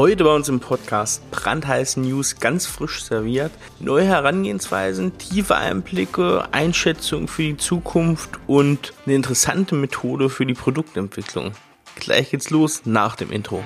Heute 0.00 0.24
bei 0.24 0.34
uns 0.34 0.48
im 0.48 0.60
Podcast 0.60 1.30
brandheiße 1.30 2.00
News 2.00 2.36
ganz 2.40 2.64
frisch 2.64 3.04
serviert, 3.04 3.52
neue 3.80 4.06
Herangehensweisen, 4.06 5.18
tiefe 5.18 5.56
Einblicke, 5.56 6.48
Einschätzungen 6.52 7.28
für 7.28 7.42
die 7.42 7.58
Zukunft 7.58 8.30
und 8.46 8.94
eine 9.04 9.14
interessante 9.14 9.74
Methode 9.74 10.30
für 10.30 10.46
die 10.46 10.54
Produktentwicklung. 10.54 11.52
Gleich 11.96 12.30
geht's 12.30 12.48
los 12.48 12.86
nach 12.86 13.14
dem 13.14 13.30
Intro. 13.30 13.62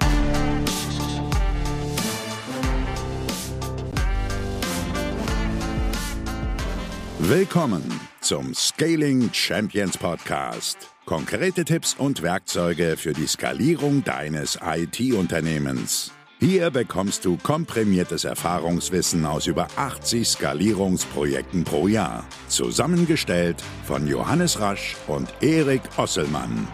Willkommen 7.20 8.00
zum 8.20 8.54
Scaling 8.54 9.32
Champions 9.32 9.96
Podcast. 9.96 10.78
Konkrete 11.04 11.64
Tipps 11.64 11.94
und 11.94 12.22
Werkzeuge 12.22 12.96
für 12.96 13.12
die 13.12 13.28
Skalierung 13.28 14.02
deines 14.02 14.58
IT-Unternehmens. 14.60 16.10
Hier 16.46 16.70
bekommst 16.70 17.24
du 17.24 17.38
komprimiertes 17.38 18.26
Erfahrungswissen 18.26 19.24
aus 19.24 19.46
über 19.46 19.66
80 19.76 20.28
Skalierungsprojekten 20.28 21.64
pro 21.64 21.88
Jahr. 21.88 22.26
Zusammengestellt 22.48 23.56
von 23.86 24.06
Johannes 24.06 24.60
Rasch 24.60 24.94
und 25.06 25.32
Erik 25.40 25.80
Osselmann. 25.96 26.68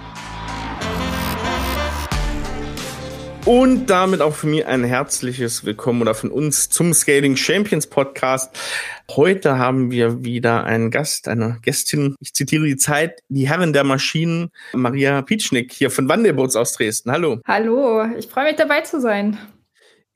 Und 3.45 3.87
damit 3.87 4.21
auch 4.23 4.35
für 4.35 4.49
mich 4.49 4.67
ein 4.67 4.83
herzliches 4.83 5.65
Willkommen 5.65 6.03
oder 6.03 6.15
von 6.15 6.33
uns 6.33 6.69
zum 6.69 6.93
Scaling 6.93 7.37
Champions 7.37 7.87
Podcast. 7.87 8.53
Heute 9.13 9.57
haben 9.57 9.93
wir 9.93 10.25
wieder 10.25 10.65
einen 10.65 10.91
Gast, 10.91 11.29
eine 11.29 11.59
Gästin. 11.63 12.17
Ich 12.19 12.35
zitiere 12.35 12.67
die 12.67 12.77
Zeit, 12.77 13.21
die 13.29 13.49
Herrin 13.49 13.73
der 13.73 13.85
Maschinen, 13.85 14.51
Maria 14.73 15.23
Pietschnick 15.23 15.73
hier 15.73 15.93
von 15.93 16.09
Wandelboots 16.09 16.57
aus 16.57 16.73
Dresden. 16.73 17.13
Hallo. 17.13 17.39
Hallo, 17.47 18.05
ich 18.19 18.27
freue 18.27 18.47
mich 18.47 18.57
dabei 18.57 18.81
zu 18.81 19.01
sein. 19.01 19.39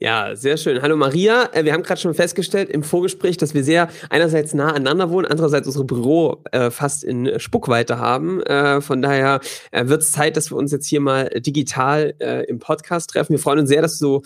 Ja, 0.05 0.37
sehr 0.37 0.59
schön. 0.59 0.83
Hallo 0.83 0.99
Maria. 0.99 1.49
Äh, 1.55 1.65
wir 1.65 1.73
haben 1.73 1.83
gerade 1.83 1.99
schon 1.99 2.13
festgestellt 2.13 2.69
im 2.69 2.83
Vorgespräch, 2.83 3.39
dass 3.39 3.55
wir 3.55 3.65
sehr 3.65 3.89
einerseits 4.11 4.53
nah 4.53 4.69
aneinander 4.69 5.09
wohnen, 5.09 5.25
andererseits 5.25 5.67
unsere 5.67 5.87
Büro 5.87 6.43
äh, 6.53 6.71
fast 6.71 7.05
in 7.05 7.41
Spuckweite 7.41 7.99
haben. 7.99 8.43
Äh, 8.43 8.83
von 8.83 9.01
daher 9.01 9.41
äh, 9.71 9.87
wird 9.87 10.03
es 10.03 10.13
Zeit, 10.13 10.37
dass 10.37 10.53
wir 10.53 10.59
uns 10.59 10.73
jetzt 10.73 10.87
hier 10.89 11.01
mal 11.01 11.31
digital 11.31 12.13
äh, 12.19 12.45
im 12.45 12.59
Podcast 12.59 13.09
treffen. 13.09 13.33
Wir 13.33 13.39
freuen 13.39 13.61
uns 13.61 13.71
sehr, 13.71 13.81
dass 13.81 13.99
du 13.99 14.21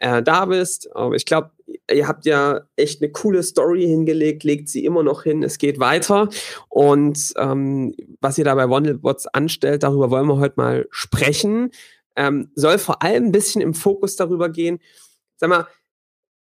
äh, 0.00 0.22
da 0.22 0.44
bist. 0.44 0.90
ich 1.14 1.24
glaube, 1.24 1.52
ihr 1.90 2.06
habt 2.06 2.26
ja 2.26 2.60
echt 2.76 3.00
eine 3.00 3.10
coole 3.10 3.42
Story 3.42 3.86
hingelegt, 3.86 4.44
legt 4.44 4.68
sie 4.68 4.84
immer 4.84 5.02
noch 5.02 5.22
hin. 5.22 5.42
Es 5.42 5.56
geht 5.56 5.80
weiter. 5.80 6.28
Und 6.68 7.32
ähm, 7.38 7.94
was 8.20 8.36
ihr 8.36 8.44
da 8.44 8.54
bei 8.54 8.68
Wondelbots 8.68 9.28
anstellt, 9.28 9.82
darüber 9.82 10.10
wollen 10.10 10.26
wir 10.26 10.36
heute 10.36 10.56
mal 10.58 10.86
sprechen. 10.90 11.70
Ähm, 12.16 12.50
soll 12.54 12.76
vor 12.76 13.02
allem 13.02 13.24
ein 13.24 13.32
bisschen 13.32 13.62
im 13.62 13.72
Fokus 13.72 14.16
darüber 14.16 14.50
gehen, 14.50 14.78
sag 15.42 15.50
mal, 15.50 15.66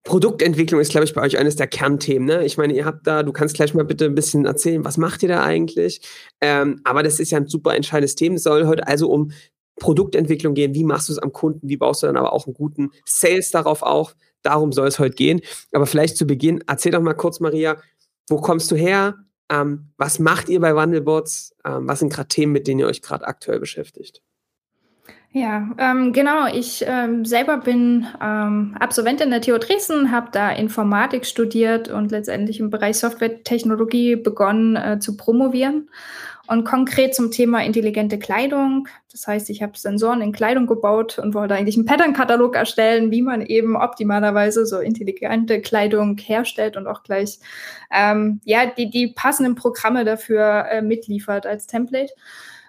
Produktentwicklung 0.05 0.81
ist, 0.81 0.91
glaube 0.91 1.05
ich, 1.05 1.13
bei 1.13 1.21
euch 1.21 1.37
eines 1.37 1.57
der 1.57 1.67
Kernthemen. 1.67 2.27
Ne? 2.27 2.47
Ich 2.47 2.57
meine, 2.57 2.73
ihr 2.73 2.85
habt 2.85 3.07
da, 3.07 3.23
du 3.23 3.33
kannst 3.33 3.57
gleich 3.57 3.75
mal 3.75 3.85
bitte 3.85 4.07
ein 4.07 4.15
bisschen 4.15 4.47
erzählen, 4.47 4.85
was 4.85 4.97
macht 4.97 5.23
ihr 5.23 5.29
da 5.29 5.43
eigentlich? 5.43 6.01
Ähm, 6.41 6.81
aber 6.85 7.03
das 7.03 7.21
ist 7.21 7.31
ja 7.31 7.39
ein 7.39 7.49
super 7.49 7.75
entscheidendes 7.75 8.15
Thema. 8.15 8.37
Es 8.37 8.45
soll 8.45 8.67
heute 8.67 8.87
also 8.87 9.11
um 9.11 9.33
Produktentwicklung 9.79 10.55
gehen. 10.55 10.75
Wie 10.75 10.85
machst 10.85 11.09
du 11.09 11.13
es 11.13 11.19
am 11.19 11.33
Kunden? 11.33 11.69
Wie 11.69 11.77
baust 11.77 12.03
du 12.03 12.07
dann 12.07 12.17
aber 12.17 12.33
auch 12.33 12.47
einen 12.47 12.55
guten 12.55 12.91
Sales 13.05 13.51
darauf 13.51 13.83
auf? 13.83 14.17
Darum 14.43 14.73
soll 14.73 14.89
es 14.89 14.99
heute 14.99 15.15
gehen. 15.15 15.43
Aber 15.73 15.87
vielleicht 15.87 16.17
zu 16.17 16.27
Beginn, 16.27 16.65
erzähl 16.67 16.93
doch 16.93 17.03
mal 17.03 17.15
kurz, 17.15 17.41
Maria, 17.41 17.77
wo 18.29 18.41
kommst 18.41 18.71
du 18.71 18.77
her? 18.77 19.17
Ähm, 19.51 19.91
was 19.99 20.19
macht 20.19 20.49
ihr 20.49 20.61
bei 20.61 20.75
Wandelbots? 20.75 21.55
Ähm, 21.67 21.87
was 21.87 21.99
sind 21.99 22.13
gerade 22.13 22.29
Themen, 22.29 22.53
mit 22.53 22.67
denen 22.67 22.81
ihr 22.81 22.87
euch 22.87 23.03
gerade 23.03 23.27
aktuell 23.27 23.61
beschäftigt? 23.61 24.23
Ja, 25.37 25.69
ähm, 25.77 26.15
genau. 26.15 26.47
Ich 26.47 26.83
ähm, 26.89 27.27
selber 27.27 27.59
bin 27.59 28.07
ähm, 28.23 28.75
Absolventin 28.81 29.29
der 29.29 29.43
TU 29.43 29.59
Dresden, 29.59 30.11
habe 30.11 30.29
da 30.33 30.51
Informatik 30.51 31.27
studiert 31.27 31.91
und 31.91 32.11
letztendlich 32.11 32.59
im 32.59 32.71
Bereich 32.71 32.97
Softwaretechnologie 32.97 34.17
begonnen 34.17 34.77
äh, 34.77 34.99
zu 34.99 35.19
promovieren. 35.19 35.91
Und 36.47 36.65
konkret 36.65 37.15
zum 37.15 37.31
Thema 37.31 37.63
intelligente 37.63 38.19
Kleidung. 38.19 38.89
Das 39.13 39.27
heißt, 39.27 39.51
ich 39.51 39.63
habe 39.63 39.77
Sensoren 39.77 40.23
in 40.23 40.33
Kleidung 40.33 40.67
gebaut 40.67 41.19
und 41.19 41.35
wollte 41.35 41.55
eigentlich 41.55 41.77
einen 41.77 41.85
Pattern-Katalog 41.85 42.57
erstellen, 42.57 43.11
wie 43.11 43.21
man 43.21 43.43
eben 43.43 43.77
optimalerweise 43.77 44.65
so 44.65 44.79
intelligente 44.79 45.61
Kleidung 45.61 46.17
herstellt 46.17 46.79
und 46.79 46.87
auch 46.87 47.03
gleich 47.03 47.41
ähm, 47.93 48.41
ja 48.45 48.65
die, 48.65 48.89
die 48.89 49.09
passenden 49.09 49.55
Programme 49.55 50.07
dafür 50.07 50.65
äh, 50.71 50.81
mitliefert 50.81 51.45
als 51.45 51.67
Template. 51.67 52.15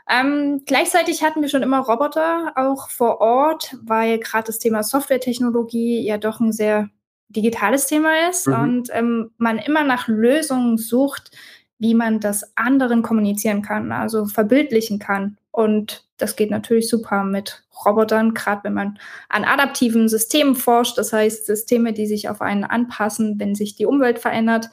Ähm, 0.10 0.64
gleichzeitig 0.66 1.24
hatten 1.24 1.42
wir 1.42 1.50
schon 1.50 1.64
immer 1.64 1.80
Roboter 1.80 2.54
auch 2.56 2.90
vor 2.90 3.20
Ort, 3.20 3.76
weil 3.82 4.20
gerade 4.20 4.46
das 4.46 4.60
Thema 4.60 4.84
Softwaretechnologie 4.84 6.02
ja 6.06 6.18
doch 6.18 6.40
ein 6.40 6.54
sehr 6.54 6.90
digitales 7.30 7.88
Thema 7.88 8.30
ist 8.30 8.48
mhm. 8.48 8.54
und 8.54 8.90
ähm, 8.94 9.32
man 9.38 9.60
immer 9.60 9.84
nach 9.84 10.08
Lösungen 10.08 10.78
sucht, 10.78 11.32
wie 11.80 11.94
man 11.94 12.20
das 12.20 12.56
anderen 12.56 13.02
kommunizieren 13.02 13.62
kann, 13.62 13.92
also 13.92 14.26
verbildlichen 14.26 14.98
kann. 15.00 15.38
Und 15.52 16.08
das 16.18 16.36
geht 16.36 16.52
natürlich 16.52 16.90
super 16.90 17.24
mit 17.24 17.64
Robotern, 17.86 18.34
gerade 18.34 18.64
wenn 18.64 18.74
man 18.74 19.00
an 19.30 19.44
adaptiven 19.44 20.10
Systemen 20.10 20.56
forscht, 20.56 20.98
das 20.98 21.14
heißt 21.14 21.46
Systeme, 21.46 21.94
die 21.94 22.08
sich 22.08 22.30
auf 22.30 22.42
einen 22.42 22.64
anpassen, 22.64 23.40
wenn 23.40 23.56
sich 23.56 23.76
die 23.76 23.86
Umwelt 23.86 24.20
verändert. 24.20 24.70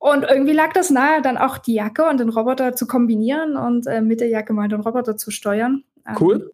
Und 0.00 0.24
irgendwie 0.24 0.54
lag 0.54 0.72
das 0.72 0.88
nahe, 0.88 1.20
dann 1.20 1.36
auch 1.36 1.58
die 1.58 1.74
Jacke 1.74 2.08
und 2.08 2.18
den 2.18 2.30
Roboter 2.30 2.74
zu 2.74 2.86
kombinieren 2.86 3.56
und 3.58 3.86
äh, 3.86 4.00
mit 4.00 4.20
der 4.20 4.28
Jacke 4.28 4.54
mal 4.54 4.66
den 4.66 4.80
Roboter 4.80 5.18
zu 5.18 5.30
steuern. 5.30 5.84
Cool. 6.18 6.36
Ähm, 6.36 6.50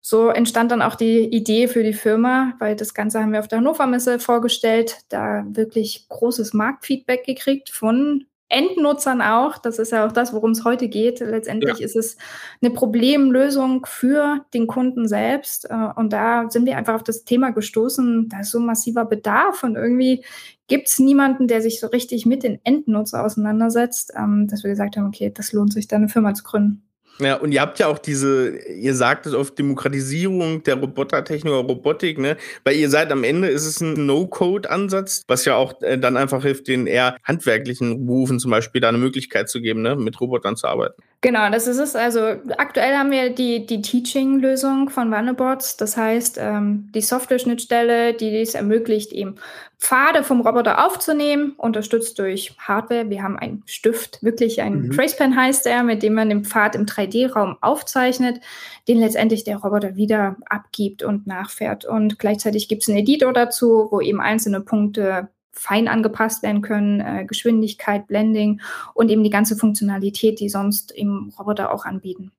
so 0.00 0.30
entstand 0.30 0.70
dann 0.70 0.80
auch 0.80 0.94
die 0.94 1.24
Idee 1.24 1.68
für 1.68 1.82
die 1.82 1.92
Firma, 1.92 2.54
weil 2.58 2.74
das 2.74 2.94
Ganze 2.94 3.20
haben 3.20 3.32
wir 3.32 3.40
auf 3.40 3.48
der 3.48 3.58
Hannover 3.58 3.86
Messe 3.86 4.18
vorgestellt, 4.18 5.00
da 5.10 5.44
wirklich 5.46 6.08
großes 6.08 6.54
Marktfeedback 6.54 7.26
gekriegt 7.26 7.68
von 7.68 8.24
Endnutzern 8.48 9.20
auch. 9.20 9.58
Das 9.58 9.78
ist 9.78 9.92
ja 9.92 10.06
auch 10.06 10.12
das, 10.12 10.32
worum 10.32 10.52
es 10.52 10.64
heute 10.64 10.88
geht. 10.88 11.20
Letztendlich 11.20 11.80
ja. 11.80 11.84
ist 11.84 11.96
es 11.96 12.16
eine 12.62 12.70
Problemlösung 12.70 13.84
für 13.84 14.46
den 14.54 14.68
Kunden 14.68 15.08
selbst. 15.08 15.68
Äh, 15.68 15.88
und 15.96 16.12
da 16.12 16.48
sind 16.48 16.64
wir 16.64 16.78
einfach 16.78 16.94
auf 16.94 17.04
das 17.04 17.24
Thema 17.24 17.50
gestoßen. 17.50 18.28
Da 18.28 18.40
ist 18.40 18.52
so 18.52 18.60
massiver 18.60 19.04
Bedarf 19.04 19.64
und 19.64 19.74
irgendwie 19.74 20.24
gibt 20.68 20.88
es 20.88 20.98
niemanden, 20.98 21.48
der 21.48 21.62
sich 21.62 21.80
so 21.80 21.86
richtig 21.86 22.26
mit 22.26 22.42
den 22.42 22.60
Endnutzer 22.64 23.24
auseinandersetzt, 23.24 24.12
ähm, 24.16 24.48
dass 24.48 24.62
wir 24.62 24.70
gesagt 24.70 24.96
haben, 24.96 25.06
okay, 25.06 25.30
das 25.34 25.52
lohnt 25.52 25.72
sich, 25.72 25.88
da 25.88 25.96
eine 25.96 26.08
Firma 26.08 26.34
zu 26.34 26.44
gründen. 26.44 26.82
Ja, 27.18 27.36
und 27.36 27.52
ihr 27.52 27.62
habt 27.62 27.78
ja 27.78 27.86
auch 27.86 27.98
diese, 27.98 28.58
ihr 28.58 28.94
sagt 28.94 29.24
es 29.24 29.32
auf 29.32 29.54
Demokratisierung 29.54 30.62
der 30.64 30.74
Robotertechnik 30.74 31.50
oder 31.50 31.66
Robotik, 31.66 32.18
ne? 32.18 32.36
Weil 32.62 32.76
ihr 32.76 32.90
seid 32.90 33.10
am 33.10 33.24
Ende 33.24 33.48
ist 33.48 33.64
es 33.64 33.80
ein 33.80 34.04
No-Code-Ansatz, 34.04 35.22
was 35.26 35.46
ja 35.46 35.56
auch 35.56 35.80
äh, 35.80 35.98
dann 35.98 36.18
einfach 36.18 36.42
hilft, 36.42 36.68
den 36.68 36.86
eher 36.86 37.16
handwerklichen 37.24 38.04
Berufen 38.04 38.38
zum 38.38 38.50
Beispiel 38.50 38.82
da 38.82 38.90
eine 38.90 38.98
Möglichkeit 38.98 39.48
zu 39.48 39.62
geben, 39.62 39.80
ne? 39.80 39.96
Mit 39.96 40.20
Robotern 40.20 40.56
zu 40.56 40.66
arbeiten. 40.66 41.02
Genau, 41.26 41.50
das 41.50 41.66
ist 41.66 41.78
es. 41.78 41.96
Also 41.96 42.20
aktuell 42.56 42.96
haben 42.96 43.10
wir 43.10 43.30
die, 43.30 43.66
die 43.66 43.82
Teaching-Lösung 43.82 44.90
von 44.90 45.10
Wannebots. 45.10 45.76
Das 45.76 45.96
heißt, 45.96 46.38
ähm, 46.40 46.88
die 46.94 47.00
Software-Schnittstelle, 47.00 48.14
die 48.14 48.40
es 48.40 48.54
ermöglicht, 48.54 49.10
eben 49.10 49.34
Pfade 49.76 50.22
vom 50.22 50.40
Roboter 50.40 50.86
aufzunehmen, 50.86 51.54
unterstützt 51.56 52.20
durch 52.20 52.54
Hardware. 52.58 53.10
Wir 53.10 53.24
haben 53.24 53.36
einen 53.36 53.64
Stift, 53.66 54.22
wirklich 54.22 54.62
ein 54.62 54.82
mhm. 54.82 54.90
Tracepen 54.92 55.34
heißt 55.34 55.66
er, 55.66 55.82
mit 55.82 56.04
dem 56.04 56.14
man 56.14 56.28
den 56.28 56.44
Pfad 56.44 56.76
im 56.76 56.86
3D-Raum 56.86 57.56
aufzeichnet, 57.60 58.40
den 58.86 59.00
letztendlich 59.00 59.42
der 59.42 59.56
Roboter 59.56 59.96
wieder 59.96 60.36
abgibt 60.48 61.02
und 61.02 61.26
nachfährt. 61.26 61.84
Und 61.86 62.20
gleichzeitig 62.20 62.68
gibt 62.68 62.82
es 62.82 62.88
einen 62.88 62.98
Editor 62.98 63.32
dazu, 63.32 63.88
wo 63.90 64.00
eben 64.00 64.20
einzelne 64.20 64.60
Punkte 64.60 65.28
fein 65.56 65.88
angepasst 65.88 66.42
werden 66.42 66.62
können, 66.62 67.00
äh, 67.00 67.24
Geschwindigkeit, 67.24 68.06
Blending 68.06 68.60
und 68.94 69.10
eben 69.10 69.24
die 69.24 69.30
ganze 69.30 69.56
Funktionalität, 69.56 70.38
die 70.38 70.48
sonst 70.48 70.92
im 70.92 71.32
Roboter 71.38 71.72
auch 71.72 71.84
anbieten. 71.84 72.32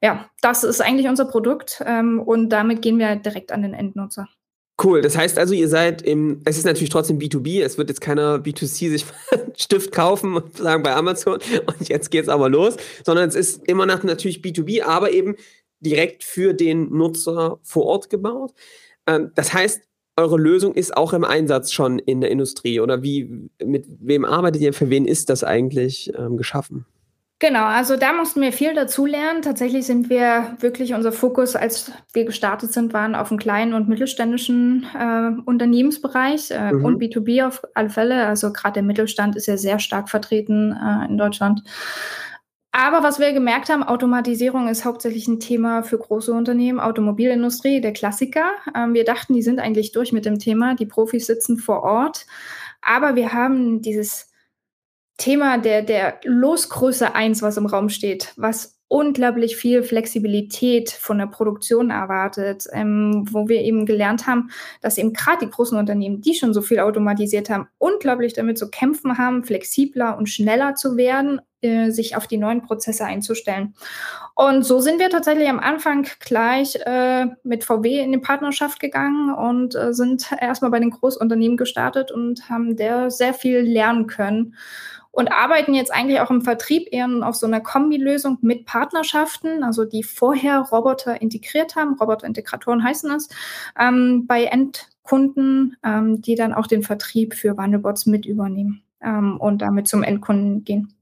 Ja, 0.00 0.30
das 0.40 0.64
ist 0.64 0.80
eigentlich 0.80 1.08
unser 1.08 1.26
Produkt 1.26 1.82
ähm, 1.86 2.20
und 2.20 2.48
damit 2.50 2.82
gehen 2.82 2.98
wir 2.98 3.16
direkt 3.16 3.52
an 3.52 3.62
den 3.62 3.74
Endnutzer. 3.74 4.28
Cool, 4.82 5.00
das 5.00 5.16
heißt 5.16 5.38
also, 5.38 5.54
ihr 5.54 5.68
seid 5.68 6.02
im, 6.02 6.40
es 6.44 6.58
ist 6.58 6.64
natürlich 6.64 6.90
trotzdem 6.90 7.18
B2B, 7.18 7.62
es 7.62 7.78
wird 7.78 7.88
jetzt 7.88 8.00
keiner 8.00 8.36
B2C 8.36 8.90
sich 8.90 9.04
Stift 9.56 9.92
kaufen 9.92 10.34
und 10.34 10.56
sagen 10.56 10.82
bei 10.82 10.94
Amazon 10.94 11.34
und 11.66 11.88
jetzt 11.88 12.10
geht's 12.10 12.28
aber 12.28 12.48
los, 12.48 12.76
sondern 13.04 13.28
es 13.28 13.34
ist 13.34 13.68
immer 13.68 13.86
noch 13.86 14.02
natürlich 14.02 14.38
B2B, 14.38 14.82
aber 14.82 15.12
eben 15.12 15.36
direkt 15.80 16.24
für 16.24 16.54
den 16.54 16.90
Nutzer 16.96 17.58
vor 17.62 17.84
Ort 17.84 18.10
gebaut. 18.10 18.54
Ähm, 19.06 19.30
das 19.34 19.52
heißt, 19.52 19.82
eure 20.16 20.36
Lösung 20.36 20.74
ist 20.74 20.96
auch 20.96 21.12
im 21.12 21.24
Einsatz 21.24 21.72
schon 21.72 21.98
in 21.98 22.20
der 22.20 22.30
Industrie 22.30 22.80
oder 22.80 23.02
wie, 23.02 23.48
mit 23.64 23.86
wem 24.00 24.24
arbeitet 24.24 24.62
ihr, 24.62 24.72
für 24.72 24.90
wen 24.90 25.06
ist 25.06 25.30
das 25.30 25.44
eigentlich 25.44 26.12
ähm, 26.18 26.36
geschaffen? 26.36 26.86
Genau, 27.42 27.64
also 27.64 27.96
da 27.96 28.12
mussten 28.12 28.40
wir 28.40 28.52
viel 28.52 28.72
dazulernen. 28.72 29.42
Tatsächlich 29.42 29.84
sind 29.84 30.08
wir 30.08 30.56
wirklich, 30.60 30.94
unser 30.94 31.10
Fokus, 31.10 31.56
als 31.56 31.90
wir 32.12 32.24
gestartet 32.24 32.72
sind, 32.72 32.92
waren 32.92 33.16
auf 33.16 33.30
dem 33.30 33.36
kleinen 33.36 33.74
und 33.74 33.88
mittelständischen 33.88 34.86
äh, 34.96 35.32
Unternehmensbereich 35.44 36.52
äh, 36.52 36.72
mhm. 36.72 36.84
und 36.84 37.02
B2B 37.02 37.44
auf 37.44 37.62
alle 37.74 37.90
Fälle. 37.90 38.26
Also 38.26 38.52
gerade 38.52 38.74
der 38.74 38.82
Mittelstand 38.84 39.34
ist 39.34 39.46
ja 39.46 39.56
sehr 39.56 39.80
stark 39.80 40.08
vertreten 40.08 40.70
äh, 40.70 41.10
in 41.10 41.18
Deutschland. 41.18 41.64
Aber 42.72 43.02
was 43.02 43.18
wir 43.18 43.34
gemerkt 43.34 43.68
haben, 43.68 43.82
Automatisierung 43.82 44.66
ist 44.66 44.86
hauptsächlich 44.86 45.28
ein 45.28 45.40
Thema 45.40 45.82
für 45.82 45.98
große 45.98 46.32
Unternehmen, 46.32 46.80
Automobilindustrie, 46.80 47.82
der 47.82 47.92
Klassiker. 47.92 48.50
Ähm, 48.74 48.94
wir 48.94 49.04
dachten, 49.04 49.34
die 49.34 49.42
sind 49.42 49.60
eigentlich 49.60 49.92
durch 49.92 50.12
mit 50.12 50.24
dem 50.24 50.38
Thema, 50.38 50.74
die 50.74 50.86
Profis 50.86 51.26
sitzen 51.26 51.58
vor 51.58 51.82
Ort. 51.82 52.26
Aber 52.80 53.14
wir 53.14 53.34
haben 53.34 53.82
dieses 53.82 54.30
Thema 55.18 55.58
der, 55.58 55.82
der 55.82 56.18
Losgröße 56.24 57.14
1, 57.14 57.42
was 57.42 57.58
im 57.58 57.66
Raum 57.66 57.90
steht, 57.90 58.32
was 58.36 58.80
unglaublich 58.92 59.56
viel 59.56 59.82
Flexibilität 59.82 60.90
von 60.90 61.16
der 61.16 61.26
Produktion 61.26 61.88
erwartet, 61.88 62.66
ähm, 62.72 63.24
wo 63.30 63.48
wir 63.48 63.62
eben 63.62 63.86
gelernt 63.86 64.26
haben, 64.26 64.50
dass 64.82 64.98
eben 64.98 65.14
gerade 65.14 65.46
die 65.46 65.50
großen 65.50 65.78
Unternehmen, 65.78 66.20
die 66.20 66.34
schon 66.34 66.52
so 66.52 66.60
viel 66.60 66.78
automatisiert 66.78 67.48
haben, 67.48 67.68
unglaublich 67.78 68.34
damit 68.34 68.58
zu 68.58 68.68
kämpfen 68.68 69.16
haben, 69.16 69.44
flexibler 69.44 70.18
und 70.18 70.28
schneller 70.28 70.74
zu 70.74 70.98
werden, 70.98 71.40
äh, 71.62 71.90
sich 71.90 72.16
auf 72.16 72.26
die 72.26 72.36
neuen 72.36 72.60
Prozesse 72.60 73.06
einzustellen. 73.06 73.72
Und 74.34 74.62
so 74.62 74.78
sind 74.80 75.00
wir 75.00 75.08
tatsächlich 75.08 75.48
am 75.48 75.58
Anfang 75.58 76.06
gleich 76.20 76.76
äh, 76.84 77.28
mit 77.44 77.64
VW 77.64 77.98
in 77.98 78.12
die 78.12 78.18
Partnerschaft 78.18 78.78
gegangen 78.78 79.32
und 79.32 79.74
äh, 79.74 79.94
sind 79.94 80.30
erstmal 80.38 80.70
bei 80.70 80.80
den 80.80 80.90
Großunternehmen 80.90 81.56
gestartet 81.56 82.10
und 82.10 82.50
haben 82.50 82.76
der 82.76 83.10
sehr 83.10 83.32
viel 83.32 83.60
lernen 83.60 84.06
können 84.06 84.54
und 85.12 85.30
arbeiten 85.30 85.74
jetzt 85.74 85.92
eigentlich 85.92 86.20
auch 86.20 86.30
im 86.30 86.42
Vertrieb 86.42 86.88
eher 86.90 87.08
auf 87.22 87.36
so 87.36 87.46
einer 87.46 87.60
Kombilösung 87.60 88.38
mit 88.40 88.64
Partnerschaften, 88.64 89.62
also 89.62 89.84
die 89.84 90.02
vorher 90.02 90.60
Roboter 90.60 91.20
integriert 91.20 91.76
haben, 91.76 91.96
Roboterintegratoren 91.98 92.82
heißen 92.82 93.10
es, 93.12 93.28
ähm, 93.78 94.26
bei 94.26 94.44
Endkunden, 94.44 95.76
ähm, 95.84 96.22
die 96.22 96.34
dann 96.34 96.54
auch 96.54 96.66
den 96.66 96.82
Vertrieb 96.82 97.34
für 97.34 97.56
Wandelbots 97.56 98.06
mit 98.06 98.24
übernehmen 98.24 98.82
ähm, 99.02 99.36
und 99.38 99.60
damit 99.60 99.86
zum 99.86 100.02
Endkunden 100.02 100.64
gehen. 100.64 100.94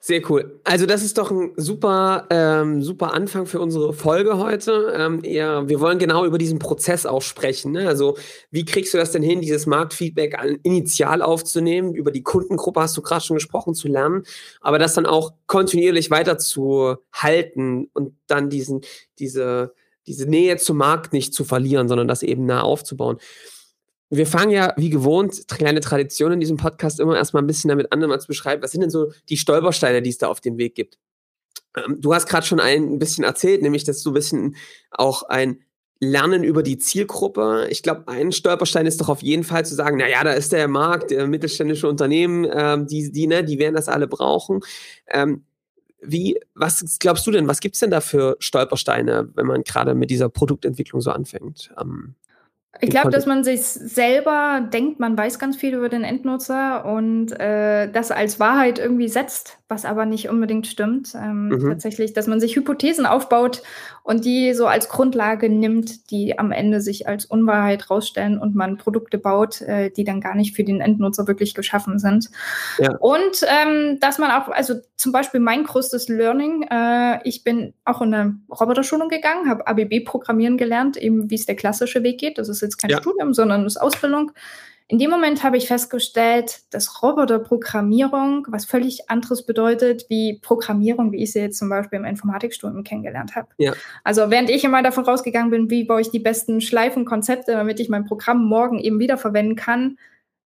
Sehr 0.00 0.22
cool. 0.30 0.60
Also 0.62 0.86
das 0.86 1.02
ist 1.02 1.18
doch 1.18 1.30
ein 1.30 1.52
super, 1.56 2.26
ähm, 2.30 2.82
super 2.82 3.12
Anfang 3.12 3.46
für 3.46 3.60
unsere 3.60 3.92
Folge 3.92 4.38
heute. 4.38 4.94
Ähm, 4.96 5.24
eher, 5.24 5.68
wir 5.68 5.80
wollen 5.80 5.98
genau 5.98 6.24
über 6.24 6.38
diesen 6.38 6.58
Prozess 6.58 7.06
auch 7.06 7.22
sprechen. 7.22 7.72
Ne? 7.72 7.88
Also 7.88 8.16
wie 8.50 8.64
kriegst 8.64 8.94
du 8.94 8.98
das 8.98 9.10
denn 9.10 9.22
hin, 9.22 9.40
dieses 9.40 9.66
Marktfeedback 9.66 10.38
initial 10.62 11.22
aufzunehmen, 11.22 11.94
über 11.94 12.12
die 12.12 12.22
Kundengruppe 12.22 12.80
hast 12.80 12.96
du 12.96 13.02
gerade 13.02 13.24
schon 13.24 13.36
gesprochen, 13.36 13.74
zu 13.74 13.88
lernen, 13.88 14.22
aber 14.60 14.78
das 14.78 14.94
dann 14.94 15.06
auch 15.06 15.32
kontinuierlich 15.46 16.10
weiter 16.10 16.38
zu 16.38 16.96
halten 17.12 17.90
und 17.92 18.14
dann 18.26 18.48
diesen, 18.50 18.82
diese, 19.18 19.74
diese 20.06 20.28
Nähe 20.28 20.56
zum 20.58 20.76
Markt 20.76 21.12
nicht 21.12 21.34
zu 21.34 21.44
verlieren, 21.44 21.88
sondern 21.88 22.06
das 22.06 22.22
eben 22.22 22.46
nah 22.46 22.62
aufzubauen. 22.62 23.18
Wir 24.08 24.26
fangen 24.26 24.50
ja, 24.50 24.72
wie 24.76 24.90
gewohnt, 24.90 25.48
kleine 25.48 25.80
Tradition 25.80 26.32
in 26.32 26.40
diesem 26.40 26.56
Podcast 26.56 27.00
immer 27.00 27.16
erstmal 27.16 27.42
ein 27.42 27.46
bisschen 27.46 27.68
damit 27.68 27.92
an, 27.92 28.00
mal 28.00 28.20
zu 28.20 28.28
beschreiben, 28.28 28.62
was 28.62 28.70
sind 28.70 28.82
denn 28.82 28.90
so 28.90 29.12
die 29.28 29.36
Stolpersteine, 29.36 30.00
die 30.00 30.10
es 30.10 30.18
da 30.18 30.28
auf 30.28 30.40
dem 30.40 30.58
Weg 30.58 30.76
gibt. 30.76 30.98
Ähm, 31.76 32.00
du 32.00 32.14
hast 32.14 32.28
gerade 32.28 32.46
schon 32.46 32.60
ein 32.60 32.98
bisschen 32.98 33.24
erzählt, 33.24 33.62
nämlich, 33.62 33.84
dass 33.84 34.02
du 34.02 34.10
ein 34.10 34.14
bisschen 34.14 34.56
auch 34.90 35.24
ein 35.24 35.60
Lernen 35.98 36.44
über 36.44 36.62
die 36.62 36.78
Zielgruppe. 36.78 37.68
Ich 37.70 37.82
glaube, 37.82 38.06
ein 38.06 38.30
Stolperstein 38.30 38.86
ist 38.86 39.00
doch 39.00 39.08
auf 39.08 39.22
jeden 39.22 39.44
Fall 39.44 39.64
zu 39.64 39.74
sagen, 39.74 39.96
na 39.98 40.08
ja, 40.08 40.22
da 40.24 40.32
ist 40.32 40.52
der 40.52 40.68
Markt, 40.68 41.10
der 41.10 41.26
mittelständische 41.26 41.88
Unternehmen, 41.88 42.46
ähm, 42.52 42.86
die, 42.86 43.10
die, 43.10 43.26
ne, 43.26 43.42
die 43.42 43.58
werden 43.58 43.74
das 43.74 43.88
alle 43.88 44.06
brauchen. 44.06 44.60
Ähm, 45.08 45.44
wie, 46.02 46.38
was 46.54 46.98
glaubst 46.98 47.26
du 47.26 47.30
denn, 47.30 47.48
was 47.48 47.60
gibt's 47.60 47.80
denn 47.80 47.90
da 47.90 48.00
für 48.00 48.36
Stolpersteine, 48.40 49.30
wenn 49.34 49.46
man 49.46 49.64
gerade 49.64 49.94
mit 49.94 50.10
dieser 50.10 50.28
Produktentwicklung 50.28 51.00
so 51.00 51.10
anfängt? 51.10 51.72
Ähm, 51.80 52.14
ich 52.80 52.90
glaube, 52.90 53.10
dass 53.10 53.26
man 53.26 53.44
sich 53.44 53.62
selber 53.62 54.66
denkt, 54.72 55.00
man 55.00 55.16
weiß 55.16 55.38
ganz 55.38 55.56
viel 55.56 55.74
über 55.74 55.88
den 55.88 56.04
Endnutzer 56.04 56.84
und 56.84 57.32
äh, 57.38 57.90
das 57.90 58.10
als 58.10 58.40
Wahrheit 58.40 58.78
irgendwie 58.78 59.08
setzt, 59.08 59.58
was 59.68 59.84
aber 59.84 60.06
nicht 60.06 60.28
unbedingt 60.28 60.66
stimmt. 60.68 61.14
Ähm, 61.14 61.48
mhm. 61.48 61.68
Tatsächlich, 61.68 62.12
dass 62.12 62.28
man 62.28 62.38
sich 62.38 62.54
Hypothesen 62.54 63.04
aufbaut 63.04 63.62
und 64.04 64.24
die 64.24 64.54
so 64.54 64.66
als 64.66 64.88
Grundlage 64.88 65.50
nimmt, 65.50 66.10
die 66.10 66.38
am 66.38 66.52
Ende 66.52 66.80
sich 66.80 67.08
als 67.08 67.24
Unwahrheit 67.24 67.90
rausstellen 67.90 68.38
und 68.38 68.54
man 68.54 68.76
Produkte 68.76 69.18
baut, 69.18 69.60
äh, 69.62 69.90
die 69.90 70.04
dann 70.04 70.20
gar 70.20 70.36
nicht 70.36 70.54
für 70.54 70.62
den 70.62 70.80
Endnutzer 70.80 71.26
wirklich 71.26 71.54
geschaffen 71.54 71.98
sind. 71.98 72.30
Ja. 72.78 72.96
Und 72.98 73.44
ähm, 73.44 73.98
dass 74.00 74.18
man 74.18 74.30
auch, 74.30 74.48
also 74.48 74.74
zum 74.96 75.10
Beispiel 75.10 75.40
mein 75.40 75.64
größtes 75.64 76.08
Learning, 76.08 76.62
äh, 76.70 77.18
ich 77.24 77.42
bin 77.42 77.74
auch 77.84 78.00
in 78.02 78.14
eine 78.14 78.36
Roboterschulung 78.48 79.08
gegangen, 79.08 79.50
habe 79.50 79.66
ABB 79.66 80.04
programmieren 80.04 80.58
gelernt, 80.58 80.96
eben 80.96 81.28
wie 81.28 81.34
es 81.34 81.46
der 81.46 81.56
klassische 81.56 82.04
Weg 82.04 82.18
geht. 82.18 82.38
Das 82.38 82.48
ist 82.48 82.62
jetzt 82.62 82.76
kein 82.78 82.90
ja. 82.90 82.98
Studium, 82.98 83.34
sondern 83.34 83.64
das 83.64 83.76
Ausbildung. 83.76 84.30
In 84.88 84.98
dem 85.00 85.10
Moment 85.10 85.42
habe 85.42 85.56
ich 85.56 85.66
festgestellt, 85.66 86.60
dass 86.70 87.02
Roboterprogrammierung 87.02 88.46
was 88.50 88.66
völlig 88.66 89.10
anderes 89.10 89.44
bedeutet 89.44 90.06
wie 90.08 90.38
Programmierung, 90.40 91.10
wie 91.10 91.24
ich 91.24 91.32
sie 91.32 91.40
jetzt 91.40 91.58
zum 91.58 91.68
Beispiel 91.68 91.98
im 91.98 92.04
Informatikstudium 92.04 92.84
kennengelernt 92.84 93.34
habe. 93.34 93.48
Ja. 93.58 93.72
Also 94.04 94.30
während 94.30 94.48
ich 94.48 94.62
immer 94.62 94.84
davon 94.84 95.04
rausgegangen 95.04 95.50
bin, 95.50 95.70
wie 95.70 95.84
baue 95.84 96.00
ich 96.00 96.10
die 96.10 96.20
besten 96.20 96.60
Schleifenkonzepte, 96.60 97.52
damit 97.52 97.80
ich 97.80 97.88
mein 97.88 98.04
Programm 98.04 98.44
morgen 98.44 98.78
eben 98.78 99.00
wiederverwenden 99.00 99.56
kann, 99.56 99.98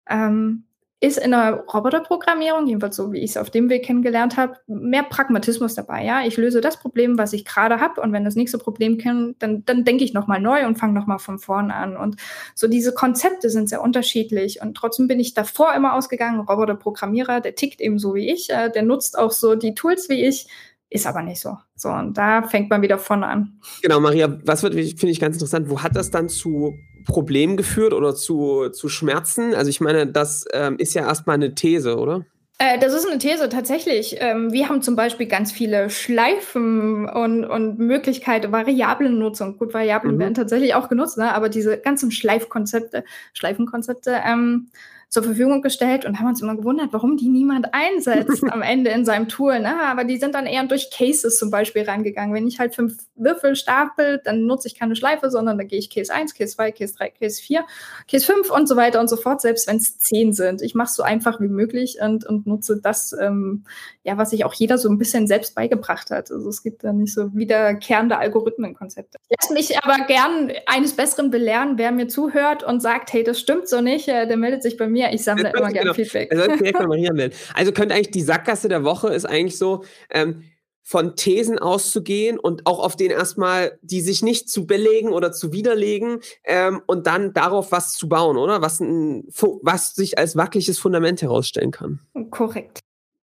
ähm, 0.08 0.64
ist 1.02 1.18
in 1.18 1.30
der 1.30 1.64
Roboterprogrammierung, 1.72 2.66
jedenfalls 2.66 2.94
so 2.94 3.10
wie 3.10 3.20
ich 3.20 3.30
es 3.30 3.36
auf 3.38 3.48
dem 3.48 3.70
Weg 3.70 3.86
kennengelernt 3.86 4.36
habe, 4.36 4.56
mehr 4.66 5.02
Pragmatismus 5.02 5.74
dabei. 5.74 6.04
Ja, 6.04 6.26
ich 6.26 6.36
löse 6.36 6.60
das 6.60 6.76
Problem, 6.76 7.16
was 7.16 7.32
ich 7.32 7.46
gerade 7.46 7.80
habe, 7.80 8.02
und 8.02 8.12
wenn 8.12 8.24
das 8.24 8.36
nächste 8.36 8.58
Problem 8.58 8.98
kommt, 8.98 9.42
dann, 9.42 9.64
dann 9.64 9.84
denke 9.84 10.04
ich 10.04 10.12
nochmal 10.12 10.42
neu 10.42 10.66
und 10.66 10.78
fange 10.78 10.92
nochmal 10.92 11.18
von 11.18 11.38
vorne 11.38 11.74
an. 11.74 11.96
Und 11.96 12.16
so 12.54 12.68
diese 12.68 12.92
Konzepte 12.92 13.48
sind 13.48 13.70
sehr 13.70 13.80
unterschiedlich. 13.80 14.60
Und 14.60 14.76
trotzdem 14.76 15.08
bin 15.08 15.18
ich 15.20 15.32
davor 15.32 15.74
immer 15.74 15.94
ausgegangen, 15.94 16.40
Roboterprogrammierer, 16.40 17.40
der 17.40 17.54
tickt 17.54 17.80
eben 17.80 17.98
so 17.98 18.14
wie 18.14 18.30
ich, 18.30 18.50
äh, 18.50 18.70
der 18.70 18.82
nutzt 18.82 19.18
auch 19.18 19.30
so 19.30 19.54
die 19.54 19.74
Tools 19.74 20.10
wie 20.10 20.26
ich. 20.26 20.48
Ist 20.90 21.06
aber 21.06 21.22
nicht 21.22 21.40
so. 21.40 21.56
So, 21.76 21.88
und 21.88 22.18
da 22.18 22.42
fängt 22.42 22.68
man 22.68 22.82
wieder 22.82 22.98
vorne 22.98 23.26
an. 23.26 23.60
Genau, 23.80 24.00
Maria, 24.00 24.38
was 24.44 24.60
finde 24.60 24.80
ich 24.80 25.20
ganz 25.20 25.36
interessant, 25.36 25.70
wo 25.70 25.82
hat 25.82 25.94
das 25.94 26.10
dann 26.10 26.28
zu 26.28 26.76
Problemen 27.04 27.56
geführt 27.56 27.92
oder 27.92 28.14
zu, 28.14 28.68
zu 28.70 28.88
Schmerzen? 28.88 29.54
Also 29.54 29.70
ich 29.70 29.80
meine, 29.80 30.06
das 30.06 30.44
ähm, 30.52 30.76
ist 30.78 30.94
ja 30.94 31.02
erstmal 31.02 31.34
eine 31.34 31.54
These, 31.54 31.96
oder? 31.96 32.24
Äh, 32.58 32.78
das 32.78 32.92
ist 32.92 33.08
eine 33.08 33.18
These, 33.18 33.48
tatsächlich. 33.48 34.16
Ähm, 34.18 34.52
wir 34.52 34.68
haben 34.68 34.82
zum 34.82 34.94
Beispiel 34.94 35.26
ganz 35.26 35.50
viele 35.50 35.88
Schleifen 35.88 37.08
und, 37.08 37.44
und 37.44 37.78
Möglichkeiten, 37.78 38.52
Variablennutzung. 38.52 39.56
Gut, 39.56 39.72
Variablen 39.72 40.16
mhm. 40.16 40.20
werden 40.20 40.34
tatsächlich 40.34 40.74
auch 40.74 40.90
genutzt, 40.90 41.16
ne? 41.16 41.34
aber 41.34 41.48
diese 41.48 41.78
ganzen 41.78 42.10
Schleifkonzepte, 42.10 43.04
Schleifenkonzepte, 43.32 44.20
ähm, 44.26 44.68
zur 45.10 45.24
Verfügung 45.24 45.60
gestellt 45.60 46.04
und 46.04 46.20
haben 46.20 46.28
uns 46.28 46.40
immer 46.40 46.56
gewundert, 46.56 46.92
warum 46.92 47.16
die 47.16 47.28
niemand 47.28 47.74
einsetzt 47.74 48.44
am 48.50 48.62
Ende 48.62 48.90
in 48.90 49.04
seinem 49.04 49.26
Tool. 49.28 49.58
Ne? 49.58 49.74
Aber 49.82 50.04
die 50.04 50.18
sind 50.18 50.36
dann 50.36 50.46
eher 50.46 50.62
durch 50.64 50.88
Cases 50.92 51.36
zum 51.36 51.50
Beispiel 51.50 51.82
rangegangen. 51.82 52.32
Wenn 52.32 52.46
ich 52.46 52.60
halt 52.60 52.76
fünf 52.76 52.96
Würfel 53.16 53.56
stapel, 53.56 54.20
dann 54.24 54.46
nutze 54.46 54.68
ich 54.68 54.78
keine 54.78 54.94
Schleife, 54.94 55.28
sondern 55.28 55.58
dann 55.58 55.66
gehe 55.66 55.80
ich 55.80 55.90
Case 55.90 56.14
1, 56.14 56.34
Case 56.34 56.54
2, 56.54 56.70
Case 56.70 56.94
3, 56.94 57.10
Case 57.10 57.42
4, 57.42 57.66
Case 58.08 58.24
5 58.24 58.50
und 58.52 58.68
so 58.68 58.76
weiter 58.76 59.00
und 59.00 59.08
so 59.08 59.16
fort, 59.16 59.40
selbst 59.40 59.66
wenn 59.66 59.78
es 59.78 59.98
10 59.98 60.32
sind. 60.32 60.62
Ich 60.62 60.76
mache 60.76 60.90
es 60.90 60.94
so 60.94 61.02
einfach 61.02 61.40
wie 61.40 61.48
möglich 61.48 61.98
und, 62.00 62.24
und 62.24 62.46
nutze 62.46 62.80
das, 62.80 63.12
ähm, 63.20 63.64
ja, 64.04 64.16
was 64.16 64.30
sich 64.30 64.44
auch 64.44 64.54
jeder 64.54 64.78
so 64.78 64.88
ein 64.88 64.98
bisschen 64.98 65.26
selbst 65.26 65.56
beigebracht 65.56 66.12
hat. 66.12 66.30
Also 66.30 66.48
es 66.48 66.62
gibt 66.62 66.84
da 66.84 66.92
nicht 66.92 67.12
so 67.12 67.34
wiederkehrende 67.34 68.16
Algorithmenkonzepte. 68.16 69.18
Ich 69.28 69.36
lasse 69.40 69.54
mich 69.54 69.82
aber 69.82 70.06
gern 70.06 70.52
eines 70.66 70.92
Besseren 70.92 71.32
belehren, 71.32 71.78
wer 71.78 71.90
mir 71.90 72.06
zuhört 72.06 72.62
und 72.62 72.80
sagt, 72.80 73.12
hey, 73.12 73.24
das 73.24 73.40
stimmt 73.40 73.68
so 73.68 73.80
nicht, 73.80 74.06
äh, 74.06 74.28
der 74.28 74.36
meldet 74.36 74.62
sich 74.62 74.76
bei 74.76 74.86
mir 74.86 74.99
mir. 75.00 75.12
Ich 75.12 75.22
sammle 75.22 75.50
immer 75.56 75.70
gerne 75.70 75.92
genau. 75.92 75.94
Feedback. 75.94 76.32
Also, 76.32 76.56
direkt 76.56 76.78
bei 76.78 76.86
Maria 76.88 77.12
melden. 77.12 77.34
also 77.54 77.72
könnte 77.72 77.94
eigentlich 77.94 78.10
die 78.10 78.22
Sackgasse 78.22 78.68
der 78.68 78.84
Woche 78.84 79.08
ist 79.08 79.24
eigentlich 79.24 79.58
so, 79.58 79.84
ähm, 80.10 80.44
von 80.82 81.14
Thesen 81.14 81.58
auszugehen 81.60 82.36
und 82.36 82.66
auch 82.66 82.80
auf 82.80 82.96
denen 82.96 83.12
erstmal, 83.12 83.78
die 83.80 84.00
sich 84.00 84.22
nicht 84.22 84.50
zu 84.50 84.66
belegen 84.66 85.10
oder 85.10 85.30
zu 85.30 85.52
widerlegen 85.52 86.18
ähm, 86.42 86.82
und 86.86 87.06
dann 87.06 87.32
darauf 87.32 87.70
was 87.70 87.94
zu 87.94 88.08
bauen, 88.08 88.36
oder? 88.36 88.60
Was, 88.60 88.80
ein, 88.80 89.24
was 89.62 89.94
sich 89.94 90.18
als 90.18 90.34
wackeliges 90.34 90.80
Fundament 90.80 91.22
herausstellen 91.22 91.70
kann. 91.70 92.00
Korrekt. 92.30 92.80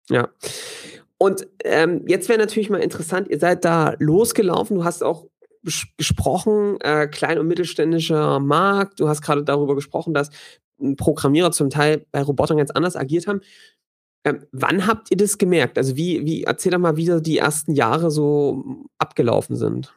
Ja. 0.09 0.29
Und 1.19 1.49
ähm, 1.65 2.05
jetzt 2.07 2.29
wäre 2.29 2.39
natürlich 2.39 2.71
mal 2.71 2.79
interessant, 2.79 3.29
ihr 3.29 3.41
seid 3.41 3.65
da 3.65 3.97
losgelaufen, 3.99 4.77
du 4.77 4.85
hast 4.85 5.03
auch 5.03 5.27
gesprochen, 5.97 6.81
äh, 6.81 7.09
klein- 7.09 7.39
und 7.39 7.49
mittelständischer 7.49 8.39
Markt, 8.39 9.01
du 9.01 9.09
hast 9.09 9.23
gerade 9.23 9.43
darüber 9.43 9.75
gesprochen, 9.75 10.15
dass 10.15 10.31
Programmierer 10.97 11.51
zum 11.53 11.71
Teil 11.71 12.07
bei 12.13 12.23
Robotern 12.23 12.59
ganz 12.59 12.71
anders 12.71 12.97
agiert 12.97 13.27
haben. 13.27 13.41
Ähm, 14.25 14.45
wann 14.53 14.87
habt 14.87 15.11
ihr 15.11 15.17
das 15.17 15.39
gemerkt? 15.39 15.79
Also 15.79 15.97
wie, 15.97 16.25
wie, 16.25 16.45
erzähl 16.45 16.73
doch 16.73 16.79
mal, 16.79 16.97
wie 16.97 17.21
die 17.23 17.39
ersten 17.39 17.73
Jahre 17.73 18.11
so 18.11 18.65
abgelaufen 18.99 19.57
sind. 19.57 19.95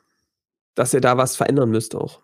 Dass 0.75 0.93
ihr 0.93 1.01
da 1.01 1.17
was 1.17 1.35
verändern 1.35 1.69
müsst 1.69 1.95
auch. 1.95 2.21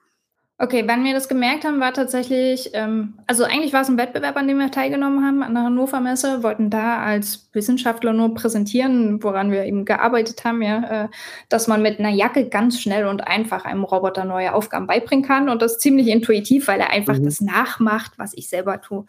Okay, 0.60 0.86
wann 0.88 1.04
wir 1.04 1.14
das 1.14 1.28
gemerkt 1.28 1.66
haben, 1.66 1.80
war 1.80 1.94
tatsächlich, 1.94 2.72
ähm, 2.74 3.20
also 3.28 3.44
eigentlich 3.44 3.74
war 3.74 3.82
es 3.82 3.90
ein 3.90 3.98
Wettbewerb, 4.00 4.36
an 4.38 4.48
dem 4.48 4.58
wir 4.58 4.72
teilgenommen 4.72 5.24
haben, 5.24 5.44
an 5.44 5.54
der 5.54 5.66
Hannover 5.66 6.00
Messe, 6.00 6.42
wollten 6.42 6.72
da 6.72 6.98
als 6.98 7.48
Wissenschaftler 7.54 8.12
nur 8.12 8.34
präsentieren, 8.34 9.22
woran 9.22 9.52
wir 9.52 9.66
eben 9.66 9.86
gearbeitet 9.86 10.44
haben, 10.46 10.64
ja, 10.64 11.04
äh, 11.06 11.08
dass 11.50 11.68
man 11.68 11.84
mit 11.84 12.00
einer 12.00 12.10
Jacke 12.10 12.50
ganz 12.50 12.82
schnell 12.82 13.06
und 13.06 13.22
einfach 13.28 13.66
einem 13.66 13.84
Roboter 13.84 14.26
neue 14.26 14.52
Aufgaben 14.56 14.88
beibringen 14.88 15.24
kann 15.24 15.48
und 15.48 15.62
das 15.62 15.78
ziemlich 15.78 16.08
intuitiv, 16.08 16.68
weil 16.68 16.80
er 16.80 16.90
einfach 16.90 17.20
mhm. 17.20 17.26
das 17.26 17.40
nachmacht, 17.40 18.14
was 18.18 18.34
ich 18.36 18.50
selber 18.50 18.82
tue. 18.82 19.06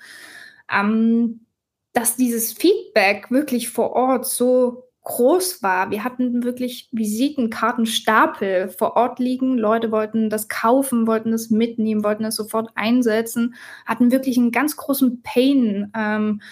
Ähm, 0.71 1.47
dass 1.95 2.17
dieses 2.17 2.53
Feedback 2.53 3.31
wirklich 3.31 3.71
vor 3.71 3.93
Ort 3.93 4.27
so 4.27 4.88
groß 5.09 5.63
war. 5.63 5.91
Wir 5.91 6.05
hatten 6.05 6.45
wirklich 6.45 6.89
Visitenkartenstapel 6.93 8.69
vor 8.69 8.95
Ort 8.97 9.19
liegen. 9.19 9.57
Leute 9.57 9.91
wollten 9.91 10.29
das 10.29 10.49
kaufen, 10.49 11.07
wollten 11.07 11.33
das 11.33 11.49
mitnehmen, 11.49 12.05
wollten 12.05 12.25
das 12.25 12.37
sofort 12.37 12.71
einsetzen, 12.75 13.55
hatten 13.87 14.13
wirklich 14.13 14.37
einen 14.37 14.53
ganz 14.53 14.77
großen 14.77 15.23
Pain. 15.23 15.91
Ähm, 15.97 16.43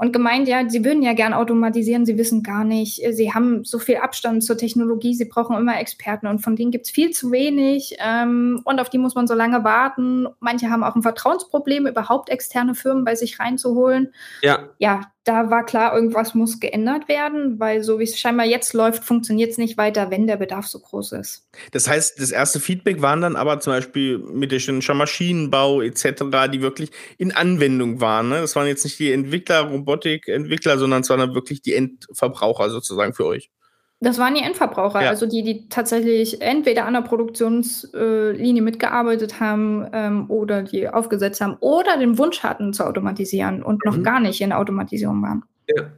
und 0.00 0.12
gemeint, 0.12 0.46
ja, 0.46 0.68
sie 0.68 0.84
würden 0.84 1.02
ja 1.02 1.12
gern 1.12 1.32
automatisieren, 1.34 2.06
sie 2.06 2.16
wissen 2.16 2.44
gar 2.44 2.62
nicht, 2.62 3.04
äh, 3.04 3.12
sie 3.12 3.34
haben 3.34 3.64
so 3.64 3.80
viel 3.80 3.96
Abstand 3.96 4.44
zur 4.44 4.56
Technologie, 4.56 5.12
sie 5.12 5.24
brauchen 5.24 5.56
immer 5.56 5.80
Experten 5.80 6.28
und 6.28 6.38
von 6.38 6.54
denen 6.54 6.70
gibt 6.70 6.86
es 6.86 6.92
viel 6.92 7.10
zu 7.10 7.32
wenig 7.32 7.96
ähm, 7.98 8.60
und 8.64 8.78
auf 8.78 8.90
die 8.90 8.98
muss 8.98 9.16
man 9.16 9.26
so 9.26 9.34
lange 9.34 9.64
warten. 9.64 10.28
Manche 10.38 10.70
haben 10.70 10.84
auch 10.84 10.94
ein 10.94 11.02
Vertrauensproblem, 11.02 11.88
überhaupt 11.88 12.30
externe 12.30 12.76
Firmen 12.76 13.04
bei 13.04 13.16
sich 13.16 13.40
reinzuholen. 13.40 14.12
Ja. 14.40 14.68
Ja, 14.78 15.00
da 15.28 15.50
war 15.50 15.66
klar, 15.66 15.94
irgendwas 15.94 16.34
muss 16.34 16.58
geändert 16.58 17.06
werden, 17.06 17.60
weil 17.60 17.82
so 17.82 17.98
wie 17.98 18.04
es 18.04 18.18
scheinbar 18.18 18.46
jetzt 18.46 18.72
läuft, 18.72 19.04
funktioniert 19.04 19.50
es 19.50 19.58
nicht 19.58 19.76
weiter, 19.76 20.10
wenn 20.10 20.26
der 20.26 20.38
Bedarf 20.38 20.66
so 20.66 20.78
groß 20.78 21.12
ist. 21.12 21.46
Das 21.72 21.86
heißt, 21.86 22.18
das 22.18 22.30
erste 22.30 22.60
Feedback 22.60 23.02
waren 23.02 23.20
dann 23.20 23.36
aber 23.36 23.60
zum 23.60 23.74
Beispiel 23.74 24.18
medizinischer 24.18 24.94
Maschinenbau 24.94 25.82
etc., 25.82 26.24
die 26.50 26.62
wirklich 26.62 26.90
in 27.18 27.32
Anwendung 27.32 28.00
waren. 28.00 28.30
Ne? 28.30 28.40
Das 28.40 28.56
waren 28.56 28.66
jetzt 28.66 28.84
nicht 28.84 28.98
die 28.98 29.12
Entwickler, 29.12 29.60
Robotikentwickler, 29.60 30.78
sondern 30.78 31.02
es 31.02 31.10
waren 31.10 31.20
dann 31.20 31.34
wirklich 31.34 31.60
die 31.60 31.74
Endverbraucher 31.74 32.70
sozusagen 32.70 33.12
für 33.12 33.26
euch. 33.26 33.50
Das 34.00 34.18
waren 34.18 34.34
die 34.34 34.42
Endverbraucher, 34.42 35.02
ja. 35.02 35.08
also 35.08 35.26
die, 35.26 35.42
die 35.42 35.68
tatsächlich 35.68 36.40
entweder 36.40 36.84
an 36.84 36.94
der 36.94 37.00
Produktionslinie 37.00 38.62
mitgearbeitet 38.62 39.40
haben 39.40 39.88
ähm, 39.92 40.30
oder 40.30 40.62
die 40.62 40.88
aufgesetzt 40.88 41.40
haben 41.40 41.56
oder 41.58 41.96
den 41.96 42.16
Wunsch 42.16 42.44
hatten 42.44 42.72
zu 42.72 42.86
automatisieren 42.86 43.62
und 43.62 43.84
noch 43.84 43.96
mhm. 43.96 44.04
gar 44.04 44.20
nicht 44.20 44.40
in 44.40 44.52
Automatisierung 44.52 45.20
waren. 45.22 45.42
Ja. 45.66 45.90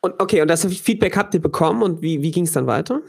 Und 0.00 0.20
okay, 0.22 0.40
und 0.40 0.48
das 0.48 0.64
Feedback 0.64 1.16
habt 1.18 1.34
ihr 1.34 1.42
bekommen 1.42 1.82
und 1.82 2.00
wie, 2.00 2.22
wie 2.22 2.30
ging 2.30 2.44
es 2.44 2.52
dann 2.52 2.66
weiter? 2.66 3.02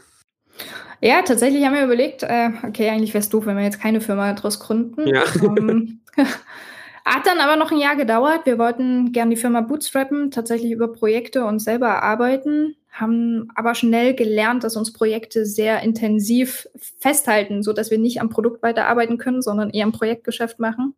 Ja, 1.00 1.22
tatsächlich 1.22 1.64
haben 1.64 1.74
wir 1.74 1.84
überlegt, 1.84 2.24
äh, 2.24 2.50
okay, 2.62 2.90
eigentlich 2.90 3.14
wäre 3.14 3.20
es 3.20 3.28
doof, 3.30 3.46
wenn 3.46 3.56
wir 3.56 3.64
jetzt 3.64 3.80
keine 3.80 4.02
Firma 4.02 4.32
daraus 4.34 4.60
gründen. 4.60 5.06
Ja. 5.06 5.22
Ähm, 5.42 6.00
hat 7.06 7.26
dann 7.26 7.38
aber 7.38 7.56
noch 7.56 7.70
ein 7.70 7.78
Jahr 7.78 7.96
gedauert. 7.96 8.44
Wir 8.44 8.58
wollten 8.58 9.12
gerne 9.12 9.34
die 9.34 9.40
Firma 9.40 9.62
bootstrappen, 9.62 10.30
tatsächlich 10.30 10.72
über 10.72 10.92
Projekte 10.92 11.44
und 11.44 11.60
selber 11.60 12.02
arbeiten 12.02 12.76
haben 12.96 13.48
aber 13.54 13.74
schnell 13.74 14.14
gelernt, 14.14 14.64
dass 14.64 14.76
uns 14.76 14.92
Projekte 14.92 15.44
sehr 15.44 15.82
intensiv 15.82 16.66
festhalten, 16.98 17.62
so 17.62 17.72
dass 17.72 17.90
wir 17.90 17.98
nicht 17.98 18.20
am 18.20 18.30
Produkt 18.30 18.62
weiterarbeiten 18.62 19.18
können, 19.18 19.42
sondern 19.42 19.70
eher 19.70 19.84
am 19.84 19.92
Projektgeschäft 19.92 20.58
machen. 20.58 20.94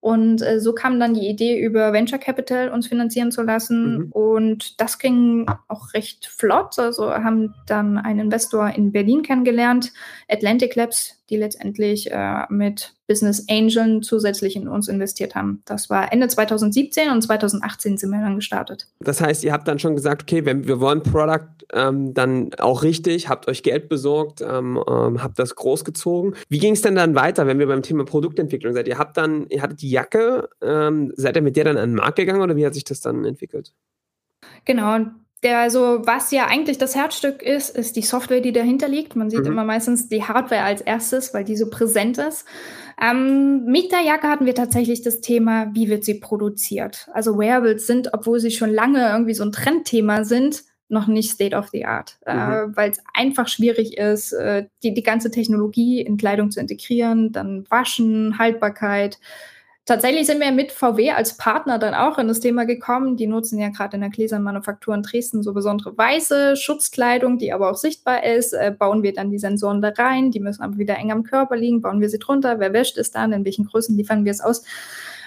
Und 0.00 0.42
äh, 0.42 0.58
so 0.58 0.72
kam 0.72 0.98
dann 0.98 1.14
die 1.14 1.28
Idee, 1.28 1.60
über 1.60 1.92
Venture 1.92 2.18
Capital 2.18 2.70
uns 2.70 2.88
finanzieren 2.88 3.30
zu 3.30 3.42
lassen. 3.42 3.98
Mhm. 3.98 4.12
Und 4.12 4.80
das 4.80 4.98
ging 4.98 5.46
auch 5.68 5.94
recht 5.94 6.26
flott. 6.26 6.76
Also 6.80 7.12
haben 7.12 7.54
dann 7.68 7.98
einen 7.98 8.18
Investor 8.18 8.70
in 8.70 8.90
Berlin 8.90 9.22
kennengelernt, 9.22 9.92
Atlantic 10.28 10.74
Labs, 10.74 11.21
die 11.32 11.38
letztendlich 11.38 12.10
äh, 12.12 12.44
mit 12.50 12.94
Business 13.08 13.46
Angeln 13.50 14.02
zusätzlich 14.02 14.54
in 14.54 14.68
uns 14.68 14.86
investiert 14.86 15.34
haben. 15.34 15.62
Das 15.64 15.88
war 15.88 16.12
Ende 16.12 16.28
2017 16.28 17.10
und 17.10 17.22
2018 17.22 17.96
sind 17.96 18.10
wir 18.10 18.20
dann 18.20 18.36
gestartet. 18.36 18.86
Das 19.00 19.20
heißt, 19.20 19.42
ihr 19.44 19.52
habt 19.52 19.66
dann 19.66 19.78
schon 19.78 19.96
gesagt, 19.96 20.22
okay, 20.22 20.44
wenn 20.44 20.68
wir 20.68 20.78
wollen 20.78 21.02
Product 21.02 21.48
ähm, 21.72 22.12
dann 22.12 22.52
auch 22.58 22.82
richtig, 22.82 23.28
habt 23.28 23.48
euch 23.48 23.62
Geld 23.62 23.88
besorgt, 23.88 24.42
ähm, 24.42 24.78
ähm, 24.86 25.22
habt 25.22 25.38
das 25.38 25.56
großgezogen. 25.56 26.34
Wie 26.50 26.58
ging 26.58 26.74
es 26.74 26.82
denn 26.82 26.94
dann 26.94 27.14
weiter, 27.14 27.46
wenn 27.46 27.58
wir 27.58 27.66
beim 27.66 27.82
Thema 27.82 28.04
Produktentwicklung 28.04 28.74
seid? 28.74 28.86
Ihr 28.86 28.98
habt 28.98 29.16
dann, 29.16 29.46
ihr 29.48 29.62
hattet 29.62 29.80
die 29.80 29.90
Jacke, 29.90 30.50
ähm, 30.60 31.12
seid 31.16 31.36
ihr 31.36 31.42
mit 31.42 31.56
der 31.56 31.64
dann 31.64 31.78
an 31.78 31.90
den 31.90 31.96
Markt 31.96 32.16
gegangen 32.16 32.42
oder 32.42 32.56
wie 32.56 32.66
hat 32.66 32.74
sich 32.74 32.84
das 32.84 33.00
dann 33.00 33.24
entwickelt? 33.24 33.72
Genau, 34.66 35.06
der, 35.42 35.58
also, 35.58 36.02
was 36.04 36.30
ja 36.30 36.46
eigentlich 36.46 36.78
das 36.78 36.94
Herzstück 36.94 37.42
ist, 37.42 37.76
ist 37.76 37.96
die 37.96 38.02
Software, 38.02 38.40
die 38.40 38.52
dahinter 38.52 38.88
liegt. 38.88 39.16
Man 39.16 39.28
sieht 39.28 39.40
mhm. 39.40 39.46
immer 39.46 39.64
meistens 39.64 40.08
die 40.08 40.22
Hardware 40.22 40.62
als 40.62 40.80
erstes, 40.80 41.34
weil 41.34 41.44
die 41.44 41.56
so 41.56 41.68
präsent 41.68 42.18
ist. 42.18 42.44
Ähm, 43.00 43.64
mit 43.64 43.90
der 43.90 44.02
Jacke 44.02 44.28
hatten 44.28 44.46
wir 44.46 44.54
tatsächlich 44.54 45.02
das 45.02 45.20
Thema, 45.20 45.70
wie 45.74 45.88
wird 45.88 46.04
sie 46.04 46.14
produziert? 46.14 47.08
Also 47.12 47.38
Wearables 47.38 47.86
sind, 47.86 48.10
obwohl 48.12 48.38
sie 48.38 48.52
schon 48.52 48.70
lange 48.70 49.10
irgendwie 49.10 49.34
so 49.34 49.44
ein 49.44 49.52
Trendthema 49.52 50.24
sind, 50.24 50.62
noch 50.88 51.08
nicht 51.08 51.30
State 51.30 51.56
of 51.56 51.68
the 51.70 51.86
Art, 51.86 52.18
äh, 52.26 52.34
mhm. 52.34 52.52
äh, 52.52 52.76
weil 52.76 52.90
es 52.90 53.00
einfach 53.14 53.48
schwierig 53.48 53.96
ist, 53.96 54.32
äh, 54.32 54.66
die, 54.84 54.94
die 54.94 55.02
ganze 55.02 55.30
Technologie 55.30 56.02
in 56.02 56.18
Kleidung 56.18 56.50
zu 56.50 56.60
integrieren, 56.60 57.32
dann 57.32 57.64
Waschen, 57.70 58.38
Haltbarkeit, 58.38 59.18
Tatsächlich 59.84 60.26
sind 60.26 60.38
wir 60.38 60.52
mit 60.52 60.70
VW 60.70 61.10
als 61.10 61.36
Partner 61.36 61.76
dann 61.76 61.94
auch 61.94 62.16
in 62.16 62.28
das 62.28 62.38
Thema 62.38 62.66
gekommen. 62.66 63.16
Die 63.16 63.26
nutzen 63.26 63.58
ja 63.58 63.68
gerade 63.68 63.96
in 63.96 64.02
der 64.02 64.10
Gläsernmanufaktur 64.10 64.94
in 64.94 65.02
Dresden 65.02 65.42
so 65.42 65.52
besondere 65.52 65.98
weiße 65.98 66.56
Schutzkleidung, 66.56 67.38
die 67.38 67.52
aber 67.52 67.68
auch 67.68 67.76
sichtbar 67.76 68.22
ist. 68.22 68.52
Äh, 68.52 68.70
bauen 68.70 69.02
wir 69.02 69.12
dann 69.12 69.30
die 69.30 69.40
Sensoren 69.40 69.82
da 69.82 69.88
rein, 69.88 70.30
die 70.30 70.38
müssen 70.38 70.62
aber 70.62 70.78
wieder 70.78 70.96
eng 70.96 71.10
am 71.10 71.24
Körper 71.24 71.56
liegen, 71.56 71.80
bauen 71.80 72.00
wir 72.00 72.08
sie 72.08 72.20
drunter, 72.20 72.60
wer 72.60 72.72
wäscht 72.72 72.96
es 72.96 73.10
dann, 73.10 73.32
in 73.32 73.44
welchen 73.44 73.66
Größen 73.66 73.96
liefern 73.96 74.24
wir 74.24 74.30
es 74.30 74.40
aus. 74.40 74.62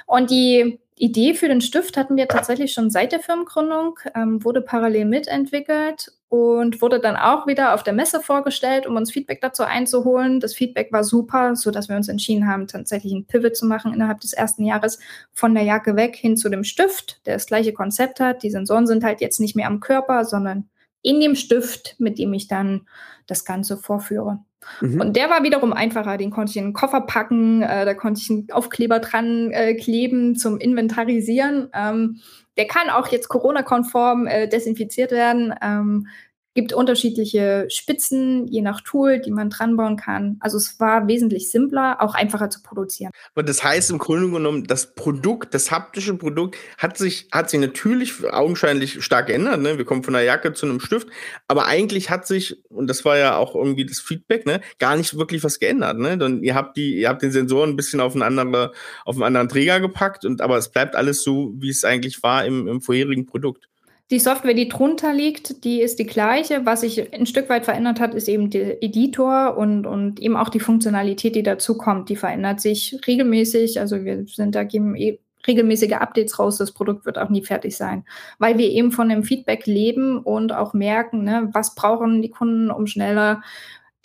Und 0.06 0.32
die 0.32 0.80
Idee 0.98 1.34
für 1.34 1.50
den 1.50 1.60
Stift 1.60 1.98
hatten 1.98 2.16
wir 2.16 2.28
tatsächlich 2.28 2.72
schon 2.72 2.90
seit 2.90 3.12
der 3.12 3.20
Firmengründung, 3.20 4.00
ähm, 4.16 4.44
wurde 4.46 4.62
parallel 4.62 5.06
mitentwickelt 5.06 6.14
und 6.30 6.82
wurde 6.82 7.00
dann 7.00 7.18
auch 7.18 7.48
wieder 7.48 7.74
auf 7.74 7.84
der 7.84 7.94
Messe 7.94 8.22
vorgestellt, 8.22 8.88
um 8.88 8.96
uns 8.96 9.12
Feedback 9.12 9.42
dazu 9.42 9.64
einzuholen. 9.64 10.40
Das 10.40 10.56
Feedback 10.56 10.94
war 10.94 11.04
super, 11.04 11.56
so 11.58 11.70
dass 11.70 11.90
wir 11.90 11.98
uns 11.98 12.08
entschieden 12.08 12.48
haben, 12.48 12.68
tatsächlich 12.68 13.14
einen 13.14 13.26
Pivot 13.26 13.58
zu 13.58 13.66
machen 13.66 13.94
innerhalb 13.94 14.22
des 14.22 14.32
ersten 14.32 14.64
Jahres 14.64 15.00
von 15.34 15.54
der 15.54 15.64
Jacke 15.64 15.98
weg 15.98 16.16
hin 16.16 16.38
zu 16.38 16.48
dem 16.48 16.64
Stift, 16.64 17.26
der 17.26 17.36
das 17.36 17.46
gleiche 17.46 17.74
Konzept 17.74 18.22
hat. 18.22 18.42
Die 18.44 18.52
Sensoren 18.52 18.88
sind 18.88 19.04
halt 19.04 19.20
jetzt 19.20 19.42
nicht 19.42 19.56
mehr 19.56 19.68
am 19.68 19.82
Körper, 19.82 20.24
sondern 20.24 20.70
in 21.02 21.20
dem 21.20 21.36
Stift, 21.36 21.96
mit 22.00 22.18
dem 22.18 22.34
ich 22.34 22.48
dann 22.48 22.88
das 23.28 23.46
Ganze 23.46 23.78
vorführe. 23.78 24.40
Mhm. 24.82 25.02
Und 25.02 25.16
der 25.16 25.30
war 25.30 25.44
wiederum 25.44 25.74
einfacher. 25.74 26.18
Den 26.18 26.32
konnte 26.32 26.52
ich 26.52 26.58
in 26.58 26.66
den 26.66 26.74
Koffer 26.74 27.02
packen, 27.02 27.62
äh, 27.62 27.86
da 27.86 27.94
konnte 27.94 28.22
ich 28.22 28.30
einen 28.30 28.52
Aufkleber 28.52 29.00
dran 29.00 29.52
äh, 29.52 29.76
kleben 29.76 30.36
zum 30.36 30.58
Inventarisieren. 30.58 31.70
Ähm, 31.74 32.22
der 32.58 32.68
kann 32.68 32.90
auch 32.90 33.08
jetzt 33.08 33.28
Corona-konform 33.28 34.28
äh, 34.28 34.48
desinfiziert 34.48 35.12
werden. 35.12 35.54
Ähm, 35.62 36.08
gibt 36.56 36.72
unterschiedliche 36.72 37.68
Spitzen, 37.70 38.48
je 38.48 38.62
nach 38.62 38.82
Tool, 38.82 39.20
die 39.20 39.32
man 39.32 39.50
dran 39.50 39.76
bauen 39.76 39.98
kann. 39.98 40.38
Also 40.40 40.58
es 40.58 40.80
war 40.80 41.08
wesentlich 41.08 41.52
simpler, 41.52 42.02
auch 42.02 42.16
einfacher 42.16 42.50
zu 42.50 42.64
produzieren. 42.64 43.12
Aber 43.36 43.44
das 43.44 43.64
heißt 43.64 43.92
im 43.92 43.98
Grunde 43.98 44.30
genommen, 44.32 44.64
das 44.64 44.96
Produkt, 44.96 45.54
das 45.54 45.70
haptische 45.70 46.16
Produkt 46.16 46.56
hat 46.78 46.98
sich, 46.98 47.28
hat 47.32 47.50
sich 47.50 47.60
natürlich 47.60 48.14
augenscheinlich 48.32 49.04
stark 49.04 49.28
geändert. 49.28 49.60
Ne? 49.60 49.78
Wir 49.78 49.84
kommen 49.84 50.04
von 50.04 50.16
einer 50.16 50.24
Jacke 50.24 50.54
zu 50.54 50.66
einem 50.66 50.80
Stift, 50.80 51.10
aber 51.50 51.66
eigentlich 51.66 52.10
hat 52.10 52.26
sich, 52.26 52.64
und 52.70 52.88
das 52.88 53.04
war 53.04 53.18
ja 53.18 53.36
auch 53.36 53.54
irgendwie 53.54 53.86
das 53.86 54.00
Feedback, 54.00 54.46
ne, 54.46 54.62
gar 54.80 54.96
nicht 54.96 55.18
wirklich 55.18 55.44
was 55.44 55.60
geändert. 55.60 55.98
Ne? 56.00 56.18
Denn 56.18 56.42
ihr 56.42 56.56
habt 56.56 56.78
die, 56.78 57.02
ihr 57.02 57.10
habt 57.10 57.22
den 57.22 57.32
Sensoren 57.32 57.72
ein 57.72 57.76
bisschen 57.76 58.00
auf 58.00 58.14
einen 58.14 58.24
anderen, 58.24 58.72
auf 59.04 59.16
einen 59.16 59.24
anderen 59.24 59.50
Träger 59.50 59.82
gepackt 59.82 60.24
und 60.24 60.40
aber 60.40 60.58
es 60.58 60.70
bleibt 60.70 60.96
alles 60.96 61.22
so, 61.22 61.54
wie 61.58 61.70
es 61.70 61.84
eigentlich 61.84 62.24
war 62.24 62.46
im, 62.46 62.66
im 62.70 62.80
vorherigen 62.80 63.26
Produkt. 63.26 63.68
Die 64.12 64.20
Software, 64.20 64.54
die 64.54 64.70
drunter 64.70 65.14
liegt, 65.14 65.64
die 65.64 65.82
ist 65.82 65.98
die 65.98 66.06
gleiche. 66.06 66.64
Was 66.66 66.82
sich 66.82 67.12
ein 67.12 67.26
Stück 67.26 67.50
weit 67.50 67.66
verändert 67.66 68.00
hat, 68.00 68.14
ist 68.14 68.30
eben 68.30 68.52
der 68.52 68.84
Editor 68.84 69.58
und, 69.58 69.88
und 69.88 70.20
eben 70.20 70.38
auch 70.38 70.50
die 70.50 70.60
Funktionalität, 70.60 71.36
die 71.36 71.42
dazu 71.42 71.76
kommt. 71.76 72.10
Die 72.10 72.16
verändert 72.16 72.62
sich 72.62 73.00
regelmäßig. 73.08 73.80
Also 73.80 74.06
wir 74.06 74.28
sind 74.28 74.54
da 74.54 74.64
geben 74.64 74.96
eh 74.96 75.20
regelmäßige 75.48 75.94
Updates 75.94 76.38
raus. 76.38 76.58
Das 76.58 76.72
Produkt 76.72 77.06
wird 77.06 77.18
auch 77.18 77.30
nie 77.30 77.44
fertig 77.44 77.78
sein, 77.78 78.06
weil 78.38 78.58
wir 78.58 78.70
eben 78.70 78.92
von 78.92 79.10
dem 79.10 79.24
Feedback 79.24 79.66
leben 79.66 80.20
und 80.20 80.52
auch 80.54 80.74
merken, 80.74 81.24
ne, 81.24 81.50
was 81.54 81.76
brauchen 81.76 82.22
die 82.22 82.30
Kunden, 82.30 82.72
um 82.72 82.88
schneller 82.88 83.42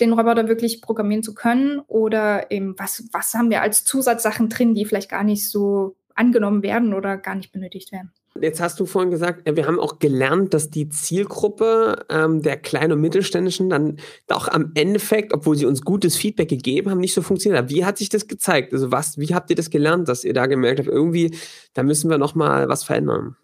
den 0.00 0.12
Roboter 0.14 0.48
wirklich 0.48 0.80
programmieren 0.80 1.22
zu 1.22 1.34
können 1.34 1.80
oder 1.88 2.50
eben 2.50 2.78
was, 2.78 3.04
was 3.12 3.34
haben 3.34 3.50
wir 3.50 3.60
als 3.60 3.84
Zusatzsachen 3.84 4.48
drin, 4.48 4.74
die 4.74 4.86
vielleicht 4.86 5.10
gar 5.10 5.24
nicht 5.24 5.50
so 5.50 5.96
angenommen 6.14 6.62
werden 6.62 6.94
oder 6.94 7.18
gar 7.18 7.34
nicht 7.34 7.52
benötigt 7.52 7.92
werden. 7.92 8.12
Jetzt 8.40 8.60
hast 8.60 8.78
du 8.78 8.86
vorhin 8.86 9.10
gesagt, 9.10 9.42
wir 9.44 9.66
haben 9.66 9.80
auch 9.80 9.98
gelernt, 9.98 10.54
dass 10.54 10.70
die 10.70 10.88
Zielgruppe 10.88 12.06
ähm, 12.08 12.42
der 12.42 12.56
kleinen 12.56 12.92
und 12.92 13.00
mittelständischen 13.00 13.68
dann 13.68 13.96
auch 14.28 14.46
am 14.46 14.70
Endeffekt, 14.74 15.32
obwohl 15.32 15.56
sie 15.56 15.66
uns 15.66 15.82
gutes 15.82 16.16
Feedback 16.16 16.48
gegeben 16.48 16.90
haben, 16.90 17.00
nicht 17.00 17.14
so 17.14 17.22
funktioniert 17.22 17.64
hat. 17.64 17.70
Wie 17.70 17.84
hat 17.84 17.98
sich 17.98 18.08
das 18.08 18.28
gezeigt? 18.28 18.72
Also 18.72 18.92
was, 18.92 19.18
wie 19.18 19.34
habt 19.34 19.50
ihr 19.50 19.56
das 19.56 19.70
gelernt, 19.70 20.08
dass 20.08 20.24
ihr 20.24 20.32
da 20.32 20.46
gemerkt 20.46 20.78
habt, 20.78 20.88
irgendwie, 20.88 21.36
da 21.74 21.82
müssen 21.82 22.08
wir 22.08 22.18
noch 22.18 22.36
mal 22.36 22.68
was 22.68 22.84
verändern? 22.84 23.36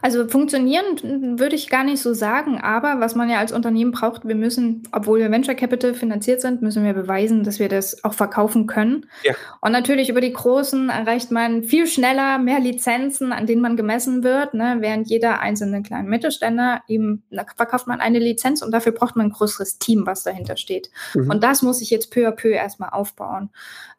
Also 0.00 0.28
funktionieren 0.28 1.38
würde 1.38 1.56
ich 1.56 1.68
gar 1.68 1.84
nicht 1.84 2.02
so 2.02 2.14
sagen, 2.14 2.60
aber 2.60 3.00
was 3.00 3.14
man 3.14 3.30
ja 3.30 3.38
als 3.38 3.52
Unternehmen 3.52 3.92
braucht, 3.92 4.26
wir 4.26 4.34
müssen, 4.34 4.82
obwohl 4.92 5.20
wir 5.20 5.30
Venture 5.30 5.54
Capital 5.54 5.94
finanziert 5.94 6.40
sind, 6.40 6.62
müssen 6.62 6.84
wir 6.84 6.92
beweisen, 6.92 7.44
dass 7.44 7.58
wir 7.58 7.68
das 7.68 8.04
auch 8.04 8.14
verkaufen 8.14 8.66
können. 8.66 9.06
Ja. 9.22 9.34
Und 9.60 9.72
natürlich 9.72 10.08
über 10.08 10.20
die 10.20 10.32
Großen 10.32 10.88
erreicht 10.88 11.30
man 11.30 11.62
viel 11.62 11.86
schneller 11.86 12.38
mehr 12.38 12.60
Lizenzen, 12.60 13.32
an 13.32 13.46
denen 13.46 13.62
man 13.62 13.76
gemessen 13.76 14.22
wird, 14.22 14.54
ne? 14.54 14.76
während 14.80 15.08
jeder 15.08 15.40
einzelne 15.40 15.82
kleine 15.82 16.08
Mittelständler 16.08 16.82
eben 16.88 17.22
verkauft 17.56 17.86
man 17.86 18.00
eine 18.00 18.18
Lizenz 18.18 18.62
und 18.62 18.72
dafür 18.72 18.92
braucht 18.92 19.16
man 19.16 19.26
ein 19.26 19.32
größeres 19.32 19.78
Team, 19.78 20.06
was 20.06 20.22
dahinter 20.22 20.56
steht. 20.56 20.90
Mhm. 21.14 21.30
Und 21.30 21.44
das 21.44 21.62
muss 21.62 21.80
ich 21.80 21.90
jetzt 21.90 22.10
peu 22.10 22.28
à 22.28 22.32
peu 22.32 22.50
erstmal 22.50 22.90
aufbauen. 22.90 23.50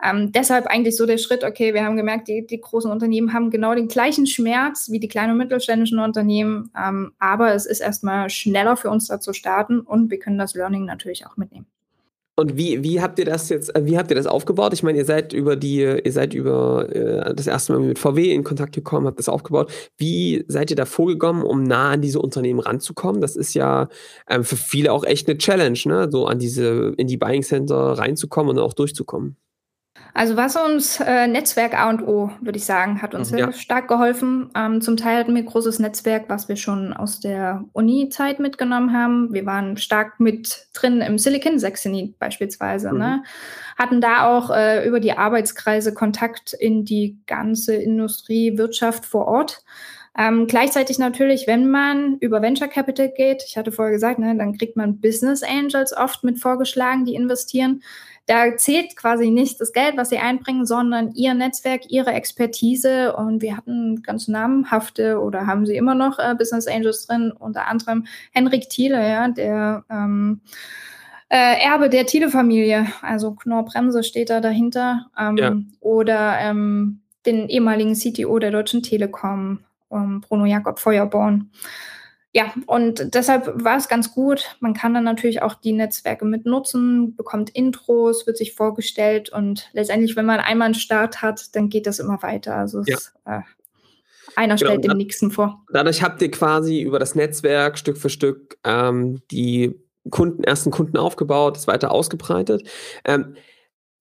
Ähm, 0.04 0.32
deshalb 0.32 0.68
eigentlich 0.68 0.98
so 0.98 1.06
der 1.06 1.18
Schritt, 1.18 1.44
okay, 1.44 1.74
wir 1.74 1.86
haben 1.86 1.96
gemerkt, 1.96 2.28
die, 2.28 2.46
die 2.46 2.60
großen 2.60 2.92
Unternehmen 2.92 3.34
haben 3.34 3.50
genau 3.50 3.74
den 3.74 3.88
gleichen 3.88 4.28
Schmerz 4.28 4.90
wie 4.90 5.00
die 5.00 5.08
kleinen 5.08 5.32
und 5.32 5.38
Mittelständler 5.38 5.63
mittelständischen 5.64 6.00
Unternehmen. 6.00 6.70
Ähm, 6.78 7.14
aber 7.20 7.54
es 7.54 7.66
ist 7.66 7.80
erstmal 7.80 8.30
schneller 8.30 8.78
für 8.78 8.90
uns 8.90 9.08
da 9.08 9.20
zu 9.20 9.34
starten 9.34 9.80
und 9.80 10.12
wir 10.12 10.20
können 10.20 10.38
das 10.38 10.54
Learning 10.54 10.86
natürlich 10.86 11.26
auch 11.26 11.38
mitnehmen. 11.38 11.66
Und 12.36 12.58
wie, 12.58 12.82
wie 12.82 13.00
habt 13.00 13.20
ihr 13.20 13.26
das 13.26 13.50
jetzt, 13.50 13.76
äh, 13.76 13.86
wie 13.86 13.96
habt 13.96 14.10
ihr 14.10 14.16
das 14.16 14.26
aufgebaut? 14.26 14.74
Ich 14.74 14.82
meine, 14.82 14.98
ihr 14.98 15.06
seid 15.06 15.34
über 15.34 15.56
die, 15.56 15.82
ihr 15.82 16.12
seid 16.12 16.34
über 16.34 16.90
äh, 16.90 17.36
das 17.36 17.46
erste 17.46 17.74
Mal 17.74 17.80
mit 17.80 18.00
VW 18.00 18.34
in 18.34 18.44
Kontakt 18.44 18.74
gekommen, 18.74 19.06
habt 19.06 19.20
das 19.20 19.30
aufgebaut. 19.30 19.72
Wie 19.98 20.44
seid 20.48 20.72
ihr 20.72 20.76
da 20.76 20.86
vorgekommen, 20.86 21.44
um 21.44 21.62
nah 21.62 21.92
an 21.92 22.02
diese 22.02 22.20
Unternehmen 22.20 22.60
ranzukommen? 22.60 23.22
Das 23.22 23.36
ist 23.36 23.54
ja 23.54 23.88
ähm, 24.28 24.44
für 24.44 24.58
viele 24.58 24.92
auch 24.94 25.04
echt 25.04 25.28
eine 25.30 25.38
Challenge, 25.38 25.80
ne? 25.86 26.08
So 26.12 26.26
an 26.26 26.40
diese, 26.40 26.94
in 26.98 27.06
die 27.06 27.18
Buying 27.18 27.44
Center 27.44 27.76
reinzukommen 27.76 28.58
und 28.58 28.64
auch 28.64 28.74
durchzukommen. 28.74 29.38
Also 30.16 30.38
was 30.38 30.56
uns 30.56 31.00
äh, 31.00 31.28
Netzwerk 31.28 31.74
A 31.74 31.90
und 31.90 32.08
O, 32.08 32.30
würde 32.40 32.58
ich 32.58 32.66
sagen, 32.66 33.02
hat 33.02 33.16
uns 33.16 33.32
mhm, 33.32 33.36
sehr 33.36 33.46
ja. 33.46 33.52
stark 33.52 33.88
geholfen. 33.88 34.52
Ähm, 34.56 34.80
zum 34.80 34.96
Teil 34.96 35.18
hatten 35.18 35.34
wir 35.34 35.42
ein 35.42 35.48
großes 35.48 35.80
Netzwerk, 35.80 36.26
was 36.28 36.48
wir 36.48 36.56
schon 36.56 36.94
aus 36.94 37.20
der 37.20 37.66
Uni-Zeit 37.74 38.40
mitgenommen 38.40 38.94
haben. 38.94 39.34
Wir 39.34 39.48
waren 39.48 39.76
stark 39.78 40.20
mit 40.20 40.68
drin 40.74 41.02
im 41.02 41.18
Silicon 41.18 41.58
Saxony 41.58 42.14
beispielsweise. 42.20 42.92
Mhm. 42.92 43.00
Ne? 43.00 43.24
Hatten 43.76 44.02
da 44.02 44.28
auch 44.28 44.52
äh, 44.52 44.88
über 44.88 45.00
die 45.00 45.14
Arbeitskreise 45.14 45.96
Kontakt 45.96 46.54
in 46.54 46.86
die 46.86 47.18
ganze 47.26 47.74
Industrie, 47.74 48.58
Wirtschaft 48.58 49.06
vor 49.06 49.28
Ort. 49.28 49.64
Ähm, 50.16 50.46
gleichzeitig 50.46 51.00
natürlich, 51.00 51.48
wenn 51.48 51.70
man 51.70 52.18
über 52.20 52.42
Venture 52.42 52.68
Capital 52.68 53.10
geht, 53.10 53.44
ich 53.48 53.58
hatte 53.58 53.72
vorher 53.72 53.94
gesagt, 53.94 54.20
ne, 54.20 54.36
dann 54.38 54.56
kriegt 54.56 54.78
man 54.78 55.00
Business 55.00 55.42
Angels 55.42 55.96
oft 55.96 56.24
mit 56.24 56.40
vorgeschlagen, 56.40 57.06
die 57.06 57.16
investieren. 57.16 57.82
Da 58.28 58.56
zählt 58.56 58.96
quasi 58.96 59.32
nicht 59.32 59.60
das 59.60 59.74
Geld, 59.74 59.98
was 59.98 60.10
sie 60.10 60.20
einbringen, 60.20 60.66
sondern 60.66 61.12
ihr 61.14 61.34
Netzwerk, 61.34 61.82
ihre 61.90 62.14
Expertise. 62.14 63.16
Und 63.16 63.42
wir 63.42 63.58
hatten 63.58 64.02
ganz 64.04 64.28
namhafte 64.28 65.20
oder 65.20 65.48
haben 65.48 65.66
sie 65.66 65.76
immer 65.76 65.96
noch 65.96 66.20
äh, 66.20 66.36
Business 66.38 66.68
Angels 66.68 67.06
drin, 67.08 67.34
unter 67.38 67.68
anderem 67.68 68.06
Henrik 68.32 68.70
Thiele, 68.70 69.06
ja, 69.06 69.28
der 69.28 69.84
ähm, 69.90 70.42
äh, 71.30 71.66
Erbe 71.66 71.90
der 71.90 72.06
Thiele-Familie, 72.06 72.86
also 73.02 73.32
Knorr 73.32 73.66
Bremse 73.66 74.04
steht 74.04 74.30
da 74.30 74.40
dahinter. 74.40 75.08
Ähm, 75.18 75.38
ja. 75.38 75.56
Oder 75.80 76.38
ähm, 76.40 77.02
den 77.26 77.50
ehemaligen 77.50 77.96
CTO 77.96 78.38
der 78.38 78.52
Deutschen 78.52 78.84
Telekom, 78.84 79.60
ähm, 79.94 80.22
Bruno 80.22 80.46
Jakob 80.46 80.80
Feuerborn 80.80 81.50
ja, 82.36 82.52
und 82.66 83.14
deshalb 83.14 83.64
war 83.64 83.78
es 83.78 83.88
ganz 83.88 84.12
gut. 84.12 84.58
Man 84.60 84.74
kann 84.74 84.96
dann 84.96 85.04
natürlich 85.04 85.44
auch 85.44 85.54
die 85.54 85.72
Netzwerke 85.72 86.26
mit 86.26 86.48
nutzen, 86.48 87.16
bekommt 87.16 87.52
Intros, 87.52 88.26
wird 88.26 88.38
sich 88.38 88.56
vorgestellt 88.56 89.30
und 89.30 89.70
letztendlich, 89.74 90.16
wenn 90.16 90.26
man 90.26 90.40
einmal 90.40 90.66
einen 90.66 90.74
Start 90.74 91.22
hat, 91.22 91.56
dann 91.56 91.70
geht 91.70 91.86
das 91.86 92.00
immer 92.00 92.24
weiter. 92.24 92.56
Also 92.56 92.82
ja. 92.86 92.96
es, 92.96 93.14
äh, 93.26 93.42
einer 94.36 94.56
genau, 94.56 94.72
stellt 94.72 94.84
den 94.84 94.98
nächsten 94.98 95.30
vor. 95.30 95.64
Dadurch 95.72 96.02
habt 96.02 96.24
ihr 96.24 96.32
quasi 96.32 96.82
über 96.82 96.98
das 96.98 97.14
Netzwerk 97.14 97.78
Stück 97.78 98.00
für 98.00 98.10
Stück 98.10 98.58
ähm, 98.64 99.22
die 99.30 99.76
Kunden, 100.10 100.44
ersten 100.44 100.72
Kunden 100.72 100.98
aufgebaut, 100.98 101.56
es 101.56 101.68
weiter 101.68 101.92
ausgebreitet. 101.92 102.68
Ähm, 103.06 103.36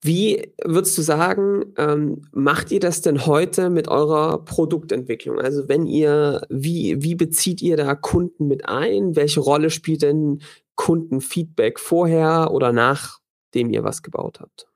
wie 0.05 0.53
würdest 0.65 0.99
du 0.99 1.03
sagen, 1.03 1.75
ähm, 1.77 2.23
macht 2.33 2.73
ihr 2.73 2.81
das 2.81 3.03
denn 3.03 3.25
heute 3.25 3.71
mit 3.71 3.87
eurer 3.87 4.45
Produktentwicklung? 4.45 5.39
Also 5.39 5.69
wenn 5.69 5.87
ihr, 5.87 6.45
wie, 6.51 7.01
wie 7.03 7.15
bezieht 7.15 7.63
ihr 7.63 7.77
da 7.77 7.95
Kunden 7.95 8.49
mit 8.49 8.69
ein? 8.69 9.15
Welche 9.15 9.39
Rolle 9.39 9.71
spielt 9.71 10.03
denn 10.03 10.43
Kundenfeedback 10.75 11.79
vorher 11.79 12.51
oder 12.51 12.73
nachdem 12.73 13.71
ihr 13.71 13.85
was 13.85 14.03
gebaut 14.03 14.41
habt? 14.41 14.72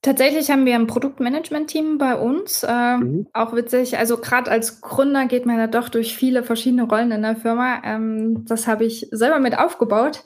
Tatsächlich 0.00 0.48
haben 0.48 0.64
wir 0.64 0.76
ein 0.76 0.86
Produktmanagement-Team 0.86 1.98
bei 1.98 2.14
uns. 2.14 2.62
Äh, 2.62 2.98
mhm. 2.98 3.26
Auch 3.32 3.52
witzig. 3.52 3.98
Also 3.98 4.16
gerade 4.16 4.48
als 4.48 4.80
Gründer 4.80 5.26
geht 5.26 5.44
man 5.44 5.58
ja 5.58 5.66
doch 5.66 5.88
durch 5.88 6.16
viele 6.16 6.44
verschiedene 6.44 6.84
Rollen 6.84 7.10
in 7.10 7.22
der 7.22 7.34
Firma. 7.34 7.82
Ähm, 7.84 8.44
das 8.46 8.68
habe 8.68 8.84
ich 8.84 9.08
selber 9.10 9.40
mit 9.40 9.58
aufgebaut, 9.58 10.22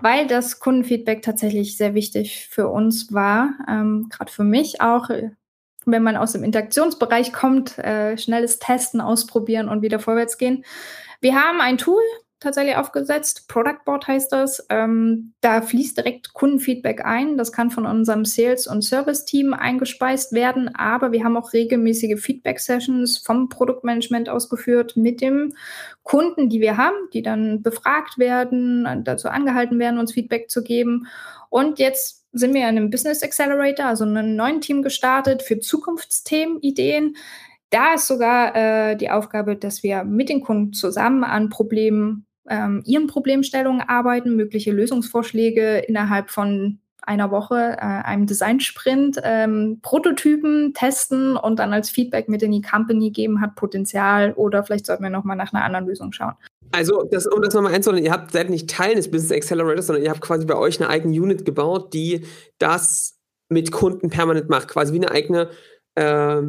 weil 0.00 0.26
das 0.26 0.58
Kundenfeedback 0.58 1.20
tatsächlich 1.20 1.76
sehr 1.76 1.94
wichtig 1.94 2.48
für 2.50 2.68
uns 2.68 3.12
war. 3.12 3.50
Ähm, 3.68 4.06
gerade 4.08 4.32
für 4.32 4.44
mich 4.44 4.80
auch. 4.80 5.10
Wenn 5.86 6.02
man 6.02 6.16
aus 6.16 6.32
dem 6.32 6.44
Interaktionsbereich 6.44 7.32
kommt, 7.32 7.78
äh, 7.78 8.16
schnelles 8.18 8.58
Testen, 8.58 9.00
ausprobieren 9.00 9.68
und 9.68 9.80
wieder 9.80 9.98
vorwärts 9.98 10.36
gehen. 10.36 10.64
Wir 11.22 11.34
haben 11.34 11.60
ein 11.60 11.78
Tool, 11.78 12.02
tatsächlich 12.40 12.76
aufgesetzt. 12.76 13.46
Product 13.48 13.84
Board 13.84 14.08
heißt 14.08 14.32
das. 14.32 14.66
Ähm, 14.70 15.34
da 15.40 15.62
fließt 15.62 15.98
direkt 15.98 16.32
Kundenfeedback 16.32 17.04
ein. 17.04 17.36
Das 17.36 17.52
kann 17.52 17.70
von 17.70 17.86
unserem 17.86 18.24
Sales- 18.24 18.66
und 18.66 18.82
Service-Team 18.82 19.54
eingespeist 19.54 20.32
werden, 20.32 20.74
aber 20.74 21.12
wir 21.12 21.22
haben 21.24 21.36
auch 21.36 21.52
regelmäßige 21.52 22.20
Feedback-Sessions 22.20 23.18
vom 23.18 23.48
Produktmanagement 23.48 24.28
ausgeführt 24.28 24.96
mit 24.96 25.20
dem 25.20 25.54
Kunden, 26.02 26.48
die 26.48 26.60
wir 26.60 26.76
haben, 26.76 26.96
die 27.12 27.22
dann 27.22 27.62
befragt 27.62 28.18
werden, 28.18 29.04
dazu 29.04 29.28
angehalten 29.28 29.78
werden, 29.78 29.98
uns 29.98 30.12
Feedback 30.12 30.50
zu 30.50 30.62
geben. 30.62 31.06
Und 31.50 31.78
jetzt 31.78 32.26
sind 32.32 32.54
wir 32.54 32.62
in 32.62 32.68
einem 32.68 32.90
Business 32.90 33.22
Accelerator, 33.22 33.86
also 33.86 34.04
einem 34.04 34.36
neuen 34.36 34.60
Team 34.60 34.82
gestartet 34.82 35.42
für 35.42 35.58
Zukunftsthemen, 35.58 36.60
Ideen. 36.60 37.16
Da 37.70 37.94
ist 37.94 38.08
sogar 38.08 38.56
äh, 38.56 38.96
die 38.96 39.10
Aufgabe, 39.10 39.56
dass 39.56 39.82
wir 39.82 40.04
mit 40.04 40.28
den 40.28 40.40
Kunden 40.40 40.72
zusammen 40.72 41.24
an 41.24 41.50
Problemen 41.50 42.26
ähm, 42.50 42.82
ihren 42.84 43.06
Problemstellungen 43.06 43.80
arbeiten, 43.80 44.36
mögliche 44.36 44.72
Lösungsvorschläge 44.72 45.78
innerhalb 45.78 46.30
von 46.30 46.80
einer 47.02 47.30
Woche, 47.30 47.76
äh, 47.78 47.80
einem 47.80 48.26
Design-Sprint, 48.26 49.20
ähm, 49.22 49.78
Prototypen 49.82 50.74
testen 50.74 51.36
und 51.36 51.58
dann 51.58 51.72
als 51.72 51.88
Feedback 51.88 52.28
mit 52.28 52.42
in 52.42 52.52
die 52.52 52.60
Company 52.60 53.10
geben, 53.10 53.40
hat 53.40 53.54
Potenzial 53.54 54.32
oder 54.34 54.64
vielleicht 54.64 54.86
sollten 54.86 55.04
wir 55.04 55.10
nochmal 55.10 55.36
nach 55.36 55.52
einer 55.52 55.64
anderen 55.64 55.86
Lösung 55.86 56.12
schauen. 56.12 56.34
Also, 56.72 57.02
das, 57.10 57.26
um 57.26 57.40
das 57.42 57.54
nochmal 57.54 57.74
einzuordnen, 57.74 58.04
ihr 58.04 58.12
habt 58.12 58.32
seid 58.32 58.50
nicht 58.50 58.68
Teil 58.68 58.94
des 58.94 59.10
Business 59.10 59.32
Accelerators, 59.32 59.86
sondern 59.86 60.04
ihr 60.04 60.10
habt 60.10 60.20
quasi 60.20 60.44
bei 60.44 60.56
euch 60.56 60.80
eine 60.80 60.90
eigene 60.90 61.20
Unit 61.20 61.44
gebaut, 61.44 61.94
die 61.94 62.26
das 62.58 63.18
mit 63.48 63.72
Kunden 63.72 64.10
permanent 64.10 64.48
macht, 64.48 64.68
quasi 64.68 64.92
wie 64.92 64.98
eine 64.98 65.10
eigene 65.10 65.48
äh, 65.96 66.42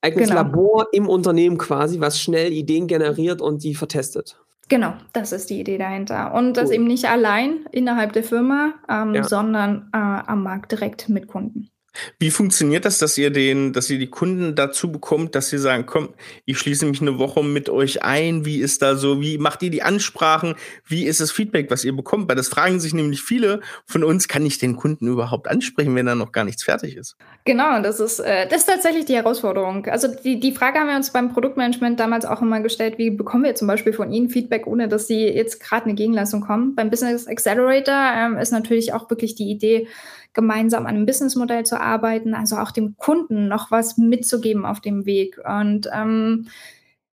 eigenes 0.00 0.28
genau. 0.28 0.42
Labor 0.42 0.86
im 0.92 1.08
Unternehmen 1.08 1.58
quasi, 1.58 2.00
was 2.00 2.20
schnell 2.20 2.52
Ideen 2.52 2.86
generiert 2.86 3.42
und 3.42 3.62
die 3.64 3.74
vertestet. 3.74 4.38
Genau, 4.68 4.94
das 5.12 5.32
ist 5.32 5.48
die 5.50 5.60
Idee 5.60 5.78
dahinter. 5.78 6.34
Und 6.34 6.56
das 6.56 6.68
cool. 6.68 6.74
eben 6.74 6.84
nicht 6.86 7.08
allein 7.08 7.66
innerhalb 7.70 8.12
der 8.12 8.24
Firma, 8.24 8.74
ähm, 8.88 9.14
ja. 9.14 9.22
sondern 9.22 9.88
äh, 9.92 9.98
am 9.98 10.42
Markt 10.42 10.72
direkt 10.72 11.08
mit 11.08 11.28
Kunden. 11.28 11.70
Wie 12.18 12.30
funktioniert 12.30 12.84
das, 12.84 12.98
dass 12.98 13.16
ihr 13.18 13.30
den, 13.30 13.72
dass 13.72 13.90
ihr 13.90 13.98
die 13.98 14.10
Kunden 14.10 14.54
dazu 14.54 14.90
bekommt, 14.90 15.34
dass 15.34 15.48
sie 15.48 15.58
sagen, 15.58 15.86
komm, 15.86 16.10
ich 16.44 16.58
schließe 16.58 16.86
mich 16.86 17.00
eine 17.00 17.18
Woche 17.18 17.42
mit 17.42 17.68
euch 17.68 18.02
ein, 18.02 18.44
wie 18.44 18.58
ist 18.58 18.82
da 18.82 18.96
so, 18.96 19.20
wie 19.20 19.38
macht 19.38 19.62
ihr 19.62 19.70
die 19.70 19.82
Ansprachen, 19.82 20.54
wie 20.86 21.04
ist 21.04 21.20
das 21.20 21.32
Feedback, 21.32 21.70
was 21.70 21.84
ihr 21.84 21.94
bekommt? 21.94 22.28
Weil 22.28 22.36
das 22.36 22.48
fragen 22.48 22.80
sich 22.80 22.94
nämlich 22.94 23.22
viele 23.22 23.60
von 23.84 24.04
uns, 24.04 24.28
kann 24.28 24.44
ich 24.46 24.58
den 24.58 24.76
Kunden 24.76 25.08
überhaupt 25.08 25.48
ansprechen, 25.48 25.94
wenn 25.94 26.06
da 26.06 26.14
noch 26.14 26.32
gar 26.32 26.44
nichts 26.44 26.64
fertig 26.64 26.96
ist? 26.96 27.16
Genau, 27.44 27.80
das 27.82 28.00
ist, 28.00 28.20
äh, 28.20 28.48
das 28.48 28.60
ist 28.60 28.66
tatsächlich 28.66 29.04
die 29.04 29.14
Herausforderung. 29.14 29.86
Also 29.86 30.08
die, 30.08 30.40
die 30.40 30.52
Frage 30.52 30.78
haben 30.78 30.88
wir 30.88 30.96
uns 30.96 31.10
beim 31.10 31.32
Produktmanagement 31.32 31.98
damals 32.00 32.24
auch 32.24 32.42
immer 32.42 32.60
gestellt, 32.60 32.98
wie 32.98 33.10
bekommen 33.10 33.44
wir 33.44 33.54
zum 33.54 33.68
Beispiel 33.68 33.92
von 33.92 34.12
Ihnen 34.12 34.30
Feedback, 34.30 34.66
ohne 34.66 34.88
dass 34.88 35.06
Sie 35.06 35.26
jetzt 35.26 35.60
gerade 35.60 35.86
eine 35.86 35.94
Gegenleistung 35.94 36.40
kommen? 36.40 36.74
Beim 36.74 36.90
Business 36.90 37.26
Accelerator 37.26 38.12
ähm, 38.16 38.36
ist 38.36 38.52
natürlich 38.52 38.92
auch 38.92 39.10
wirklich 39.10 39.34
die 39.34 39.50
Idee, 39.50 39.88
gemeinsam 40.36 40.84
an 40.86 40.94
einem 40.94 41.06
Businessmodell 41.06 41.64
zu 41.64 41.80
arbeiten, 41.80 42.34
also 42.34 42.58
auch 42.58 42.70
dem 42.70 42.96
Kunden 42.96 43.48
noch 43.48 43.72
was 43.72 43.96
mitzugeben 43.96 44.64
auf 44.64 44.80
dem 44.80 45.06
Weg. 45.06 45.40
Und 45.44 45.88
ähm, 45.92 46.48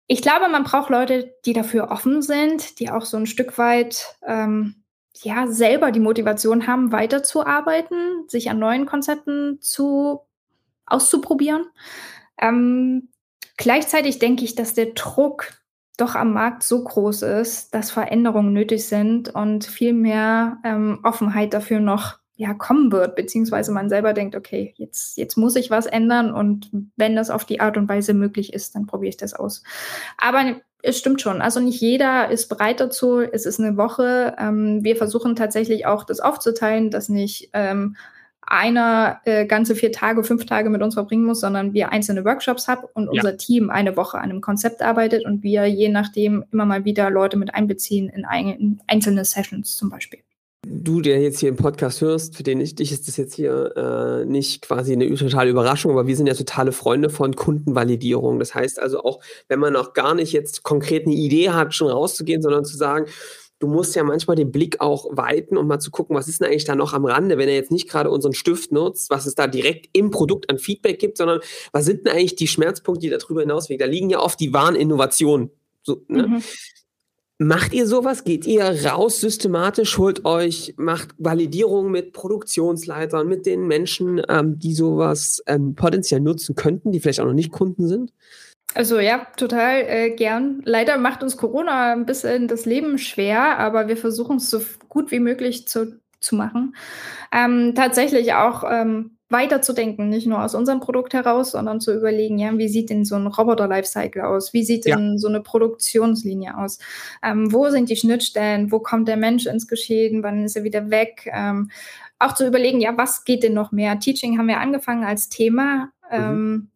ich 0.08 0.22
glaube, 0.22 0.50
man 0.50 0.64
braucht 0.64 0.90
Leute, 0.90 1.34
die 1.46 1.54
dafür 1.54 1.92
offen 1.92 2.22
sind, 2.22 2.80
die 2.80 2.90
auch 2.90 3.06
so 3.06 3.16
ein 3.16 3.28
Stück 3.28 3.58
weit 3.58 4.18
ähm, 4.26 4.84
ja 5.22 5.48
selber 5.48 5.92
die 5.92 6.00
Motivation 6.00 6.66
haben, 6.66 6.92
weiterzuarbeiten, 6.92 8.26
sich 8.28 8.50
an 8.50 8.60
neuen 8.60 8.88
Konzepten 8.88 9.62
zu 9.62 10.22
auszuprobieren. 10.88 11.66
Ähm, 12.42 13.10
gleichzeitig 13.56 14.18
denke 14.18 14.44
ich, 14.44 14.56
dass 14.56 14.74
der 14.74 14.88
Druck 14.88 15.54
doch 15.98 16.16
am 16.16 16.34
Markt 16.34 16.64
so 16.64 16.84
groß 16.84 17.22
ist, 17.22 17.76
dass 17.76 17.92
Veränderungen 17.92 18.52
nötig 18.52 18.88
sind 18.88 19.30
und 19.30 19.66
viel 19.66 19.94
mehr 19.94 20.58
ähm, 20.64 21.00
Offenheit 21.04 21.54
dafür 21.54 21.80
noch 21.80 22.21
ja, 22.42 22.56
kommen 22.56 22.92
wird, 22.92 23.16
beziehungsweise 23.16 23.72
man 23.72 23.88
selber 23.88 24.14
denkt, 24.14 24.36
okay, 24.36 24.74
jetzt, 24.76 25.16
jetzt 25.16 25.38
muss 25.38 25.56
ich 25.56 25.70
was 25.70 25.86
ändern 25.86 26.34
und 26.34 26.72
wenn 26.96 27.16
das 27.16 27.30
auf 27.30 27.46
die 27.46 27.60
Art 27.60 27.78
und 27.78 27.88
Weise 27.88 28.16
möglich 28.16 28.52
ist, 28.52 28.74
dann 28.74 28.88
probiere 28.88 29.10
ich 29.10 29.18
das 29.18 29.36
aus. 29.36 29.62
Aber 30.18 30.56
es 30.82 30.98
stimmt 30.98 31.22
schon, 31.22 31.40
also 31.40 31.60
nicht 31.60 31.80
jeder 31.80 32.32
ist 32.32 32.50
bereit 32.50 32.80
dazu. 32.80 33.20
Es 33.20 33.46
ist 33.46 33.60
eine 33.60 33.78
Woche. 33.78 34.36
Ähm, 34.40 34.84
wir 34.84 34.96
versuchen 34.96 35.36
tatsächlich 35.36 35.86
auch 35.86 36.04
das 36.04 36.20
aufzuteilen, 36.20 36.90
dass 36.90 37.10
nicht 37.10 37.52
ähm, 37.54 37.96
einer 38.42 39.22
äh, 39.26 39.46
ganze 39.46 39.76
vier 39.76 39.92
Tage, 39.92 40.24
fünf 40.24 40.48
Tage 40.48 40.72
mit 40.72 40.82
uns 40.82 40.96
verbringen 40.96 41.26
muss, 41.26 41.42
sondern 41.42 41.76
wir 41.76 41.92
einzelne 41.92 42.26
Workshops 42.26 42.68
haben 42.68 42.88
und 42.96 43.14
ja. 43.14 43.22
unser 43.22 43.38
Team 43.38 43.70
eine 43.70 43.96
Woche 43.96 44.18
an 44.18 44.32
einem 44.32 44.42
Konzept 44.42 44.82
arbeitet 44.82 45.26
und 45.26 45.44
wir 45.44 45.68
je 45.68 45.90
nachdem 45.90 46.44
immer 46.52 46.66
mal 46.66 46.86
wieder 46.86 47.12
Leute 47.12 47.38
mit 47.38 47.54
einbeziehen 47.54 48.10
in, 48.10 48.26
ein, 48.26 48.48
in 48.48 48.82
einzelne 48.88 49.26
Sessions 49.26 49.78
zum 49.78 49.92
Beispiel. 49.92 50.22
Du, 50.64 51.02
der 51.02 51.22
jetzt 51.22 51.40
hier 51.40 51.50
im 51.50 51.56
Podcast 51.56 52.02
hörst, 52.02 52.36
für 52.36 52.44
den 52.44 52.62
ich, 52.62 52.76
dich 52.76 52.92
ist 52.92 53.08
das 53.08 53.18
jetzt 53.18 53.34
hier 53.34 53.76
äh, 53.76 54.26
nicht 54.26 54.62
quasi 54.62 54.94
eine 54.94 55.14
totale 55.16 55.50
Überraschung, 55.50 55.92
aber 55.92 56.08
wir 56.08 56.16
sind 56.16 56.28
ja 56.28 56.34
totale 56.34 56.72
Freunde 56.72 57.10
von 57.10 57.36
Kundenvalidierung. 57.36 58.40
Das 58.40 58.54
heißt 58.54 58.80
also 58.80 59.04
auch, 59.04 59.22
wenn 59.48 59.60
man 59.60 59.74
noch 59.74 59.94
gar 59.94 60.14
nicht 60.14 60.32
jetzt 60.32 60.64
konkret 60.64 61.06
eine 61.06 61.16
Idee 61.16 61.50
hat, 61.50 61.74
schon 61.74 61.90
rauszugehen, 61.90 62.42
sondern 62.42 62.64
zu 62.64 62.78
sagen, 62.78 63.06
du 63.60 63.68
musst 63.68 63.96
ja 63.96 64.04
manchmal 64.04 64.36
den 64.36 64.52
Blick 64.52 64.82
auch 64.82 65.06
weiten, 65.12 65.58
um 65.58 65.68
mal 65.68 65.80
zu 65.80 65.92
gucken, 65.92 66.16
was 66.16 66.28
ist 66.28 66.42
denn 66.42 66.48
eigentlich 66.48 66.66
da 66.66 66.76
noch 66.76 66.94
am 66.94 67.06
Rande, 67.06 67.38
wenn 67.38 67.50
er 67.50 67.56
jetzt 67.56 67.72
nicht 67.72 67.90
gerade 67.90 68.10
unseren 68.10 68.34
Stift 68.34 68.72
nutzt, 68.72 69.10
was 69.10 69.26
es 69.26 69.36
da 69.36 69.48
direkt 69.48 69.90
im 69.94 70.12
Produkt 70.12 70.50
an 70.50 70.58
Feedback 70.60 71.00
gibt, 71.00 71.18
sondern 71.18 71.40
was 71.72 71.86
sind 71.86 72.06
denn 72.06 72.14
eigentlich 72.14 72.36
die 72.36 72.48
Schmerzpunkte, 72.48 73.08
die 73.08 73.10
darüber 73.10 73.42
hinauswegen? 73.42 73.80
Da 73.80 73.92
liegen 73.92 74.10
ja 74.10 74.20
oft 74.20 74.40
die 74.40 74.54
wahren 74.54 74.76
Innovationen. 74.76 75.52
So, 75.84 76.04
ne? 76.08 76.28
mhm. 76.28 76.44
Macht 77.44 77.74
ihr 77.74 77.88
sowas? 77.88 78.24
Geht 78.24 78.46
ihr 78.46 78.86
raus 78.86 79.20
systematisch, 79.20 79.98
holt 79.98 80.26
euch, 80.26 80.76
macht 80.78 81.16
Validierung 81.18 81.90
mit 81.90 82.14
Produktionsleitern, 82.14 83.28
mit 83.28 83.48
den 83.48 83.66
Menschen, 83.66 84.22
ähm, 84.30 84.60
die 84.60 84.76
sowas 84.76 85.42
ähm, 85.48 85.74
potenziell 85.74 86.20
nutzen 86.20 86.54
könnten, 86.54 86.92
die 86.92 87.00
vielleicht 87.00 87.20
auch 87.20 87.26
noch 87.26 87.34
nicht 87.34 87.52
Kunden 87.52 87.88
sind? 87.88 88.14
Also 88.76 89.00
ja, 89.00 89.26
total 89.38 89.82
äh, 89.88 90.12
gern. 90.12 90.62
Leider 90.66 91.00
macht 91.00 91.24
uns 91.24 91.36
Corona 91.36 91.94
ein 91.94 92.06
bisschen 92.06 92.48
das 92.48 92.68
Leben 92.68 93.00
schwer, 93.00 93.58
aber 93.58 93.88
wir 93.88 93.98
versuchen 93.98 94.38
es 94.38 94.52
so 94.52 94.62
gut 94.88 95.10
wie 95.10 95.20
möglich 95.20 95.68
zu, 95.68 96.00
zu 96.20 96.36
machen. 96.36 96.76
Ähm, 97.32 97.74
tatsächlich 97.74 98.34
auch 98.36 98.64
ähm, 98.70 99.18
weiterzudenken, 99.32 100.10
nicht 100.10 100.28
nur 100.28 100.44
aus 100.44 100.56
unserem 100.56 100.80
Produkt 100.80 101.14
heraus, 101.14 101.52
sondern 101.52 101.80
zu 101.80 101.94
überlegen, 101.96 102.38
ja, 102.38 102.58
wie 102.58 102.68
sieht 102.68 102.90
denn 102.90 103.06
so 103.06 103.16
ein 103.16 103.28
Roboter-Lifecycle 103.28 104.22
aus? 104.22 104.54
Wie 104.54 104.64
sieht 104.64 104.86
denn 104.86 105.12
ja. 105.14 105.18
so 105.18 105.28
eine 105.28 105.42
Produktionslinie 105.42 106.58
aus? 106.58 106.80
Ähm, 107.24 107.52
wo 107.52 107.70
sind 107.70 107.90
die 107.90 107.96
Schnittstellen? 107.96 108.72
Wo 108.72 108.80
kommt 108.80 109.08
der 109.08 109.18
Mensch 109.18 109.46
ins 109.46 109.68
Geschehen? 109.68 110.24
Wann 110.24 110.44
ist 110.44 110.56
er 110.56 110.64
wieder 110.64 110.90
weg? 110.90 111.30
Ähm, 111.34 111.72
auch 112.20 112.34
zu 112.34 112.46
überlegen, 112.46 112.80
ja, 112.80 112.96
was 112.98 113.26
geht 113.26 113.44
denn 113.44 113.54
noch 113.54 113.72
mehr? 113.72 114.00
Teaching 114.00 114.38
haben 114.38 114.48
wir 114.48 114.60
angefangen 114.60 115.04
als 115.04 115.30
Thema. 115.30 115.92
Mhm. 116.12 116.18
Ähm, 116.18 116.68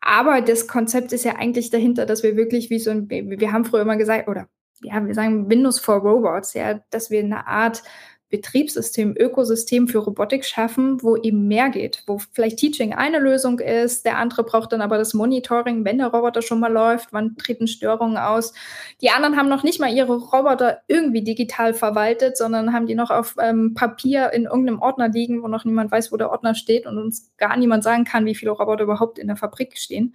aber 0.00 0.40
das 0.40 0.66
Konzept 0.66 1.12
ist 1.12 1.24
ja 1.24 1.36
eigentlich 1.36 1.70
dahinter, 1.70 2.06
dass 2.06 2.22
wir 2.22 2.36
wirklich 2.36 2.70
wie 2.70 2.78
so 2.78 2.90
ein, 2.90 3.10
wir 3.10 3.52
haben 3.52 3.64
früher 3.64 3.82
immer 3.82 3.96
gesagt, 3.96 4.28
oder 4.28 4.48
ja, 4.82 5.06
wir 5.06 5.14
sagen 5.14 5.50
Windows 5.50 5.78
for 5.78 5.96
Robots, 5.96 6.54
ja, 6.54 6.80
dass 6.90 7.10
wir 7.10 7.20
eine 7.20 7.46
Art 7.46 7.82
Betriebssystem, 8.30 9.16
Ökosystem 9.18 9.88
für 9.88 9.98
Robotik 9.98 10.44
schaffen, 10.44 11.02
wo 11.02 11.16
eben 11.16 11.48
mehr 11.48 11.68
geht, 11.68 12.04
wo 12.06 12.18
vielleicht 12.32 12.58
Teaching 12.58 12.94
eine 12.94 13.18
Lösung 13.18 13.58
ist, 13.58 14.04
der 14.04 14.18
andere 14.18 14.44
braucht 14.44 14.72
dann 14.72 14.80
aber 14.80 14.98
das 14.98 15.14
Monitoring, 15.14 15.84
wenn 15.84 15.98
der 15.98 16.06
Roboter 16.06 16.40
schon 16.40 16.60
mal 16.60 16.72
läuft, 16.72 17.12
wann 17.12 17.36
treten 17.36 17.66
Störungen 17.66 18.16
aus. 18.16 18.52
Die 19.00 19.10
anderen 19.10 19.36
haben 19.36 19.48
noch 19.48 19.64
nicht 19.64 19.80
mal 19.80 19.92
ihre 19.92 20.16
Roboter 20.16 20.78
irgendwie 20.86 21.22
digital 21.22 21.74
verwaltet, 21.74 22.36
sondern 22.36 22.72
haben 22.72 22.86
die 22.86 22.94
noch 22.94 23.10
auf 23.10 23.34
ähm, 23.40 23.74
Papier 23.74 24.32
in 24.32 24.44
irgendeinem 24.44 24.80
Ordner 24.80 25.08
liegen, 25.08 25.42
wo 25.42 25.48
noch 25.48 25.64
niemand 25.64 25.90
weiß, 25.90 26.12
wo 26.12 26.16
der 26.16 26.30
Ordner 26.30 26.54
steht 26.54 26.86
und 26.86 26.98
uns 26.98 27.32
gar 27.36 27.56
niemand 27.56 27.82
sagen 27.82 28.04
kann, 28.04 28.26
wie 28.26 28.36
viele 28.36 28.52
Roboter 28.52 28.84
überhaupt 28.84 29.18
in 29.18 29.26
der 29.26 29.36
Fabrik 29.36 29.76
stehen. 29.76 30.14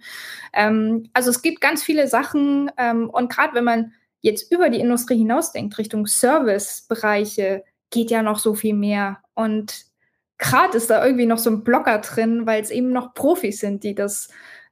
Ähm, 0.54 1.10
also 1.12 1.28
es 1.28 1.42
gibt 1.42 1.60
ganz 1.60 1.82
viele 1.82 2.08
Sachen 2.08 2.70
ähm, 2.78 3.10
und 3.10 3.30
gerade 3.30 3.54
wenn 3.54 3.64
man 3.64 3.92
jetzt 4.22 4.50
über 4.50 4.70
die 4.70 4.80
Industrie 4.80 5.18
hinausdenkt, 5.18 5.76
Richtung 5.78 6.06
Servicebereiche, 6.06 7.62
geht 7.90 8.10
ja 8.10 8.22
noch 8.22 8.38
so 8.38 8.54
viel 8.54 8.74
mehr. 8.74 9.18
Und 9.34 9.86
gerade 10.38 10.76
ist 10.76 10.90
da 10.90 11.04
irgendwie 11.04 11.26
noch 11.26 11.38
so 11.38 11.50
ein 11.50 11.64
Blocker 11.64 11.98
drin, 11.98 12.46
weil 12.46 12.62
es 12.62 12.70
eben 12.70 12.92
noch 12.92 13.14
Profis 13.14 13.60
sind, 13.60 13.84
die 13.84 13.94
das, 13.94 14.28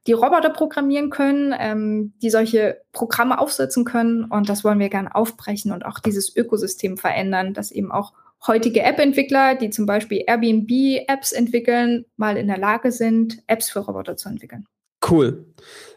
die 0.07 0.13
Roboter 0.13 0.49
programmieren 0.49 1.09
können, 1.09 1.53
ähm, 1.57 2.13
die 2.21 2.29
solche 2.29 2.81
Programme 2.91 3.39
aufsetzen 3.39 3.85
können. 3.85 4.25
Und 4.25 4.49
das 4.49 4.63
wollen 4.63 4.79
wir 4.79 4.89
gern 4.89 5.07
aufbrechen 5.07 5.71
und 5.71 5.85
auch 5.85 5.99
dieses 5.99 6.35
Ökosystem 6.35 6.97
verändern, 6.97 7.53
dass 7.53 7.71
eben 7.71 7.91
auch 7.91 8.13
heutige 8.45 8.83
App-Entwickler, 8.83 9.55
die 9.55 9.69
zum 9.69 9.85
Beispiel 9.85 10.23
Airbnb-Apps 10.27 11.31
entwickeln, 11.31 12.05
mal 12.15 12.37
in 12.37 12.47
der 12.47 12.57
Lage 12.57 12.91
sind, 12.91 13.41
Apps 13.47 13.69
für 13.69 13.79
Roboter 13.79 14.17
zu 14.17 14.29
entwickeln. 14.29 14.67
Cool. 15.07 15.45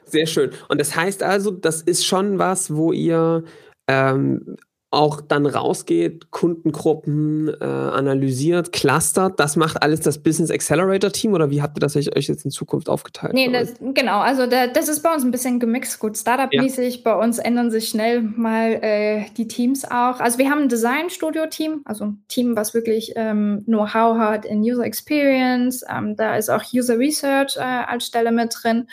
Sehr 0.04 0.26
schön. 0.26 0.50
Und 0.68 0.80
das 0.80 0.96
heißt 0.96 1.22
also, 1.22 1.50
das 1.50 1.82
ist 1.82 2.06
schon 2.06 2.38
was, 2.38 2.74
wo 2.74 2.92
ihr 2.92 3.44
ähm, 3.86 4.56
auch 4.90 5.20
dann 5.20 5.44
rausgeht, 5.44 6.30
Kundengruppen 6.30 7.48
äh, 7.60 7.64
analysiert, 7.64 8.72
clustert. 8.72 9.38
Das 9.38 9.54
macht 9.56 9.82
alles 9.82 10.00
das 10.00 10.22
Business 10.22 10.50
Accelerator 10.50 11.12
Team 11.12 11.34
oder 11.34 11.50
wie 11.50 11.60
habt 11.60 11.76
ihr 11.76 11.80
das 11.80 11.94
euch, 11.94 12.16
euch 12.16 12.26
jetzt 12.28 12.46
in 12.46 12.50
Zukunft 12.50 12.88
aufgeteilt? 12.88 13.34
Nee, 13.34 13.52
das, 13.52 13.74
genau. 13.94 14.20
Also 14.20 14.46
da, 14.46 14.66
das 14.66 14.88
ist 14.88 15.02
bei 15.02 15.12
uns 15.12 15.24
ein 15.24 15.30
bisschen 15.30 15.60
gemixt. 15.60 15.98
Gut, 15.98 16.16
Startup-mäßig. 16.16 16.96
Ja. 16.96 17.00
Bei 17.04 17.22
uns 17.22 17.38
ändern 17.38 17.70
sich 17.70 17.90
schnell 17.90 18.22
mal 18.22 18.78
äh, 18.82 19.26
die 19.36 19.46
Teams 19.46 19.84
auch. 19.84 20.20
Also 20.20 20.38
wir 20.38 20.48
haben 20.48 20.62
ein 20.62 20.68
Design-Studio-Team, 20.70 21.82
also 21.84 22.06
ein 22.06 22.22
Team, 22.28 22.56
was 22.56 22.72
wirklich 22.72 23.12
ähm, 23.16 23.64
Know-how 23.66 24.16
hat 24.16 24.46
in 24.46 24.60
User 24.62 24.84
Experience. 24.84 25.84
Ähm, 25.90 26.16
da 26.16 26.36
ist 26.36 26.48
auch 26.48 26.62
User 26.72 26.98
Research 26.98 27.56
äh, 27.56 27.60
als 27.60 28.06
Stelle 28.06 28.32
mit 28.32 28.56
drin. 28.62 28.88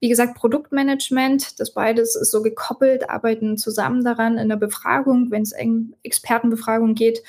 Wie 0.00 0.08
gesagt, 0.10 0.34
Produktmanagement, 0.34 1.58
das 1.58 1.72
beides 1.72 2.14
ist 2.14 2.30
so 2.30 2.42
gekoppelt, 2.42 3.08
arbeiten 3.10 3.56
zusammen 3.56 4.04
daran 4.04 4.38
in 4.38 4.48
der 4.48 4.56
Befragung, 4.56 5.30
wenn 5.38 5.42
es 5.42 5.52
in 5.52 5.94
Expertenbefragung 6.02 6.94
geht. 6.94 7.22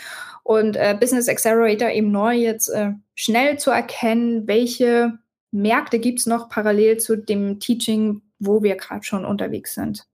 Und 0.43 0.75
äh, 0.75 0.97
Business 0.99 1.29
Accelerator 1.29 1.89
eben 1.89 2.11
neu 2.11 2.33
jetzt 2.33 2.69
äh, 2.69 2.93
schnell 3.13 3.59
zu 3.59 3.69
erkennen, 3.69 4.47
welche 4.47 5.19
Märkte 5.51 5.99
gibt 5.99 6.19
es 6.19 6.25
noch 6.25 6.49
parallel 6.49 6.97
zu 6.97 7.15
dem 7.15 7.59
Teaching, 7.59 8.23
wo 8.39 8.63
wir 8.63 8.75
gerade 8.75 9.03
schon 9.03 9.25
unterwegs 9.25 9.75
sind. 9.75 10.07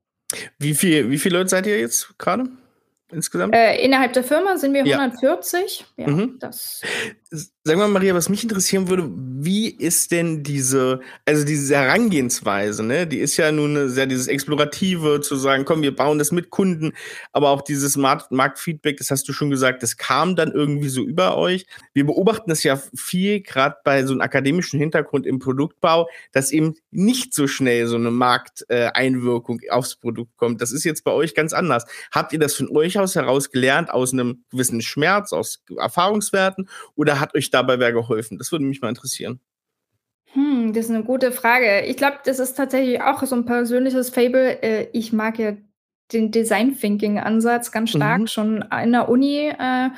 Wie, 0.60 0.74
viel, 0.74 1.10
wie 1.10 1.18
viele 1.18 1.38
Leute 1.38 1.50
seid 1.50 1.68
ihr 1.68 1.80
jetzt 1.80 2.18
gerade? 2.18 2.50
insgesamt? 3.12 3.56
Äh, 3.56 3.78
innerhalb 3.84 4.14
der 4.14 4.24
Firma 4.24 4.58
sind 4.58 4.74
wir 4.74 4.84
140. 4.84 5.86
Ja, 5.96 6.06
ja 6.06 6.12
mhm. 6.12 6.38
das. 6.40 6.82
Sag 7.68 7.78
mal, 7.78 7.88
Maria, 7.88 8.14
was 8.14 8.30
mich 8.30 8.44
interessieren 8.44 8.90
würde, 8.90 9.10
wie 9.12 9.70
ist 9.70 10.12
denn 10.12 10.44
diese, 10.44 11.00
also 11.26 11.44
diese 11.44 11.76
Herangehensweise, 11.76 12.84
ne? 12.84 13.08
Die 13.08 13.18
ist 13.18 13.38
ja 13.38 13.52
nun 13.52 13.90
sehr 13.90 14.06
dieses 14.06 14.28
Explorative, 14.28 15.20
zu 15.22 15.36
sagen, 15.36 15.66
komm, 15.66 15.82
wir 15.82 15.96
bauen 15.96 16.20
das 16.20 16.32
mit 16.32 16.52
Kunden, 16.52 16.94
aber 17.32 17.50
auch 17.50 17.64
dieses 17.64 17.98
Markt 17.98 18.32
Marktfeedback, 18.32 18.98
das 18.98 19.10
hast 19.10 19.28
du 19.28 19.34
schon 19.34 19.50
gesagt, 19.50 19.82
das 19.82 19.98
kam 19.98 20.36
dann 20.36 20.52
irgendwie 20.52 20.90
so 20.90 21.02
über 21.02 21.38
euch. 21.38 21.66
Wir 21.94 22.06
beobachten 22.06 22.52
das 22.52 22.62
ja 22.62 22.80
viel, 22.96 23.42
gerade 23.42 23.78
bei 23.84 24.06
so 24.06 24.14
einem 24.14 24.22
akademischen 24.22 24.80
Hintergrund 24.80 25.26
im 25.26 25.40
Produktbau, 25.40 26.08
dass 26.34 26.52
eben 26.52 26.76
nicht 26.92 27.34
so 27.34 27.48
schnell 27.48 27.88
so 27.88 27.96
eine 27.96 28.12
Markteinwirkung 28.12 29.60
äh, 29.62 29.72
aufs 29.72 29.96
Produkt 29.96 30.38
kommt. 30.38 30.62
Das 30.62 30.72
ist 30.72 30.84
jetzt 30.84 31.04
bei 31.04 31.12
euch 31.12 31.34
ganz 31.34 31.52
anders. 31.52 31.86
Habt 32.12 32.32
ihr 32.32 32.40
das 32.40 32.54
von 32.54 32.70
euch 32.70 33.00
aus 33.00 33.16
heraus 33.16 33.50
gelernt, 33.50 33.90
aus 33.90 34.14
einem 34.14 34.44
gewissen 34.52 34.82
Schmerz, 34.82 35.34
aus 35.34 35.64
Erfahrungswerten, 35.76 36.70
oder 36.96 37.20
hat 37.26 37.36
euch 37.36 37.52
dabei 37.52 37.80
wer 37.80 37.92
geholfen? 37.92 38.38
Das 38.38 38.52
würde 38.52 38.66
mich 38.66 38.82
mal 38.82 38.90
interessieren. 38.90 39.40
Hm, 40.34 40.74
das 40.74 40.86
ist 40.86 40.92
eine 40.92 41.04
gute 41.04 41.32
Frage. 41.32 41.86
Ich 41.86 41.98
glaube, 41.98 42.18
das 42.26 42.40
ist 42.40 42.56
tatsächlich 42.56 43.02
auch 43.02 43.24
so 43.24 43.36
ein 43.36 43.46
persönliches 43.46 44.10
Fable. 44.10 44.62
Äh, 44.62 44.88
ich 44.94 45.14
mag 45.14 45.40
ja 45.40 45.54
den 46.14 46.32
Design 46.32 46.78
Thinking 46.78 47.20
Ansatz 47.20 47.72
ganz 47.72 47.90
stark 47.90 48.22
mhm. 48.22 48.28
schon 48.28 48.66
in 48.84 48.92
der 48.92 49.10
Uni 49.10 49.48
äh, 49.48 49.90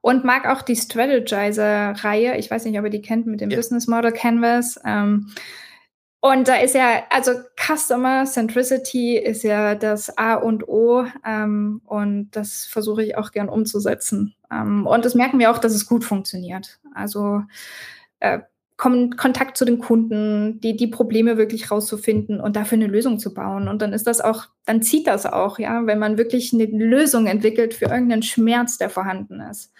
und 0.00 0.24
mag 0.24 0.48
auch 0.48 0.62
die 0.62 0.76
Strategizer 0.76 1.92
Reihe. 1.92 2.36
Ich 2.38 2.50
weiß 2.50 2.64
nicht, 2.64 2.78
ob 2.78 2.84
ihr 2.84 2.90
die 2.90 3.02
kennt 3.02 3.26
mit 3.26 3.40
dem 3.40 3.50
ja. 3.50 3.56
Business 3.56 3.86
Model 3.86 4.12
Canvas. 4.12 4.80
Ähm, 4.84 5.30
und 6.24 6.46
da 6.46 6.54
ist 6.54 6.76
ja, 6.76 7.02
also 7.10 7.32
Customer 7.56 8.24
Centricity 8.26 9.18
ist 9.18 9.42
ja 9.42 9.74
das 9.74 10.16
A 10.16 10.34
und 10.34 10.68
O 10.68 11.04
ähm, 11.26 11.82
und 11.84 12.30
das 12.30 12.64
versuche 12.64 13.02
ich 13.02 13.16
auch 13.16 13.32
gern 13.32 13.48
umzusetzen. 13.48 14.36
Ähm, 14.48 14.86
und 14.86 15.04
das 15.04 15.16
merken 15.16 15.40
wir 15.40 15.50
auch, 15.50 15.58
dass 15.58 15.74
es 15.74 15.84
gut 15.84 16.04
funktioniert. 16.04 16.78
Also 16.94 17.42
äh, 18.20 18.38
Kontakt 18.76 19.56
zu 19.56 19.64
den 19.64 19.80
Kunden, 19.80 20.60
die, 20.60 20.76
die 20.76 20.86
Probleme 20.86 21.38
wirklich 21.38 21.72
rauszufinden 21.72 22.40
und 22.40 22.54
dafür 22.54 22.78
eine 22.78 22.86
Lösung 22.86 23.18
zu 23.18 23.34
bauen. 23.34 23.66
Und 23.66 23.82
dann 23.82 23.92
ist 23.92 24.06
das 24.06 24.20
auch, 24.20 24.46
dann 24.64 24.80
zieht 24.80 25.08
das 25.08 25.26
auch, 25.26 25.58
ja, 25.58 25.86
wenn 25.86 25.98
man 25.98 26.18
wirklich 26.18 26.52
eine 26.52 26.66
Lösung 26.66 27.26
entwickelt 27.26 27.74
für 27.74 27.86
irgendeinen 27.86 28.22
Schmerz, 28.22 28.78
der 28.78 28.90
vorhanden 28.90 29.40
ist, 29.40 29.72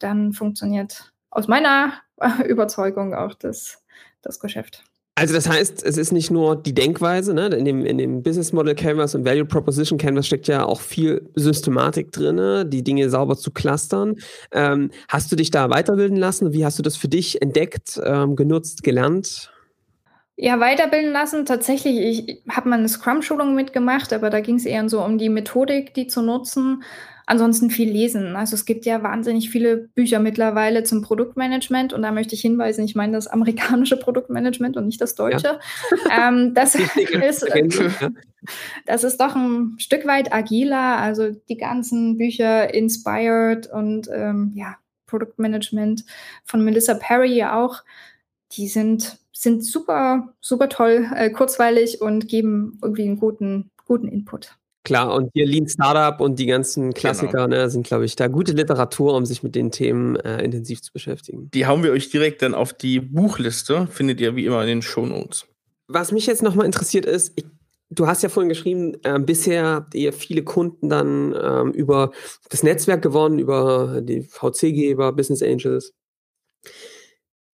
dann 0.00 0.32
funktioniert 0.32 1.12
aus 1.30 1.46
meiner 1.46 1.92
Überzeugung 2.48 3.14
auch 3.14 3.34
das, 3.34 3.84
das 4.22 4.40
Geschäft. 4.40 4.84
Also 5.16 5.32
das 5.32 5.48
heißt, 5.48 5.84
es 5.84 5.96
ist 5.96 6.10
nicht 6.10 6.32
nur 6.32 6.56
die 6.56 6.74
Denkweise, 6.74 7.34
ne? 7.34 7.46
in, 7.46 7.64
dem, 7.64 7.86
in 7.86 7.98
dem 7.98 8.22
Business 8.24 8.52
Model 8.52 8.74
Canvas 8.74 9.14
und 9.14 9.24
Value 9.24 9.44
Proposition 9.44 9.96
Canvas 9.96 10.26
steckt 10.26 10.48
ja 10.48 10.64
auch 10.64 10.80
viel 10.80 11.30
Systematik 11.36 12.10
drin, 12.10 12.68
die 12.68 12.82
Dinge 12.82 13.08
sauber 13.08 13.36
zu 13.36 13.52
clustern. 13.52 14.16
Ähm, 14.50 14.90
hast 15.08 15.30
du 15.30 15.36
dich 15.36 15.52
da 15.52 15.70
weiterbilden 15.70 16.16
lassen? 16.16 16.52
Wie 16.52 16.64
hast 16.64 16.80
du 16.80 16.82
das 16.82 16.96
für 16.96 17.06
dich 17.06 17.40
entdeckt, 17.40 18.00
ähm, 18.04 18.34
genutzt, 18.34 18.82
gelernt? 18.82 19.52
Ja, 20.36 20.58
weiterbilden 20.58 21.12
lassen. 21.12 21.46
Tatsächlich, 21.46 21.96
ich 21.96 22.42
habe 22.50 22.68
mal 22.68 22.80
eine 22.80 22.88
Scrum-Schulung 22.88 23.54
mitgemacht, 23.54 24.12
aber 24.12 24.30
da 24.30 24.40
ging 24.40 24.56
es 24.56 24.66
eher 24.66 24.88
so 24.88 25.00
um 25.00 25.16
die 25.16 25.28
Methodik, 25.28 25.94
die 25.94 26.08
zu 26.08 26.22
nutzen. 26.22 26.82
Ansonsten 27.26 27.70
viel 27.70 27.90
lesen. 27.90 28.36
Also 28.36 28.54
es 28.54 28.64
gibt 28.64 28.84
ja 28.84 29.02
wahnsinnig 29.02 29.50
viele 29.50 29.76
Bücher 29.76 30.18
mittlerweile 30.18 30.82
zum 30.84 31.02
Produktmanagement 31.02 31.92
und 31.92 32.02
da 32.02 32.12
möchte 32.12 32.34
ich 32.34 32.40
hinweisen, 32.40 32.84
ich 32.84 32.94
meine 32.94 33.12
das 33.12 33.26
amerikanische 33.26 33.96
Produktmanagement 33.98 34.76
und 34.76 34.86
nicht 34.86 35.00
das 35.00 35.14
deutsche. 35.14 35.58
Ja. 36.08 36.28
Ähm, 36.28 36.54
das, 36.54 36.74
ist, 36.74 36.90
das 38.86 39.04
ist 39.04 39.20
doch 39.20 39.34
ein 39.34 39.76
Stück 39.78 40.06
weit 40.06 40.32
agiler. 40.32 40.98
Also 40.98 41.30
die 41.30 41.56
ganzen 41.56 42.18
Bücher 42.18 42.72
Inspired 42.74 43.66
und 43.68 44.08
ähm, 44.12 44.52
ja, 44.54 44.76
Produktmanagement 45.06 46.04
von 46.44 46.64
Melissa 46.64 46.94
Perry 46.94 47.44
auch, 47.44 47.82
die 48.52 48.68
sind, 48.68 49.18
sind 49.32 49.64
super, 49.64 50.34
super 50.40 50.68
toll, 50.68 51.08
äh, 51.14 51.30
kurzweilig 51.30 52.00
und 52.00 52.28
geben 52.28 52.78
irgendwie 52.82 53.04
einen 53.04 53.18
guten, 53.18 53.70
guten 53.86 54.08
Input. 54.08 54.56
Klar, 54.84 55.14
und 55.14 55.30
hier 55.32 55.46
Lean 55.46 55.66
Startup 55.66 56.20
und 56.20 56.38
die 56.38 56.44
ganzen 56.44 56.92
Klassiker 56.92 57.46
genau. 57.46 57.62
ne, 57.62 57.70
sind, 57.70 57.86
glaube 57.86 58.04
ich, 58.04 58.16
da 58.16 58.28
gute 58.28 58.52
Literatur, 58.52 59.14
um 59.14 59.24
sich 59.24 59.42
mit 59.42 59.54
den 59.54 59.70
Themen 59.70 60.16
äh, 60.16 60.44
intensiv 60.44 60.82
zu 60.82 60.92
beschäftigen. 60.92 61.50
Die 61.54 61.66
hauen 61.66 61.82
wir 61.82 61.90
euch 61.90 62.10
direkt 62.10 62.42
dann 62.42 62.54
auf 62.54 62.74
die 62.74 63.00
Buchliste, 63.00 63.88
findet 63.90 64.20
ihr 64.20 64.36
wie 64.36 64.44
immer 64.44 64.60
in 64.60 64.68
den 64.68 64.82
Shownotes. 64.82 65.46
Was 65.88 66.12
mich 66.12 66.26
jetzt 66.26 66.42
nochmal 66.42 66.66
interessiert 66.66 67.06
ist, 67.06 67.32
ich, 67.36 67.46
du 67.88 68.06
hast 68.06 68.22
ja 68.22 68.28
vorhin 68.28 68.50
geschrieben, 68.50 68.94
äh, 69.04 69.18
bisher 69.18 69.64
habt 69.64 69.94
ihr 69.94 70.12
viele 70.12 70.44
Kunden 70.44 70.90
dann 70.90 71.34
ähm, 71.42 71.72
über 71.72 72.12
das 72.50 72.62
Netzwerk 72.62 73.00
gewonnen, 73.00 73.38
über 73.38 74.02
die 74.02 74.20
VC-Geber, 74.20 75.12
Business 75.12 75.42
Angels 75.42 75.94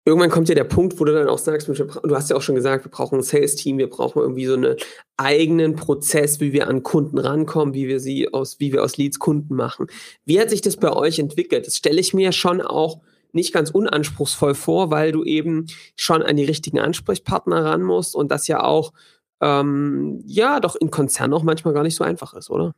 irgendwann 0.07 0.29
kommt 0.29 0.47
ja 0.47 0.55
der 0.55 0.63
Punkt, 0.63 0.97
wo 1.01 1.03
du 1.03 1.13
dann 1.13 1.27
auch 1.27 1.37
sagst, 1.37 1.67
du 1.67 2.15
hast 2.15 2.29
ja 2.29 2.37
auch 2.37 2.41
schon 2.41 2.55
gesagt, 2.55 2.85
wir 2.85 2.91
brauchen 2.91 3.19
ein 3.19 3.23
Sales-Team, 3.23 3.77
wir 3.77 3.89
brauchen 3.89 4.21
irgendwie 4.21 4.45
so 4.45 4.53
einen 4.53 4.77
eigenen 5.17 5.75
Prozess, 5.75 6.39
wie 6.39 6.53
wir 6.53 6.69
an 6.69 6.81
Kunden 6.81 7.17
rankommen, 7.17 7.73
wie 7.73 7.89
wir 7.89 7.99
sie 7.99 8.33
aus, 8.33 8.61
wie 8.61 8.71
wir 8.71 8.85
aus 8.85 8.95
Leads 8.95 9.19
Kunden 9.19 9.53
machen. 9.53 9.87
Wie 10.23 10.39
hat 10.39 10.49
sich 10.49 10.61
das 10.61 10.77
bei 10.77 10.93
euch 10.93 11.19
entwickelt? 11.19 11.67
Das 11.67 11.75
stelle 11.75 11.99
ich 11.99 12.13
mir 12.13 12.31
schon 12.31 12.61
auch 12.61 13.01
nicht 13.33 13.53
ganz 13.53 13.69
unanspruchsvoll 13.69 14.55
vor, 14.55 14.91
weil 14.91 15.11
du 15.11 15.25
eben 15.25 15.67
schon 15.97 16.23
an 16.23 16.37
die 16.37 16.45
richtigen 16.45 16.79
Ansprechpartner 16.79 17.65
ran 17.65 17.83
musst 17.83 18.15
und 18.15 18.31
das 18.31 18.47
ja 18.47 18.63
auch, 18.63 18.93
ähm, 19.41 20.23
ja, 20.25 20.61
doch 20.61 20.77
in 20.77 20.89
Konzernen 20.89 21.33
auch 21.33 21.43
manchmal 21.43 21.73
gar 21.73 21.83
nicht 21.83 21.95
so 21.95 22.05
einfach 22.05 22.33
ist, 22.33 22.49
oder? 22.49 22.73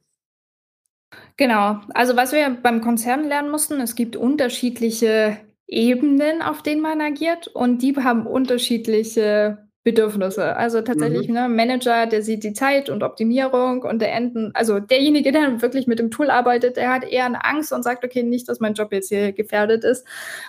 Genau. 1.38 1.80
Also 1.94 2.16
was 2.16 2.32
wir 2.32 2.50
beim 2.50 2.82
Konzern 2.82 3.28
lernen 3.28 3.52
mussten, 3.52 3.80
es 3.82 3.94
gibt 3.94 4.16
unterschiedliche 4.16 5.38
Ebenen, 5.70 6.42
auf 6.42 6.64
denen 6.64 6.82
man 6.82 7.00
agiert 7.00 7.48
und 7.48 7.82
die 7.82 7.96
haben 7.96 8.26
unterschiedliche 8.26 9.70
Bedürfnisse. 9.84 10.58
Also 10.58 10.82
tatsächlich, 10.82 11.30
mhm. 11.30 11.36
ne, 11.36 11.50
Manager, 11.50 12.06
der 12.06 12.22
sieht 12.22 12.44
die 12.44 12.54
Zeit 12.54 12.90
und 12.90 13.02
Optimierung 13.02 13.84
und 13.84 14.00
der 14.00 14.14
Enden, 14.14 14.52
also 14.54 14.80
derjenige, 14.80 15.32
der 15.32 15.62
wirklich 15.62 15.88
mit 15.88 16.00
dem 16.00 16.12
Tool 16.12 16.30
arbeitet, 16.30 16.76
der 16.76 16.92
hat 16.92 17.06
eher 17.06 17.26
eine 17.26 17.46
Angst 17.46 17.72
und 17.72 17.84
sagt, 17.84 18.04
okay, 18.04 18.24
nicht, 18.24 18.50
dass 18.50 18.60
mein 18.60 18.74
Job 18.74 18.92
jetzt 18.92 19.08
hier 19.08 19.32
gefährdet 19.32 19.86
ist. 19.86 20.06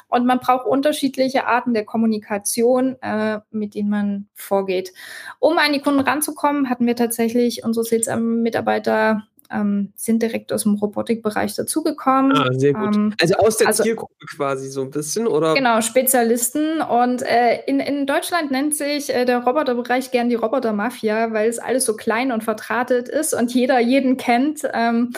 Und 0.08 0.26
man 0.26 0.40
braucht 0.40 0.66
unterschiedliche 0.66 1.46
Arten 1.46 1.74
der 1.74 1.84
Kommunikation, 1.84 2.96
äh, 3.02 3.38
mit 3.50 3.74
denen 3.74 3.88
man 3.88 4.28
vorgeht. 4.34 4.92
Um 5.38 5.58
an 5.58 5.72
die 5.72 5.80
Kunden 5.80 6.00
ranzukommen, 6.00 6.68
hatten 6.68 6.86
wir 6.86 6.96
tatsächlich 6.96 7.62
unsere 7.62 7.84
Sales-Mitarbeiter 7.84 9.22
ähm, 9.50 9.92
sind 9.96 10.22
direkt 10.22 10.52
aus 10.52 10.62
dem 10.62 10.74
Robotikbereich 10.74 11.54
dazugekommen. 11.54 12.36
Ah, 12.36 12.48
sehr 12.52 12.72
gut. 12.72 12.94
Ähm, 12.96 13.14
also 13.20 13.34
aus 13.34 13.56
der 13.56 13.68
also, 13.68 13.82
Zielgruppe 13.82 14.14
quasi 14.36 14.68
so 14.68 14.82
ein 14.82 14.90
bisschen, 14.90 15.26
oder? 15.26 15.54
Genau, 15.54 15.80
Spezialisten. 15.80 16.80
Und 16.80 17.22
äh, 17.22 17.62
in, 17.66 17.80
in 17.80 18.06
Deutschland 18.06 18.50
nennt 18.50 18.74
sich 18.74 19.12
äh, 19.12 19.24
der 19.24 19.38
Roboterbereich 19.38 20.10
gern 20.10 20.28
die 20.28 20.36
Robotermafia, 20.36 21.32
weil 21.32 21.48
es 21.48 21.58
alles 21.58 21.84
so 21.84 21.96
klein 21.96 22.32
und 22.32 22.44
vertratet 22.44 23.08
ist 23.08 23.34
und 23.34 23.52
jeder 23.52 23.80
jeden 23.80 24.16
kennt. 24.16 24.62
Ähm, 24.72 25.12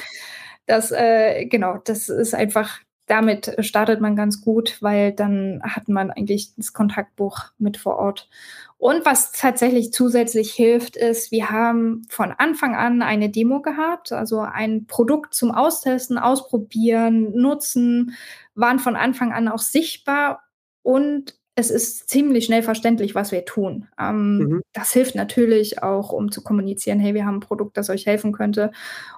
das, 0.66 0.90
äh, 0.92 1.47
genau, 1.47 1.79
das 1.85 2.09
ist 2.09 2.35
einfach 2.35 2.81
damit 3.12 3.55
startet 3.59 4.01
man 4.01 4.16
ganz 4.16 4.40
gut, 4.40 4.79
weil 4.81 5.12
dann 5.12 5.61
hat 5.62 5.87
man 5.87 6.11
eigentlich 6.11 6.55
das 6.57 6.72
Kontaktbuch 6.72 7.40
mit 7.59 7.77
vor 7.77 7.96
Ort. 7.96 8.31
Und 8.79 9.05
was 9.05 9.33
tatsächlich 9.33 9.92
zusätzlich 9.92 10.55
hilft, 10.55 10.96
ist, 10.96 11.31
wir 11.31 11.51
haben 11.51 12.07
von 12.09 12.33
Anfang 12.33 12.75
an 12.75 13.03
eine 13.03 13.29
Demo 13.29 13.61
gehabt, 13.61 14.12
also 14.12 14.40
ein 14.40 14.87
Produkt 14.87 15.35
zum 15.35 15.51
Austesten, 15.51 16.16
Ausprobieren, 16.16 17.33
Nutzen, 17.33 18.14
waren 18.55 18.79
von 18.79 18.96
Anfang 18.96 19.31
an 19.31 19.46
auch 19.46 19.59
sichtbar 19.59 20.44
und 20.81 21.38
es 21.55 21.70
ist 21.70 22.09
ziemlich 22.09 22.46
schnell 22.46 22.62
verständlich, 22.62 23.14
was 23.14 23.31
wir 23.31 23.44
tun. 23.44 23.88
Ähm, 24.01 24.38
mhm. 24.38 24.62
Das 24.72 24.90
hilft 24.94 25.16
natürlich 25.16 25.83
auch, 25.83 26.12
um 26.12 26.33
zu 26.33 26.42
kommunizieren, 26.42 26.98
hey, 26.98 27.12
wir 27.12 27.27
haben 27.27 27.37
ein 27.37 27.40
Produkt, 27.40 27.77
das 27.77 27.90
euch 27.90 28.07
helfen 28.07 28.33
könnte. 28.33 28.70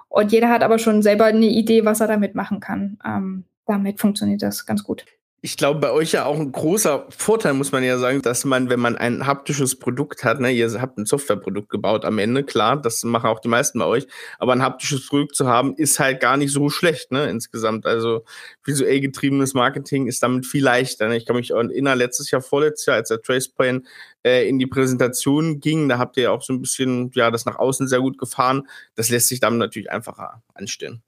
Und 0.09 0.33
jeder 0.33 0.49
hat 0.49 0.63
aber 0.63 0.79
schon 0.79 1.01
selber 1.01 1.25
eine 1.25 1.45
Idee, 1.45 1.85
was 1.85 2.01
er 2.01 2.07
damit 2.07 2.35
machen 2.35 2.59
kann. 2.59 2.99
Ähm, 3.05 3.45
damit 3.65 3.99
funktioniert 3.99 4.41
das 4.41 4.65
ganz 4.65 4.83
gut 4.83 5.05
ich 5.45 5.57
glaube, 5.57 5.79
bei 5.79 5.91
euch 5.91 6.13
ja 6.13 6.25
auch 6.25 6.39
ein 6.39 6.51
großer 6.51 7.05
Vorteil, 7.15 7.53
muss 7.53 7.71
man 7.71 7.83
ja 7.83 7.99
sagen, 7.99 8.23
dass 8.23 8.45
man, 8.45 8.71
wenn 8.71 8.79
man 8.79 8.97
ein 8.97 9.27
haptisches 9.27 9.77
Produkt 9.77 10.23
hat, 10.23 10.39
ne, 10.39 10.51
ihr 10.51 10.81
habt 10.81 10.97
ein 10.97 11.05
Softwareprodukt 11.05 11.69
gebaut 11.69 12.03
am 12.03 12.17
Ende, 12.17 12.43
klar, 12.43 12.81
das 12.81 13.03
machen 13.03 13.27
auch 13.27 13.39
die 13.39 13.47
meisten 13.47 13.77
bei 13.77 13.85
euch, 13.85 14.07
aber 14.39 14.53
ein 14.53 14.63
haptisches 14.63 15.05
Produkt 15.05 15.35
zu 15.35 15.45
haben, 15.45 15.75
ist 15.75 15.99
halt 15.99 16.19
gar 16.19 16.35
nicht 16.35 16.51
so 16.51 16.69
schlecht, 16.71 17.11
ne, 17.11 17.29
insgesamt. 17.29 17.85
Also 17.85 18.23
visuell 18.63 19.01
getriebenes 19.01 19.53
Marketing 19.53 20.07
ist 20.07 20.23
damit 20.23 20.47
viel 20.47 20.63
leichter. 20.63 21.07
Ne? 21.07 21.17
Ich 21.17 21.27
kann 21.27 21.35
mich 21.35 21.51
erinnern, 21.51 21.95
letztes 21.95 22.31
Jahr, 22.31 22.41
vorletztes 22.41 22.87
Jahr, 22.87 22.95
als 22.95 23.09
der 23.09 23.21
Tracepoint 23.21 23.85
äh, 24.23 24.49
in 24.49 24.57
die 24.57 24.65
Präsentation 24.65 25.59
ging, 25.59 25.87
da 25.89 25.99
habt 25.99 26.17
ihr 26.17 26.31
auch 26.31 26.41
so 26.41 26.53
ein 26.53 26.61
bisschen, 26.61 27.11
ja, 27.13 27.29
das 27.29 27.45
nach 27.45 27.59
außen 27.59 27.87
sehr 27.87 27.99
gut 27.99 28.17
gefahren. 28.17 28.63
Das 28.95 29.09
lässt 29.09 29.27
sich 29.27 29.41
damit 29.41 29.59
natürlich 29.59 29.91
einfacher 29.91 30.41
anstellen. 30.55 31.03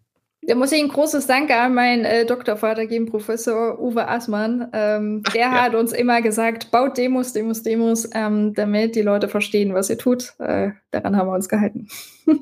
Da 0.47 0.55
muss 0.55 0.71
ich 0.71 0.81
ein 0.81 0.88
großes 0.88 1.27
Dank 1.27 1.51
an 1.51 1.73
meinen 1.73 2.05
äh, 2.05 2.25
Doktorvater 2.25 2.86
geben, 2.86 3.05
Professor 3.05 3.79
Uwe 3.79 4.07
Assmann. 4.07 4.69
Ähm, 4.71 5.21
der 5.33 5.41
ja. 5.41 5.51
hat 5.51 5.75
uns 5.75 5.91
immer 5.91 6.21
gesagt, 6.21 6.71
baut 6.71 6.97
Demos, 6.97 7.33
Demos, 7.33 7.63
Demos, 7.63 8.10
ähm, 8.13 8.53
damit 8.53 8.95
die 8.95 9.01
Leute 9.01 9.27
verstehen, 9.27 9.73
was 9.73 9.89
ihr 9.89 9.97
tut. 9.97 10.36
Äh, 10.39 10.69
daran 10.91 11.17
haben 11.17 11.27
wir 11.27 11.33
uns 11.33 11.49
gehalten. 11.49 11.89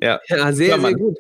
Ja, 0.01 0.19
ja 0.27 0.51
sehr, 0.51 0.79
sehr 0.79 0.93
gut. 0.93 1.17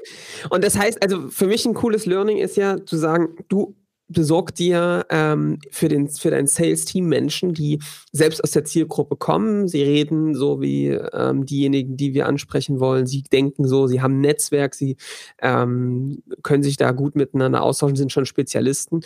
Und 0.49 0.63
das 0.63 0.77
heißt, 0.77 1.01
also 1.01 1.29
für 1.29 1.47
mich 1.47 1.65
ein 1.65 1.73
cooles 1.73 2.05
Learning 2.05 2.37
ist 2.37 2.55
ja 2.55 2.83
zu 2.85 2.97
sagen, 2.97 3.35
du 3.47 3.75
besorg 4.07 4.53
dir 4.55 5.05
ähm, 5.09 5.59
für, 5.71 5.89
den, 5.89 6.09
für 6.09 6.29
dein 6.29 6.47
Sales-Team 6.47 7.07
Menschen, 7.07 7.53
die 7.53 7.79
selbst 8.11 8.43
aus 8.43 8.51
der 8.51 8.65
Zielgruppe 8.65 9.15
kommen. 9.15 9.67
Sie 9.67 9.81
reden 9.81 10.35
so 10.35 10.61
wie 10.61 10.89
ähm, 10.89 11.45
diejenigen, 11.45 11.97
die 11.97 12.13
wir 12.13 12.27
ansprechen 12.27 12.79
wollen. 12.79 13.07
Sie 13.07 13.23
denken 13.23 13.67
so, 13.67 13.87
sie 13.87 14.01
haben 14.01 14.17
ein 14.17 14.21
Netzwerk, 14.21 14.75
sie 14.75 14.97
ähm, 15.41 16.23
können 16.43 16.63
sich 16.63 16.77
da 16.77 16.91
gut 16.91 17.15
miteinander 17.15 17.63
austauschen, 17.63 17.95
sind 17.95 18.11
schon 18.11 18.25
Spezialisten. 18.25 19.01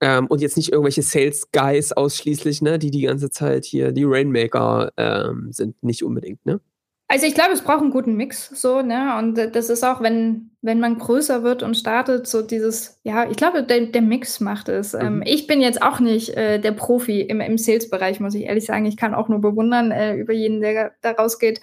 Ähm, 0.00 0.26
und 0.28 0.40
jetzt 0.40 0.56
nicht 0.56 0.72
irgendwelche 0.72 1.02
Sales 1.02 1.50
Guys 1.52 1.92
ausschließlich, 1.92 2.62
ne, 2.62 2.78
die 2.78 2.90
die 2.90 3.02
ganze 3.02 3.30
Zeit 3.30 3.64
hier 3.64 3.92
die 3.92 4.04
Rainmaker 4.04 4.92
ähm, 4.96 5.52
sind, 5.52 5.82
nicht 5.82 6.04
unbedingt, 6.04 6.44
ne? 6.46 6.60
Also 7.10 7.24
ich 7.24 7.34
glaube, 7.34 7.52
es 7.52 7.62
braucht 7.62 7.80
einen 7.80 7.90
guten 7.90 8.16
Mix, 8.16 8.50
so, 8.50 8.82
ne? 8.82 9.16
Und 9.16 9.34
das 9.36 9.70
ist 9.70 9.82
auch, 9.82 10.02
wenn, 10.02 10.50
wenn 10.60 10.78
man 10.78 10.98
größer 10.98 11.42
wird 11.42 11.62
und 11.62 11.74
startet, 11.74 12.26
so 12.26 12.42
dieses, 12.42 13.00
ja, 13.02 13.28
ich 13.30 13.38
glaube, 13.38 13.62
der, 13.62 13.86
der 13.86 14.02
Mix 14.02 14.40
macht 14.40 14.68
es. 14.68 14.92
Ähm, 14.92 15.00
mhm. 15.00 15.06
Ähm, 15.06 15.22
ich 15.24 15.46
bin 15.46 15.62
jetzt 15.62 15.80
auch 15.80 16.00
nicht 16.00 16.36
äh, 16.36 16.58
der 16.60 16.72
Profi 16.72 17.22
im, 17.22 17.40
im 17.40 17.56
Sales-Bereich, 17.56 18.20
muss 18.20 18.34
ich 18.34 18.44
ehrlich 18.44 18.66
sagen. 18.66 18.84
Ich 18.84 18.98
kann 18.98 19.14
auch 19.14 19.30
nur 19.30 19.40
bewundern 19.40 19.90
äh, 19.90 20.16
über 20.16 20.34
jeden, 20.34 20.60
der 20.60 20.92
da 21.00 21.12
rausgeht. 21.12 21.62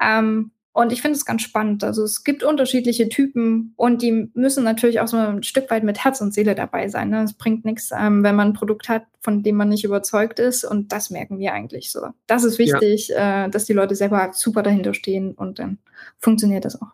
Ähm, 0.00 0.52
und 0.74 0.90
ich 0.90 1.02
finde 1.02 1.16
es 1.16 1.24
ganz 1.24 1.42
spannend. 1.42 1.84
Also 1.84 2.02
es 2.02 2.24
gibt 2.24 2.42
unterschiedliche 2.42 3.08
Typen 3.08 3.74
und 3.76 4.02
die 4.02 4.28
müssen 4.34 4.64
natürlich 4.64 4.98
auch 4.98 5.06
so 5.06 5.16
ein 5.16 5.44
Stück 5.44 5.70
weit 5.70 5.84
mit 5.84 6.02
Herz 6.02 6.20
und 6.20 6.34
Seele 6.34 6.56
dabei 6.56 6.88
sein. 6.88 7.10
Ne? 7.10 7.22
Es 7.22 7.32
bringt 7.32 7.64
nichts, 7.64 7.90
ähm, 7.96 8.24
wenn 8.24 8.34
man 8.34 8.48
ein 8.48 8.54
Produkt 8.54 8.88
hat, 8.88 9.04
von 9.20 9.44
dem 9.44 9.54
man 9.54 9.68
nicht 9.68 9.84
überzeugt 9.84 10.40
ist. 10.40 10.64
Und 10.64 10.90
das 10.90 11.10
merken 11.10 11.38
wir 11.38 11.52
eigentlich 11.52 11.92
so. 11.92 12.08
Das 12.26 12.42
ist 12.42 12.58
wichtig, 12.58 13.06
ja. 13.08 13.46
äh, 13.46 13.50
dass 13.50 13.66
die 13.66 13.72
Leute 13.72 13.94
selber 13.94 14.32
super 14.34 14.64
dahinter 14.64 14.94
stehen 14.94 15.34
und 15.34 15.60
dann 15.60 15.78
funktioniert 16.18 16.64
das 16.64 16.82
auch. 16.82 16.90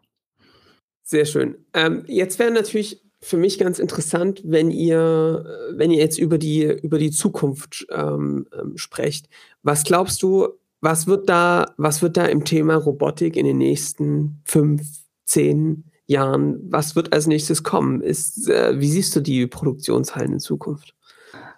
Sehr 1.02 1.24
schön. 1.24 1.56
Ähm, 1.72 2.04
jetzt 2.06 2.38
wäre 2.38 2.50
natürlich 2.50 3.00
für 3.22 3.38
mich 3.38 3.58
ganz 3.58 3.78
interessant, 3.78 4.42
wenn 4.44 4.70
ihr, 4.70 5.72
wenn 5.72 5.90
ihr 5.90 6.00
jetzt 6.00 6.18
über 6.18 6.36
die, 6.36 6.64
über 6.64 6.98
die 6.98 7.12
Zukunft 7.12 7.86
ähm, 7.90 8.46
ähm 8.52 8.76
sprecht. 8.76 9.30
Was 9.62 9.84
glaubst 9.84 10.22
du, 10.22 10.48
was 10.80 11.06
wird 11.06 11.28
da, 11.28 11.74
was 11.76 12.02
wird 12.02 12.16
da 12.16 12.24
im 12.26 12.44
Thema 12.44 12.76
Robotik 12.76 13.36
in 13.36 13.46
den 13.46 13.58
nächsten 13.58 14.40
fünf, 14.44 14.82
zehn 15.24 15.84
Jahren, 16.06 16.58
was 16.70 16.96
wird 16.96 17.12
als 17.12 17.26
nächstes 17.26 17.62
kommen? 17.62 18.00
Ist, 18.00 18.48
äh, 18.48 18.78
wie 18.80 18.88
siehst 18.88 19.14
du 19.14 19.20
die 19.20 19.46
Produktionshallen 19.46 20.32
in 20.32 20.40
Zukunft? 20.40 20.94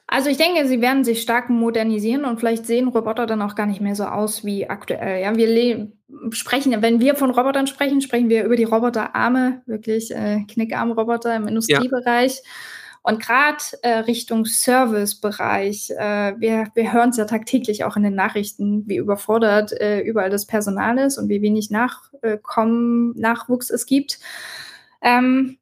Also 0.06 0.28
ich 0.28 0.36
denke, 0.36 0.68
sie 0.68 0.82
werden 0.82 1.04
sich 1.04 1.22
stark 1.22 1.48
modernisieren 1.48 2.26
und 2.26 2.38
vielleicht 2.38 2.66
sehen 2.66 2.88
Roboter 2.88 3.24
dann 3.24 3.40
auch 3.40 3.54
gar 3.54 3.64
nicht 3.64 3.80
mehr 3.80 3.94
so 3.94 4.04
aus 4.04 4.44
wie 4.44 4.68
aktuell. 4.68 5.22
Ja, 5.22 5.34
wir 5.36 5.88
sprechen, 6.30 6.74
wenn 6.82 7.00
wir 7.00 7.14
von 7.14 7.30
Robotern 7.30 7.66
sprechen, 7.66 8.02
sprechen 8.02 8.28
wir 8.28 8.44
über 8.44 8.56
die 8.56 8.64
Roboterarme, 8.64 9.62
wirklich 9.64 10.10
äh, 10.10 10.44
Knickarm-Roboter 10.48 11.34
im 11.34 11.48
Industriebereich. 11.48 12.34
Ja. 12.34 12.50
Und 13.02 13.20
gerade 13.20 13.62
äh, 13.82 13.98
Richtung 13.98 14.44
Servicebereich, 14.44 15.90
äh, 15.90 16.34
wir, 16.38 16.68
wir 16.74 16.92
hören 16.92 17.10
es 17.10 17.16
ja 17.16 17.24
tagtäglich 17.24 17.82
auch 17.84 17.96
in 17.96 18.04
den 18.04 18.14
Nachrichten, 18.14 18.86
wie 18.86 18.96
überfordert 18.96 19.72
äh, 19.72 20.00
überall 20.00 20.30
das 20.30 20.46
Personal 20.46 20.98
ist 20.98 21.18
und 21.18 21.28
wie 21.28 21.42
wenig 21.42 21.70
Nachkommen, 21.70 23.12
Nachwuchs 23.18 23.70
es 23.70 23.86
gibt. 23.86 24.20
Ähm, 25.00 25.58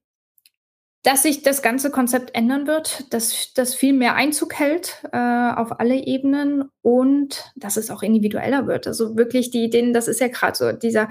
dass 1.03 1.23
sich 1.23 1.43
das 1.43 1.63
ganze 1.63 1.91
Konzept 1.91 2.35
ändern 2.35 2.67
wird, 2.67 3.13
dass 3.15 3.55
das 3.55 3.75
viel 3.75 3.95
mehr 3.95 4.17
Einzug 4.17 4.59
hält 4.59 5.03
äh, 5.13 5.17
auf 5.17 5.81
alle 5.81 5.97
Ebenen 5.97 6.65
und 6.83 7.53
dass 7.57 7.79
es 7.79 7.91
auch 7.91 8.03
individueller 8.03 8.67
wird. 8.67 8.87
Also 8.87 9.17
wirklich 9.17 9.51
die 9.51 9.65
Ideen, 9.65 9.95
das 9.95 10.09
ist 10.09 10.21
ja 10.21 10.29
gerade 10.29 10.57
so, 10.59 10.73
dieser, 10.73 11.09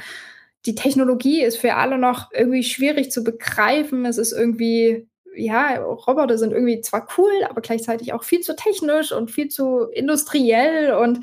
die 0.67 0.75
Technologie 0.75 1.41
ist 1.41 1.57
für 1.57 1.73
alle 1.73 1.97
noch 1.97 2.29
irgendwie 2.31 2.61
schwierig 2.61 3.11
zu 3.11 3.23
begreifen. 3.23 4.05
Es 4.05 4.19
ist 4.19 4.31
irgendwie 4.31 5.08
ja, 5.35 5.77
Roboter 5.79 6.37
sind 6.37 6.51
irgendwie 6.51 6.81
zwar 6.81 7.07
cool, 7.17 7.31
aber 7.49 7.61
gleichzeitig 7.61 8.13
auch 8.13 8.23
viel 8.23 8.41
zu 8.41 8.55
technisch 8.55 9.11
und 9.11 9.31
viel 9.31 9.49
zu 9.49 9.85
industriell 9.93 10.93
und 10.93 11.19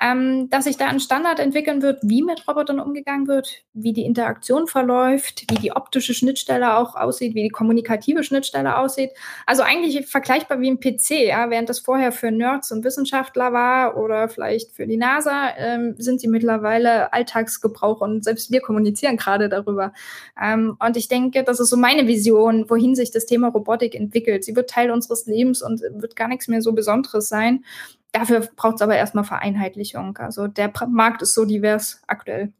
ähm, 0.00 0.48
dass 0.50 0.64
sich 0.64 0.76
da 0.76 0.86
ein 0.86 1.00
Standard 1.00 1.40
entwickeln 1.40 1.82
wird, 1.82 2.00
wie 2.02 2.22
mit 2.22 2.46
Robotern 2.46 2.80
umgegangen 2.80 3.26
wird, 3.28 3.64
wie 3.72 3.92
die 3.92 4.04
Interaktion 4.04 4.66
verläuft, 4.66 5.44
wie 5.50 5.56
die 5.56 5.72
optische 5.72 6.14
Schnittstelle 6.14 6.76
auch 6.76 6.94
aussieht, 6.94 7.34
wie 7.34 7.42
die 7.42 7.48
kommunikative 7.48 8.22
Schnittstelle 8.22 8.76
aussieht. 8.76 9.10
Also 9.46 9.62
eigentlich 9.62 10.06
vergleichbar 10.06 10.60
wie 10.60 10.70
ein 10.70 10.80
PC, 10.80 11.26
ja, 11.26 11.50
während 11.50 11.68
das 11.68 11.80
vorher 11.80 12.12
für 12.12 12.30
Nerds 12.30 12.72
und 12.72 12.84
Wissenschaftler 12.84 13.52
war 13.52 13.96
oder 13.96 14.28
vielleicht 14.28 14.72
für 14.72 14.86
die 14.86 14.96
NASA, 14.96 15.50
ähm, 15.56 15.94
sind 15.98 16.20
sie 16.20 16.28
mittlerweile 16.28 17.12
Alltagsgebrauch 17.12 18.00
und 18.00 18.22
selbst 18.22 18.50
wir 18.52 18.60
kommunizieren 18.60 19.16
gerade 19.16 19.48
darüber. 19.48 19.92
Ähm, 20.40 20.76
und 20.78 20.96
ich 20.96 21.08
denke, 21.08 21.42
das 21.42 21.58
ist 21.58 21.70
so 21.70 21.76
meine 21.76 22.06
Vision, 22.06 22.68
wohin 22.68 22.94
sich 22.94 23.10
das 23.10 23.26
Thema 23.26 23.45
Robotik 23.48 23.94
entwickelt. 23.94 24.44
Sie 24.44 24.56
wird 24.56 24.70
Teil 24.70 24.90
unseres 24.90 25.26
Lebens 25.26 25.62
und 25.62 25.80
wird 25.80 26.16
gar 26.16 26.28
nichts 26.28 26.48
mehr 26.48 26.62
so 26.62 26.72
Besonderes 26.72 27.28
sein. 27.28 27.64
Dafür 28.12 28.48
braucht 28.56 28.76
es 28.76 28.82
aber 28.82 28.96
erstmal 28.96 29.24
Vereinheitlichung. 29.24 30.16
Also 30.18 30.46
der 30.46 30.72
Markt 30.88 31.22
ist 31.22 31.34
so 31.34 31.44
divers 31.44 32.02
aktuell. 32.06 32.52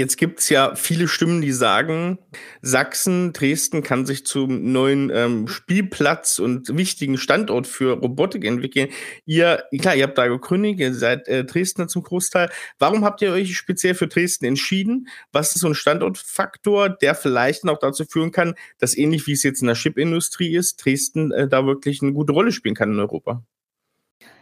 Jetzt 0.00 0.16
gibt 0.16 0.40
es 0.40 0.48
ja 0.48 0.76
viele 0.76 1.08
Stimmen, 1.08 1.42
die 1.42 1.52
sagen, 1.52 2.18
Sachsen, 2.62 3.34
Dresden 3.34 3.82
kann 3.82 4.06
sich 4.06 4.24
zum 4.24 4.72
neuen 4.72 5.10
ähm, 5.10 5.46
Spielplatz 5.46 6.38
und 6.38 6.74
wichtigen 6.74 7.18
Standort 7.18 7.66
für 7.66 7.98
Robotik 7.98 8.46
entwickeln. 8.46 8.88
Ihr, 9.26 9.62
klar, 9.78 9.94
ihr 9.94 10.04
habt 10.04 10.16
da 10.16 10.26
gegründet, 10.26 10.80
ihr 10.80 10.94
seid 10.94 11.28
äh, 11.28 11.44
Dresdner 11.44 11.86
zum 11.86 12.02
Großteil. 12.02 12.48
Warum 12.78 13.04
habt 13.04 13.20
ihr 13.20 13.30
euch 13.30 13.54
speziell 13.54 13.94
für 13.94 14.08
Dresden 14.08 14.46
entschieden? 14.46 15.06
Was 15.32 15.54
ist 15.54 15.60
so 15.60 15.66
ein 15.66 15.74
Standortfaktor, 15.74 16.88
der 16.88 17.14
vielleicht 17.14 17.68
auch 17.68 17.78
dazu 17.78 18.06
führen 18.06 18.32
kann, 18.32 18.54
dass 18.78 18.96
ähnlich 18.96 19.26
wie 19.26 19.32
es 19.32 19.42
jetzt 19.42 19.60
in 19.60 19.66
der 19.66 19.76
Chipindustrie 19.76 20.56
ist, 20.56 20.82
Dresden 20.82 21.30
äh, 21.30 21.46
da 21.46 21.66
wirklich 21.66 22.00
eine 22.00 22.14
gute 22.14 22.32
Rolle 22.32 22.52
spielen 22.52 22.74
kann 22.74 22.90
in 22.90 23.00
Europa? 23.00 23.44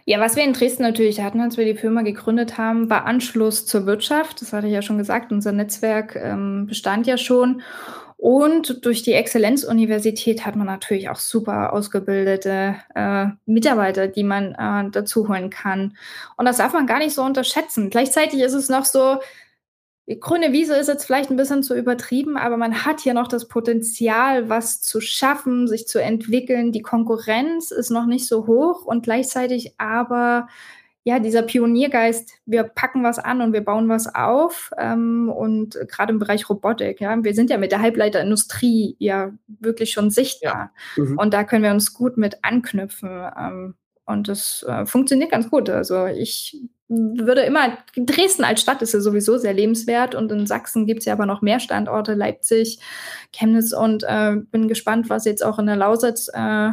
Ja, 0.09 0.19
was 0.21 0.37
wir 0.37 0.45
in 0.45 0.55
Dresden 0.55 0.85
natürlich 0.85 1.21
hatten, 1.21 1.39
als 1.39 1.59
wir 1.59 1.67
die 1.67 1.79
Firma 1.79 2.01
gegründet 2.01 2.57
haben, 2.57 2.89
war 2.89 3.05
Anschluss 3.05 3.67
zur 3.67 3.85
Wirtschaft. 3.85 4.41
Das 4.41 4.55
hatte 4.55 4.67
ich 4.67 4.73
ja 4.73 4.81
schon 4.81 4.97
gesagt. 4.97 5.33
Unser 5.33 5.53
Netzwerk 5.53 6.17
ähm, 6.17 6.65
bestand 6.67 7.07
ja 7.07 7.19
schon. 7.19 7.61
Und 8.17 8.87
durch 8.87 9.03
die 9.03 9.13
Exzellenzuniversität 9.13 10.47
hat 10.47 10.57
man 10.57 10.67
natürlich 10.67 11.11
auch 11.11 11.19
super 11.19 11.75
ausgebildete 11.75 12.77
äh, 12.95 13.27
Mitarbeiter, 13.45 14.09
die 14.09 14.25
man 14.25 14.55
äh, 14.55 14.91
dazu 14.91 15.29
holen 15.29 15.51
kann. 15.51 15.95
Und 16.39 16.47
das 16.47 16.57
darf 16.57 16.73
man 16.73 16.87
gar 16.87 17.01
nicht 17.01 17.15
so 17.15 17.23
unterschätzen. 17.23 17.91
Gleichzeitig 17.91 18.41
ist 18.41 18.55
es 18.55 18.71
noch 18.71 18.87
so, 18.87 19.19
grüne 20.17 20.53
Wiese 20.53 20.75
ist 20.75 20.89
jetzt 20.89 21.05
vielleicht 21.05 21.31
ein 21.31 21.37
bisschen 21.37 21.63
zu 21.63 21.77
übertrieben, 21.77 22.37
aber 22.37 22.57
man 22.57 22.85
hat 22.85 23.01
hier 23.01 23.15
noch 23.15 23.29
das 23.29 23.47
Potenzial, 23.47 24.49
was 24.49 24.81
zu 24.81 25.01
schaffen, 25.01 25.69
sich 25.69 25.87
zu 25.87 26.01
entwickeln. 26.01 26.73
Die 26.73 26.83
Konkurrenz 26.83 27.71
ist 27.71 27.91
noch 27.91 28.07
nicht 28.07 28.27
so 28.27 28.47
hoch 28.47 28.85
und 28.87 29.03
gleichzeitig 29.03 29.75
aber 29.79 30.49
ja, 31.05 31.19
dieser 31.21 31.41
Pioniergeist, 31.41 32.35
wir 32.45 32.65
packen 32.65 33.03
was 33.03 33.19
an 33.19 33.41
und 33.41 33.55
wir 33.55 33.63
bauen 33.63 33.89
was 33.89 34.15
auf. 34.15 34.71
Ähm, 34.77 35.33
und 35.35 35.79
gerade 35.89 36.13
im 36.13 36.19
Bereich 36.19 36.51
Robotik, 36.51 37.01
ja, 37.01 37.25
wir 37.25 37.35
sind 37.35 37.49
ja 37.49 37.57
mit 37.57 37.73
der 37.73 37.81
Halbleiterindustrie 37.81 38.95
ja 38.99 39.33
wirklich 39.47 39.91
schon 39.93 40.11
sichtbar. 40.11 40.71
Ja. 40.97 41.03
Mhm. 41.03 41.19
Und 41.19 41.33
da 41.33 41.45
können 41.45 41.65
wir 41.65 41.71
uns 41.71 41.95
gut 41.95 42.19
mit 42.19 42.45
anknüpfen. 42.45 43.27
Ähm, 43.39 43.75
und 44.05 44.29
das 44.29 44.67
äh, 44.69 44.85
funktioniert 44.85 45.31
ganz 45.31 45.49
gut. 45.49 45.71
Also 45.71 46.07
ich 46.07 46.61
würde 46.89 47.43
immer, 47.43 47.79
Dresden 47.97 48.45
als 48.45 48.61
Stadt 48.61 48.83
ist 48.83 48.95
ja 48.95 49.01
sowieso 49.01 49.37
sehr 49.37 49.53
lebenswert 49.53 50.15
und 50.15 50.33
in 50.33 50.47
Sachsen 50.47 50.87
gibt 50.87 51.01
es 51.01 51.07
ja 51.07 51.13
aber 51.13 51.27
noch 51.27 51.43
mehr 51.43 51.61
Standorte, 51.61 52.15
Leipzig, 52.15 52.79
Chemnitz 53.33 53.73
und 53.73 54.05
äh, 54.05 54.37
bin 54.51 54.69
gespannt, 54.69 55.11
was 55.11 55.25
jetzt 55.25 55.45
auch 55.45 55.59
in 55.59 55.67
der 55.67 55.77
Lausitz 55.77 56.29
äh, 56.33 56.71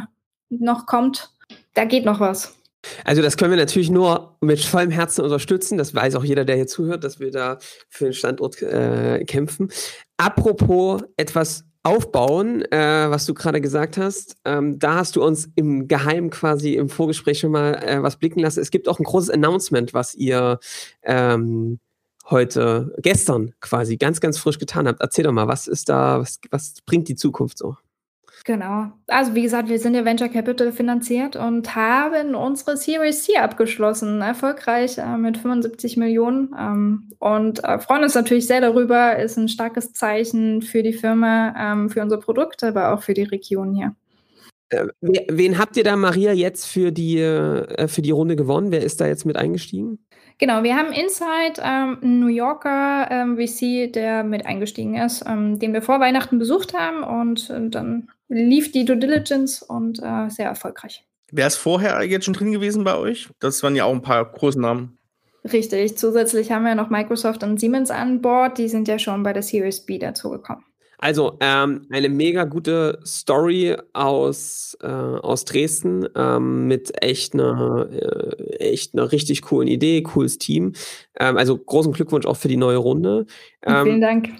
noch 0.48 0.86
kommt. 0.86 1.30
Da 1.74 1.84
geht 1.84 2.04
noch 2.04 2.20
was. 2.20 2.54
Also 3.04 3.20
das 3.20 3.36
können 3.36 3.50
wir 3.50 3.58
natürlich 3.58 3.90
nur 3.90 4.36
mit 4.40 4.60
vollem 4.60 4.90
Herzen 4.90 5.22
unterstützen. 5.22 5.76
Das 5.76 5.94
weiß 5.94 6.14
auch 6.14 6.24
jeder, 6.24 6.44
der 6.44 6.56
hier 6.56 6.66
zuhört, 6.66 7.04
dass 7.04 7.20
wir 7.20 7.30
da 7.30 7.58
für 7.88 8.04
den 8.04 8.12
Standort 8.12 8.62
äh, 8.62 9.24
kämpfen. 9.24 9.70
Apropos 10.16 11.02
etwas 11.16 11.64
aufbauen, 11.86 12.62
äh, 12.72 13.06
was 13.08 13.26
du 13.26 13.34
gerade 13.34 13.60
gesagt 13.60 13.96
hast. 13.96 14.36
Ähm, 14.44 14.78
da 14.80 14.96
hast 14.96 15.14
du 15.14 15.24
uns 15.24 15.48
im 15.54 15.86
Geheim 15.86 16.30
quasi 16.30 16.74
im 16.74 16.88
Vorgespräch 16.88 17.38
schon 17.38 17.52
mal 17.52 17.74
äh, 17.74 18.02
was 18.02 18.16
blicken 18.16 18.40
lassen. 18.40 18.60
Es 18.60 18.72
gibt 18.72 18.88
auch 18.88 18.98
ein 18.98 19.04
großes 19.04 19.30
Announcement, 19.30 19.94
was 19.94 20.14
ihr 20.14 20.58
ähm, 21.04 21.78
heute, 22.28 22.92
gestern 22.98 23.54
quasi 23.60 23.96
ganz, 23.98 24.20
ganz 24.20 24.36
frisch 24.36 24.58
getan 24.58 24.88
habt. 24.88 25.00
Erzähl 25.00 25.24
doch 25.24 25.32
mal, 25.32 25.46
was 25.46 25.68
ist 25.68 25.88
da, 25.88 26.18
was, 26.18 26.40
was 26.50 26.74
bringt 26.84 27.06
die 27.06 27.14
Zukunft 27.14 27.58
so? 27.58 27.76
Genau. 28.46 28.92
Also 29.08 29.34
wie 29.34 29.42
gesagt, 29.42 29.68
wir 29.68 29.80
sind 29.80 29.96
ja 29.96 30.04
Venture 30.04 30.28
Capital 30.28 30.70
finanziert 30.70 31.34
und 31.34 31.74
haben 31.74 32.36
unsere 32.36 32.76
Series 32.76 33.24
C 33.24 33.38
abgeschlossen, 33.38 34.20
erfolgreich 34.20 34.98
äh, 34.98 35.18
mit 35.18 35.36
75 35.36 35.96
Millionen 35.96 36.54
ähm, 36.56 37.10
und 37.18 37.64
äh, 37.64 37.80
freuen 37.80 38.04
uns 38.04 38.14
natürlich 38.14 38.46
sehr 38.46 38.60
darüber. 38.60 39.16
Ist 39.16 39.36
ein 39.36 39.48
starkes 39.48 39.94
Zeichen 39.94 40.62
für 40.62 40.84
die 40.84 40.92
Firma, 40.92 41.54
ähm, 41.58 41.90
für 41.90 42.00
unser 42.00 42.18
Produkt, 42.18 42.62
aber 42.62 42.94
auch 42.94 43.02
für 43.02 43.14
die 43.14 43.24
Region 43.24 43.74
hier. 43.74 43.96
Äh, 44.68 44.86
wen 45.00 45.58
habt 45.58 45.76
ihr 45.76 45.82
da, 45.84 45.96
Maria, 45.96 46.32
jetzt 46.32 46.66
für 46.66 46.92
die, 46.92 47.18
äh, 47.18 47.88
für 47.88 48.02
die 48.02 48.12
Runde 48.12 48.36
gewonnen? 48.36 48.70
Wer 48.70 48.84
ist 48.84 49.00
da 49.00 49.08
jetzt 49.08 49.26
mit 49.26 49.36
eingestiegen? 49.36 49.98
Genau, 50.38 50.62
wir 50.62 50.76
haben 50.76 50.92
Inside, 50.92 51.60
ähm, 51.64 51.98
einen 52.00 52.20
New 52.20 52.28
Yorker 52.28 53.08
ähm, 53.10 53.38
VC, 53.38 53.92
der 53.92 54.22
mit 54.22 54.46
eingestiegen 54.46 54.94
ist, 54.94 55.24
ähm, 55.26 55.58
den 55.58 55.72
wir 55.72 55.82
vor 55.82 55.98
Weihnachten 55.98 56.38
besucht 56.38 56.74
haben 56.74 57.02
und 57.02 57.50
äh, 57.50 57.70
dann 57.70 58.08
lief 58.28 58.72
die 58.72 58.84
Due 58.84 58.96
Diligence 58.96 59.62
und 59.62 60.00
äh, 60.02 60.28
sehr 60.28 60.46
erfolgreich. 60.46 61.04
Wer 61.32 61.46
ist 61.46 61.56
vorher 61.56 62.02
jetzt 62.04 62.24
schon 62.24 62.34
drin 62.34 62.52
gewesen 62.52 62.84
bei 62.84 62.96
euch? 62.96 63.28
Das 63.40 63.62
waren 63.62 63.74
ja 63.76 63.84
auch 63.84 63.92
ein 63.92 64.02
paar 64.02 64.24
große 64.24 64.60
Namen. 64.60 64.98
Richtig. 65.52 65.96
Zusätzlich 65.96 66.50
haben 66.50 66.64
wir 66.64 66.74
noch 66.74 66.90
Microsoft 66.90 67.42
und 67.42 67.58
Siemens 67.58 67.90
an 67.90 68.20
Bord. 68.20 68.58
Die 68.58 68.68
sind 68.68 68.88
ja 68.88 68.98
schon 68.98 69.22
bei 69.22 69.32
der 69.32 69.42
Series 69.42 69.84
B 69.84 69.98
dazugekommen. 69.98 70.64
Also 70.98 71.36
ähm, 71.40 71.86
eine 71.90 72.08
mega 72.08 72.44
gute 72.44 73.00
Story 73.04 73.76
aus, 73.92 74.76
äh, 74.82 74.86
aus 74.86 75.44
Dresden 75.44 76.08
ähm, 76.16 76.68
mit 76.68 77.02
echt 77.02 77.34
einer 77.34 77.88
äh, 77.92 78.56
echt 78.56 78.94
einer 78.94 79.12
richtig 79.12 79.42
coolen 79.42 79.68
Idee, 79.68 80.02
cooles 80.02 80.38
Team. 80.38 80.72
Ähm, 81.20 81.36
also 81.36 81.58
großen 81.58 81.92
Glückwunsch 81.92 82.24
auch 82.24 82.38
für 82.38 82.48
die 82.48 82.56
neue 82.56 82.78
Runde. 82.78 83.26
vielen 83.62 83.86
ähm, 83.86 84.00
Dank 84.00 84.30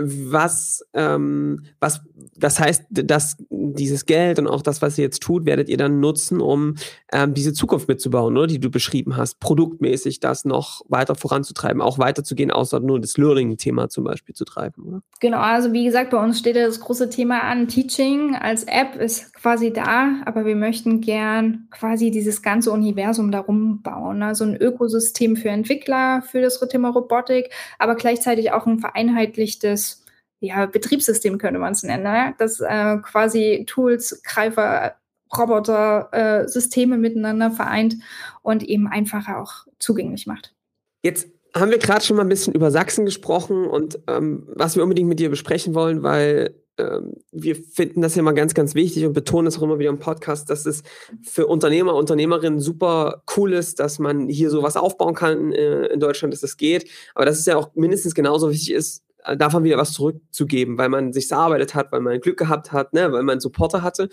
was, 0.00 0.84
ähm, 0.94 1.64
was, 1.78 2.02
das 2.36 2.58
heißt, 2.58 2.84
dass 2.90 3.36
dieses 3.50 4.06
Geld 4.06 4.38
und 4.38 4.46
auch 4.46 4.62
das, 4.62 4.82
was 4.82 4.98
ihr 4.98 5.04
jetzt 5.04 5.22
tut, 5.22 5.46
werdet 5.46 5.68
ihr 5.68 5.76
dann 5.76 6.00
nutzen, 6.00 6.40
um 6.40 6.76
ähm, 7.12 7.34
diese 7.34 7.52
Zukunft 7.52 7.88
mitzubauen, 7.88 8.36
oder? 8.36 8.46
die 8.46 8.58
du 8.58 8.70
beschrieben 8.70 9.16
hast, 9.16 9.40
produktmäßig 9.40 10.20
das 10.20 10.44
noch 10.44 10.82
weiter 10.88 11.14
voranzutreiben, 11.14 11.80
auch 11.80 11.98
weiterzugehen, 11.98 12.50
außer 12.50 12.80
nur 12.80 13.00
das 13.00 13.16
Learning-Thema 13.16 13.88
zum 13.88 14.04
Beispiel 14.04 14.34
zu 14.34 14.44
treiben, 14.44 14.82
oder? 14.84 15.02
Genau, 15.20 15.38
also 15.38 15.72
wie 15.72 15.84
gesagt, 15.84 16.10
bei 16.10 16.22
uns 16.22 16.38
steht 16.38 16.56
ja 16.56 16.66
das 16.66 16.80
große 16.80 17.10
Thema 17.10 17.42
an. 17.42 17.68
Teaching 17.68 18.34
als 18.34 18.64
App 18.64 18.96
ist 18.96 19.29
quasi 19.40 19.72
da, 19.72 20.20
aber 20.26 20.44
wir 20.44 20.56
möchten 20.56 21.00
gern 21.00 21.66
quasi 21.70 22.10
dieses 22.10 22.42
ganze 22.42 22.70
Universum 22.72 23.32
darum 23.32 23.80
bauen. 23.82 24.22
Also 24.22 24.44
ein 24.44 24.56
Ökosystem 24.56 25.36
für 25.36 25.48
Entwickler, 25.48 26.22
für 26.22 26.42
das 26.42 26.60
Thema 26.68 26.90
Robotik, 26.90 27.50
aber 27.78 27.94
gleichzeitig 27.94 28.52
auch 28.52 28.66
ein 28.66 28.80
vereinheitlichtes 28.80 30.04
ja, 30.40 30.66
Betriebssystem 30.66 31.38
könnte 31.38 31.58
man 31.58 31.72
es 31.72 31.82
nennen, 31.82 32.02
ne? 32.02 32.34
das 32.38 32.60
äh, 32.60 32.96
quasi 32.98 33.64
Tools, 33.66 34.22
Greifer, 34.24 34.96
Roboter, 35.36 36.08
äh, 36.12 36.48
Systeme 36.48 36.98
miteinander 36.98 37.50
vereint 37.50 37.96
und 38.42 38.62
eben 38.62 38.88
einfacher 38.88 39.40
auch 39.40 39.66
zugänglich 39.78 40.26
macht. 40.26 40.54
Jetzt 41.02 41.28
haben 41.54 41.70
wir 41.70 41.78
gerade 41.78 42.04
schon 42.04 42.16
mal 42.16 42.22
ein 42.22 42.28
bisschen 42.28 42.54
über 42.54 42.70
Sachsen 42.70 43.04
gesprochen 43.04 43.66
und 43.66 43.98
ähm, 44.06 44.46
was 44.54 44.76
wir 44.76 44.82
unbedingt 44.82 45.08
mit 45.08 45.18
dir 45.18 45.30
besprechen 45.30 45.74
wollen, 45.74 46.02
weil 46.02 46.54
ähm, 46.78 47.14
wir 47.32 47.56
finden 47.56 48.02
das 48.02 48.14
ja 48.14 48.22
mal 48.22 48.32
ganz, 48.32 48.54
ganz 48.54 48.74
wichtig 48.74 49.04
und 49.04 49.12
betonen 49.12 49.46
es 49.46 49.58
auch 49.58 49.62
immer 49.62 49.78
wieder 49.78 49.90
im 49.90 49.98
Podcast, 49.98 50.50
dass 50.50 50.66
es 50.66 50.82
für 51.22 51.46
Unternehmer, 51.46 51.94
Unternehmerinnen 51.94 52.60
super 52.60 53.22
cool 53.36 53.52
ist, 53.52 53.80
dass 53.80 53.98
man 53.98 54.28
hier 54.28 54.50
sowas 54.50 54.76
aufbauen 54.76 55.14
kann 55.14 55.52
äh, 55.52 55.86
in 55.86 56.00
Deutschland, 56.00 56.32
dass 56.32 56.42
es 56.42 56.52
das 56.52 56.56
geht. 56.56 56.88
Aber 57.14 57.26
dass 57.26 57.38
es 57.38 57.46
ja 57.46 57.56
auch 57.56 57.74
mindestens 57.74 58.14
genauso 58.14 58.50
wichtig 58.50 58.72
ist, 58.72 59.02
äh, 59.24 59.36
davon 59.36 59.64
wieder 59.64 59.76
was 59.76 59.92
zurückzugeben, 59.92 60.78
weil 60.78 60.88
man 60.88 61.12
sich 61.12 61.30
erarbeitet 61.30 61.74
hat, 61.74 61.92
weil 61.92 62.00
man 62.00 62.20
Glück 62.20 62.38
gehabt 62.38 62.72
hat, 62.72 62.92
ne, 62.92 63.12
weil 63.12 63.22
man 63.22 63.40
Supporter 63.40 63.82
hatte. 63.82 64.08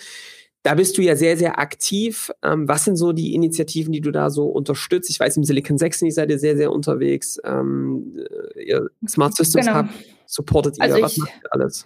Da 0.68 0.76
bist 0.76 0.98
du 0.98 1.02
ja 1.02 1.16
sehr, 1.16 1.38
sehr 1.38 1.60
aktiv. 1.60 2.30
Ähm, 2.44 2.68
was 2.68 2.84
sind 2.84 2.98
so 2.98 3.14
die 3.14 3.34
Initiativen, 3.34 3.94
die 3.94 4.02
du 4.02 4.12
da 4.12 4.30
so 4.30 4.48
unterstützt? 4.48 5.10
Ich 5.10 5.18
weiß, 5.18 5.38
im 5.38 5.46
Silicon 5.46 5.78
Saxony 5.78 6.12
seid 6.12 6.30
ihr 6.30 6.40
sehr, 6.40 6.58
sehr 6.58 6.74
unterwegs. 6.74 7.40
Ähm, 7.46 8.18
ihr 8.54 8.90
Smart 9.08 9.34
Systems 9.34 9.66
genau. 9.66 9.80
Hub. 9.80 9.86
supportet 10.26 10.78
ihr? 10.78 10.84
Also 10.84 11.02
Was 11.02 11.16
macht 11.16 11.32
ihr 11.42 11.54
alles? 11.54 11.86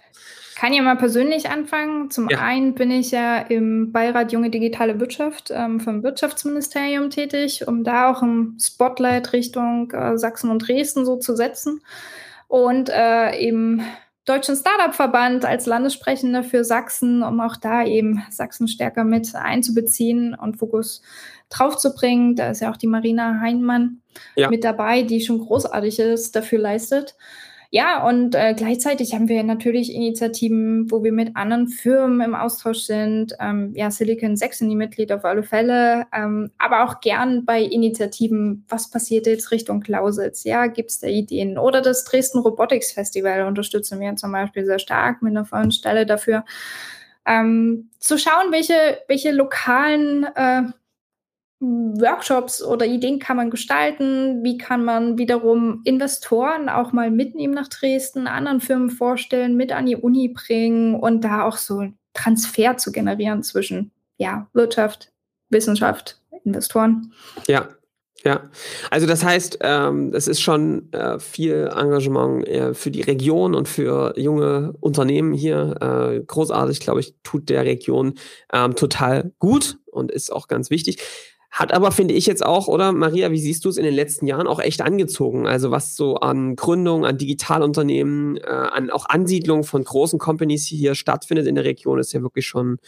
Kann 0.56 0.72
ja 0.72 0.82
mal 0.82 0.96
persönlich 0.96 1.48
anfangen. 1.48 2.10
Zum 2.10 2.28
Ja. 2.28 2.40
einen 2.40 2.74
bin 2.74 2.90
ich 2.90 3.12
ja 3.12 3.38
im 3.38 3.92
Beirat 3.92 4.32
Junge 4.32 4.50
Digitale 4.50 4.98
Wirtschaft 4.98 5.52
ähm, 5.54 5.78
vom 5.78 6.02
Wirtschaftsministerium 6.02 7.10
tätig, 7.10 7.68
um 7.68 7.84
da 7.84 8.10
auch 8.10 8.20
ein 8.20 8.56
Spotlight 8.60 9.32
Richtung 9.32 9.92
äh, 9.92 10.18
Sachsen 10.18 10.50
und 10.50 10.58
Dresden 10.58 11.06
so 11.06 11.18
zu 11.18 11.36
setzen. 11.36 11.82
Und 12.48 12.88
äh, 12.88 13.38
im 13.46 13.82
Deutschen 14.24 14.54
Startup-Verband 14.54 15.44
als 15.44 15.66
Landessprechende 15.66 16.44
für 16.44 16.62
Sachsen, 16.64 17.22
um 17.24 17.40
auch 17.40 17.56
da 17.56 17.84
eben 17.84 18.22
Sachsen 18.30 18.68
stärker 18.68 19.02
mit 19.02 19.34
einzubeziehen 19.34 20.34
und 20.34 20.58
Fokus 20.58 21.02
drauf 21.50 21.76
zu 21.76 21.92
bringen. 21.92 22.36
Da 22.36 22.50
ist 22.50 22.60
ja 22.60 22.70
auch 22.70 22.76
die 22.76 22.86
Marina 22.86 23.40
Heinmann 23.40 24.00
Ja. 24.36 24.48
mit 24.48 24.62
dabei, 24.62 25.02
die 25.02 25.20
schon 25.22 25.40
Großartiges 25.40 26.30
dafür 26.30 26.60
leistet. 26.60 27.16
Ja, 27.74 28.06
und 28.06 28.34
äh, 28.34 28.52
gleichzeitig 28.52 29.14
haben 29.14 29.30
wir 29.30 29.42
natürlich 29.44 29.94
Initiativen, 29.94 30.90
wo 30.90 31.02
wir 31.02 31.10
mit 31.10 31.36
anderen 31.36 31.68
Firmen 31.68 32.20
im 32.20 32.34
Austausch 32.34 32.80
sind. 32.80 33.32
Ähm, 33.40 33.72
ja, 33.74 33.90
Silicon 33.90 34.36
Saxony 34.36 34.74
Mitglied 34.74 35.10
auf 35.10 35.24
alle 35.24 35.42
Fälle, 35.42 36.04
ähm, 36.14 36.50
aber 36.58 36.84
auch 36.84 37.00
gern 37.00 37.46
bei 37.46 37.62
Initiativen, 37.62 38.66
was 38.68 38.90
passiert 38.90 39.26
jetzt 39.26 39.52
Richtung 39.52 39.82
Lausitz? 39.86 40.44
Ja, 40.44 40.66
gibt 40.66 40.90
es 40.90 41.00
da 41.00 41.06
Ideen? 41.06 41.56
Oder 41.56 41.80
das 41.80 42.04
Dresden 42.04 42.40
Robotics 42.40 42.92
Festival 42.92 43.46
unterstützen 43.46 44.00
wir 44.00 44.16
zum 44.16 44.32
Beispiel 44.32 44.66
sehr 44.66 44.78
stark 44.78 45.22
mit 45.22 45.30
einer 45.30 45.46
vollen 45.46 45.72
Stelle 45.72 46.04
dafür. 46.04 46.44
Ähm, 47.24 47.88
zu 47.98 48.18
schauen, 48.18 48.52
welche, 48.52 48.98
welche 49.08 49.30
lokalen 49.30 50.24
äh, 50.24 50.64
Workshops 51.62 52.60
oder 52.60 52.86
Ideen 52.86 53.20
kann 53.20 53.36
man 53.36 53.50
gestalten? 53.50 54.42
Wie 54.42 54.58
kann 54.58 54.84
man 54.84 55.16
wiederum 55.16 55.80
Investoren 55.84 56.68
auch 56.68 56.92
mal 56.92 57.10
mitnehmen 57.10 57.54
nach 57.54 57.68
Dresden, 57.68 58.26
anderen 58.26 58.60
Firmen 58.60 58.90
vorstellen, 58.90 59.56
mit 59.56 59.70
an 59.70 59.86
die 59.86 59.96
Uni 59.96 60.28
bringen 60.28 60.96
und 60.96 61.22
da 61.22 61.44
auch 61.44 61.56
so 61.56 61.84
Transfer 62.14 62.76
zu 62.76 62.90
generieren 62.90 63.44
zwischen 63.44 63.92
ja, 64.18 64.48
Wirtschaft, 64.52 65.12
Wissenschaft, 65.50 66.20
Investoren. 66.44 67.12
Ja, 67.46 67.68
ja. 68.24 68.50
Also 68.90 69.06
das 69.06 69.24
heißt, 69.24 69.58
ähm, 69.60 70.12
es 70.14 70.28
ist 70.28 70.40
schon 70.40 70.92
äh, 70.92 71.18
viel 71.18 71.70
Engagement 71.74 72.46
äh, 72.46 72.74
für 72.74 72.90
die 72.90 73.02
Region 73.02 73.54
und 73.54 73.68
für 73.68 74.14
junge 74.16 74.74
Unternehmen 74.80 75.32
hier. 75.32 75.76
Äh, 75.80 76.24
großartig, 76.24 76.80
glaube 76.80 77.00
ich, 77.00 77.14
tut 77.22 77.48
der 77.48 77.64
Region 77.64 78.14
ähm, 78.52 78.74
total 78.74 79.32
gut 79.38 79.78
und 79.86 80.10
ist 80.10 80.32
auch 80.32 80.48
ganz 80.48 80.70
wichtig. 80.70 81.02
Hat 81.52 81.74
aber, 81.74 81.92
finde 81.92 82.14
ich 82.14 82.24
jetzt 82.24 82.44
auch, 82.44 82.66
oder 82.66 82.92
Maria, 82.92 83.30
wie 83.30 83.38
siehst 83.38 83.66
du 83.66 83.68
es 83.68 83.76
in 83.76 83.84
den 83.84 83.92
letzten 83.92 84.26
Jahren 84.26 84.46
auch 84.46 84.58
echt 84.58 84.80
angezogen? 84.80 85.46
Also 85.46 85.70
was 85.70 85.94
so 85.94 86.16
an 86.16 86.56
Gründung, 86.56 87.04
an 87.04 87.18
Digitalunternehmen, 87.18 88.38
äh, 88.38 88.46
an 88.46 88.90
auch 88.90 89.04
Ansiedlung 89.06 89.62
von 89.62 89.84
großen 89.84 90.18
Companies 90.18 90.64
hier 90.66 90.94
stattfindet 90.94 91.46
in 91.46 91.54
der 91.54 91.64
Region, 91.64 91.98
ist 91.98 92.14
ja 92.14 92.22
wirklich 92.22 92.46
schon. 92.46 92.78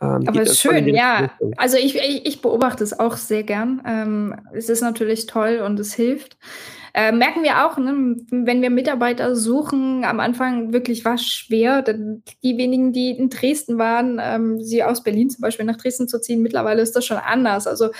Ähm, 0.00 0.22
Aber 0.24 0.42
ist 0.42 0.60
schön, 0.60 0.86
ja. 0.86 1.16
Richtung. 1.18 1.54
Also 1.56 1.78
ich, 1.78 1.96
ich, 1.96 2.26
ich 2.26 2.42
beobachte 2.42 2.84
es 2.84 2.96
auch 2.96 3.16
sehr 3.16 3.42
gern. 3.42 3.82
Ähm, 3.84 4.36
es 4.52 4.68
ist 4.68 4.82
natürlich 4.82 5.26
toll 5.26 5.60
und 5.66 5.80
es 5.80 5.92
hilft. 5.92 6.38
Äh, 6.98 7.12
merken 7.12 7.42
wir 7.42 7.66
auch, 7.66 7.76
ne, 7.76 8.16
wenn 8.30 8.62
wir 8.62 8.70
Mitarbeiter 8.70 9.36
suchen, 9.36 10.02
am 10.02 10.18
Anfang 10.18 10.72
wirklich 10.72 11.04
war 11.04 11.16
es 11.16 11.26
schwer. 11.26 11.82
Die 11.82 12.56
wenigen, 12.56 12.94
die 12.94 13.10
in 13.10 13.28
Dresden 13.28 13.76
waren, 13.76 14.18
ähm, 14.18 14.62
sie 14.62 14.82
aus 14.82 15.02
Berlin 15.02 15.28
zum 15.28 15.42
Beispiel 15.42 15.66
nach 15.66 15.76
Dresden 15.76 16.08
zu 16.08 16.18
ziehen, 16.18 16.40
mittlerweile 16.40 16.80
ist 16.80 16.96
das 16.96 17.04
schon 17.04 17.18
anders. 17.18 17.66
Also 17.66 17.90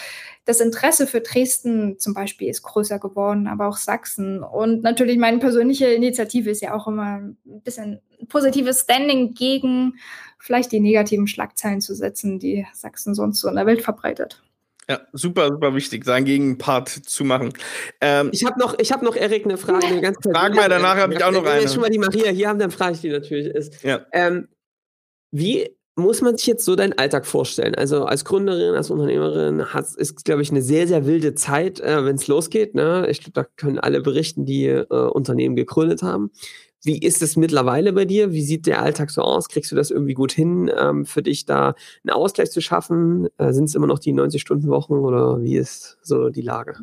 das 0.47 0.61
Interesse 0.61 1.07
für 1.07 1.21
Dresden 1.21 1.99
zum 1.99 2.15
Beispiel 2.15 2.49
ist 2.49 2.63
größer 2.63 2.99
geworden, 2.99 3.49
aber 3.49 3.69
auch 3.69 3.77
Sachsen. 3.77 4.43
Und 4.43 4.83
natürlich 4.83 5.19
meine 5.19 5.41
persönliche 5.41 5.89
Initiative 5.89 6.49
ist 6.49 6.63
ja 6.63 6.73
auch 6.73 6.89
immer 6.89 7.17
ein 7.17 7.37
bisschen 7.45 8.01
positives 8.31 8.81
Standing 8.81 9.35
gegen 9.35 9.97
vielleicht 10.39 10.73
die 10.73 10.81
negativen 10.81 11.27
Schlagzeilen 11.27 11.83
zu 11.83 11.95
setzen, 11.95 12.39
die 12.39 12.67
Sachsen 12.73 13.15
sonst 13.15 13.41
so 13.41 13.49
in 13.49 13.57
der 13.57 13.67
Welt 13.67 13.83
verbreitet. 13.83 14.43
Ja, 14.89 15.01
super, 15.13 15.49
super 15.49 15.75
wichtig, 15.75 16.05
seinen 16.05 16.25
Gegenpart 16.27 16.89
zu 16.89 17.25
machen. 17.25 17.53
Ähm, 18.01 18.31
Ich 18.33 18.45
habe 18.45 18.59
noch, 18.59 18.79
ich 18.79 18.93
hab 18.93 19.03
noch, 19.03 19.17
Erik, 19.17 19.45
eine 19.45 19.57
Frage. 19.59 19.85
Eine 19.87 20.01
ganz 20.01 20.19
Frag 20.23 20.55
mal, 20.55 20.69
danach 20.69 20.97
hab 20.97 21.11
ich 21.13 21.23
auch 21.25 21.33
noch 21.33 21.39
Wenn 21.45 21.55
wir 21.55 21.61
eine. 21.61 21.69
schon 21.69 21.81
mal 21.81 21.91
die 21.91 21.99
Maria 21.99 22.31
hier 22.31 22.49
haben, 22.49 22.59
dann 22.61 22.71
frage 22.71 22.95
ich 22.95 23.01
die 23.01 23.09
natürlich. 23.11 23.47
Ist, 23.49 23.83
Ja. 23.83 24.07
ähm, 24.13 24.49
wie 25.33 25.69
muss 25.99 26.21
man 26.21 26.37
sich 26.37 26.47
jetzt 26.47 26.65
so 26.65 26.77
deinen 26.77 26.93
Alltag 26.99 27.27
vorstellen? 27.27 27.75
Also 27.75 28.05
als 28.05 28.25
Gründerin, 28.25 28.75
als 28.75 28.91
Unternehmerin 28.91 29.73
hat, 29.73 29.87
ist, 29.97 30.25
glaube 30.25 30.43
ich, 30.43 30.51
eine 30.51 30.63
sehr, 30.63 30.87
sehr 30.87 31.07
wilde 31.07 31.35
Zeit, 31.35 31.81
äh, 31.81 32.05
wenn 32.05 32.17
es 32.17 32.29
losgeht. 32.29 32.75
Ne? 32.75 33.07
Ich 33.11 33.21
glaube, 33.21 33.33
da 33.33 33.45
können 33.57 33.79
alle 33.81 34.03
berichten, 34.03 34.45
die 34.45 34.67
äh, 34.67 34.85
Unternehmen 34.87 35.57
gegründet 35.57 36.03
haben. 36.03 36.31
Wie 36.87 36.99
ist 36.99 37.21
es 37.21 37.37
mittlerweile 37.37 37.93
bei 37.93 38.05
dir? 38.05 38.33
Wie 38.33 38.43
sieht 38.43 38.67
der 38.67 38.81
Alltag 38.81 39.11
so 39.11 39.23
aus? 39.23 39.49
Kriegst 39.49 39.73
du 39.73 39.77
das 39.77 39.91
irgendwie 39.91 40.15
gut 40.15 40.31
hin, 40.31 40.71
ähm, 40.79 41.05
für 41.05 41.21
dich 41.21 41.45
da 41.45 41.75
einen 42.05 42.15
Ausgleich 42.15 42.53
zu 42.53 42.61
schaffen? 42.61 43.29
Äh, 43.39 43.53
Sind 43.53 43.65
es 43.65 43.75
immer 43.75 43.89
noch 43.89 43.99
die 43.99 44.13
90-Stunden-Wochen 44.13 44.95
oder 44.95 45.43
wie 45.43 45.57
ist 45.57 45.99
so 46.03 46.29
die 46.31 46.43
Lage? 46.43 46.77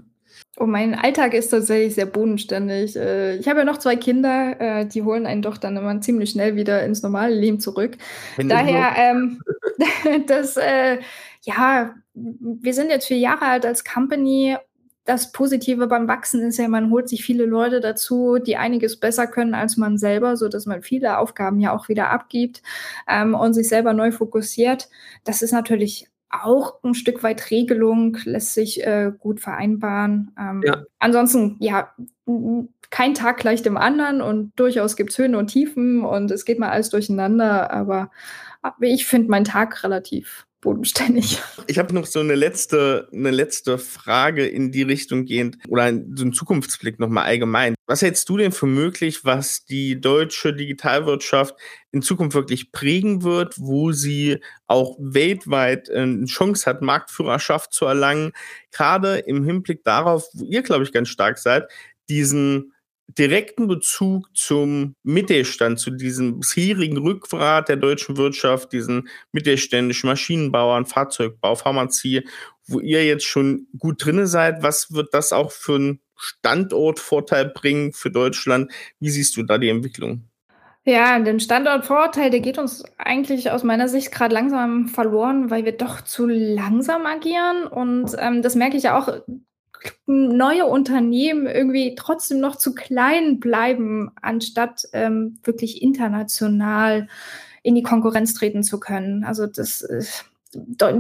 Und 0.57 0.71
mein 0.71 0.93
Alltag 0.93 1.33
ist 1.33 1.49
tatsächlich 1.49 1.95
sehr 1.95 2.05
bodenständig. 2.05 2.95
Äh, 2.95 3.37
Ich 3.37 3.47
habe 3.47 3.59
ja 3.59 3.65
noch 3.65 3.77
zwei 3.77 3.95
Kinder, 3.95 4.59
äh, 4.59 4.85
die 4.85 5.03
holen 5.03 5.25
einen 5.25 5.41
doch 5.41 5.57
dann 5.57 5.77
immer 5.77 5.99
ziemlich 6.01 6.31
schnell 6.31 6.55
wieder 6.55 6.83
ins 6.83 7.01
normale 7.01 7.33
Leben 7.33 7.59
zurück. 7.59 7.97
wenn 8.35 8.49
Daher, 8.49 8.91
ähm, 8.97 9.41
das, 10.27 10.57
äh, 10.57 10.99
ja, 11.43 11.95
wir 12.13 12.73
sind 12.73 12.89
jetzt 12.89 13.07
vier 13.07 13.17
Jahre 13.17 13.45
alt 13.45 13.65
als 13.65 13.83
Company. 13.83 14.57
Das 15.05 15.31
Positive 15.31 15.87
beim 15.87 16.07
Wachsen 16.07 16.41
ist 16.41 16.57
ja, 16.57 16.67
man 16.67 16.89
holt 16.89 17.09
sich 17.09 17.25
viele 17.25 17.45
Leute 17.45 17.81
dazu, 17.81 18.37
die 18.37 18.55
einiges 18.55 18.97
besser 18.97 19.27
können 19.27 19.53
als 19.53 19.75
man 19.75 19.97
selber, 19.97 20.37
so 20.37 20.47
dass 20.47 20.65
man 20.65 20.81
viele 20.81 21.17
Aufgaben 21.17 21.59
ja 21.59 21.75
auch 21.75 21.89
wieder 21.89 22.09
abgibt 22.09 22.61
ähm, 23.07 23.35
und 23.35 23.53
sich 23.53 23.67
selber 23.67 23.93
neu 23.93 24.11
fokussiert. 24.11 24.89
Das 25.25 25.41
ist 25.41 25.51
natürlich 25.51 26.07
auch 26.29 26.81
ein 26.83 26.95
Stück 26.95 27.21
weit 27.21 27.51
Regelung, 27.51 28.17
lässt 28.23 28.53
sich 28.53 28.85
äh, 28.85 29.11
gut 29.17 29.39
vereinbaren. 29.39 30.31
Ähm, 30.39 30.63
Ja. 30.65 30.83
Ansonsten, 30.99 31.57
ja, 31.59 31.93
kein 32.93 33.15
Tag 33.15 33.37
gleich 33.37 33.63
dem 33.63 33.75
anderen 33.75 34.21
und 34.21 34.51
durchaus 34.55 34.95
gibt 34.95 35.09
es 35.09 35.17
Höhen 35.17 35.33
und 35.33 35.47
Tiefen 35.47 36.05
und 36.05 36.29
es 36.29 36.45
geht 36.45 36.59
mal 36.59 36.69
alles 36.69 36.91
durcheinander, 36.91 37.71
aber 37.71 38.11
ich 38.81 39.07
finde 39.07 39.31
meinen 39.31 39.45
Tag 39.45 39.83
relativ 39.83 40.45
bodenständig. 40.61 41.41
Ich 41.65 41.79
habe 41.79 41.95
noch 41.95 42.05
so 42.05 42.19
eine 42.19 42.35
letzte, 42.35 43.07
eine 43.11 43.31
letzte 43.31 43.79
Frage 43.79 44.45
in 44.45 44.71
die 44.71 44.83
Richtung 44.83 45.25
gehend 45.25 45.57
oder 45.69 45.91
so 46.13 46.23
einen 46.23 46.33
Zukunftsblick 46.33 46.99
nochmal 46.99 47.25
allgemein. 47.25 47.73
Was 47.87 48.03
hältst 48.03 48.29
du 48.29 48.37
denn 48.37 48.51
für 48.51 48.67
möglich, 48.67 49.25
was 49.25 49.65
die 49.65 49.99
deutsche 49.99 50.53
Digitalwirtschaft 50.53 51.55
in 51.91 52.03
Zukunft 52.03 52.35
wirklich 52.35 52.71
prägen 52.71 53.23
wird, 53.23 53.55
wo 53.57 53.91
sie 53.91 54.39
auch 54.67 54.97
weltweit 54.99 55.89
äh, 55.89 56.01
eine 56.01 56.25
Chance 56.25 56.69
hat, 56.69 56.83
Marktführerschaft 56.83 57.73
zu 57.73 57.85
erlangen? 57.85 58.33
Gerade 58.71 59.17
im 59.19 59.45
Hinblick 59.45 59.83
darauf, 59.83 60.27
wo 60.33 60.45
ihr, 60.45 60.61
glaube 60.61 60.83
ich, 60.83 60.91
ganz 60.91 61.09
stark 61.09 61.39
seid, 61.39 61.71
diesen 62.09 62.72
direkten 63.07 63.67
Bezug 63.67 64.35
zum 64.35 64.95
Mittelstand, 65.03 65.79
zu 65.79 65.91
diesem 65.91 66.39
bisherigen 66.39 66.97
Rückgrat 66.97 67.69
der 67.69 67.75
deutschen 67.75 68.17
Wirtschaft, 68.17 68.71
diesen 68.71 69.09
mittelständischen 69.31 70.09
Maschinenbauern, 70.09 70.85
Fahrzeugbau, 70.85 71.55
Pharmazie, 71.55 72.27
wo 72.65 72.79
ihr 72.79 73.05
jetzt 73.05 73.25
schon 73.25 73.67
gut 73.77 74.03
drinne 74.03 74.27
seid. 74.27 74.63
Was 74.63 74.93
wird 74.93 75.13
das 75.13 75.33
auch 75.33 75.51
für 75.51 75.75
einen 75.75 75.99
Standortvorteil 76.15 77.49
bringen 77.49 77.93
für 77.93 78.09
Deutschland? 78.09 78.71
Wie 78.99 79.09
siehst 79.09 79.35
du 79.37 79.43
da 79.43 79.57
die 79.57 79.69
Entwicklung? 79.69 80.29
Ja, 80.85 81.17
den 81.19 81.39
Standortvorteil, 81.39 82.29
der 82.29 82.41
geht 82.41 82.57
uns 82.57 82.83
eigentlich 82.97 83.51
aus 83.51 83.63
meiner 83.63 83.87
Sicht 83.87 84.11
gerade 84.11 84.33
langsam 84.33 84.89
verloren, 84.89 85.49
weil 85.49 85.63
wir 85.63 85.71
doch 85.77 86.01
zu 86.01 86.27
langsam 86.27 87.05
agieren. 87.05 87.67
Und 87.67 88.15
ähm, 88.19 88.41
das 88.41 88.55
merke 88.55 88.75
ich 88.75 88.83
ja 88.83 88.99
auch, 88.99 89.21
neue 90.05 90.65
Unternehmen 90.65 91.47
irgendwie 91.47 91.95
trotzdem 91.95 92.39
noch 92.39 92.57
zu 92.57 92.73
klein 92.73 93.39
bleiben, 93.39 94.11
anstatt 94.21 94.87
ähm, 94.93 95.39
wirklich 95.43 95.81
international 95.81 97.07
in 97.63 97.75
die 97.75 97.83
Konkurrenz 97.83 98.33
treten 98.33 98.63
zu 98.63 98.79
können. 98.79 99.23
Also 99.23 99.47
das 99.47 99.81
ist 99.81 100.25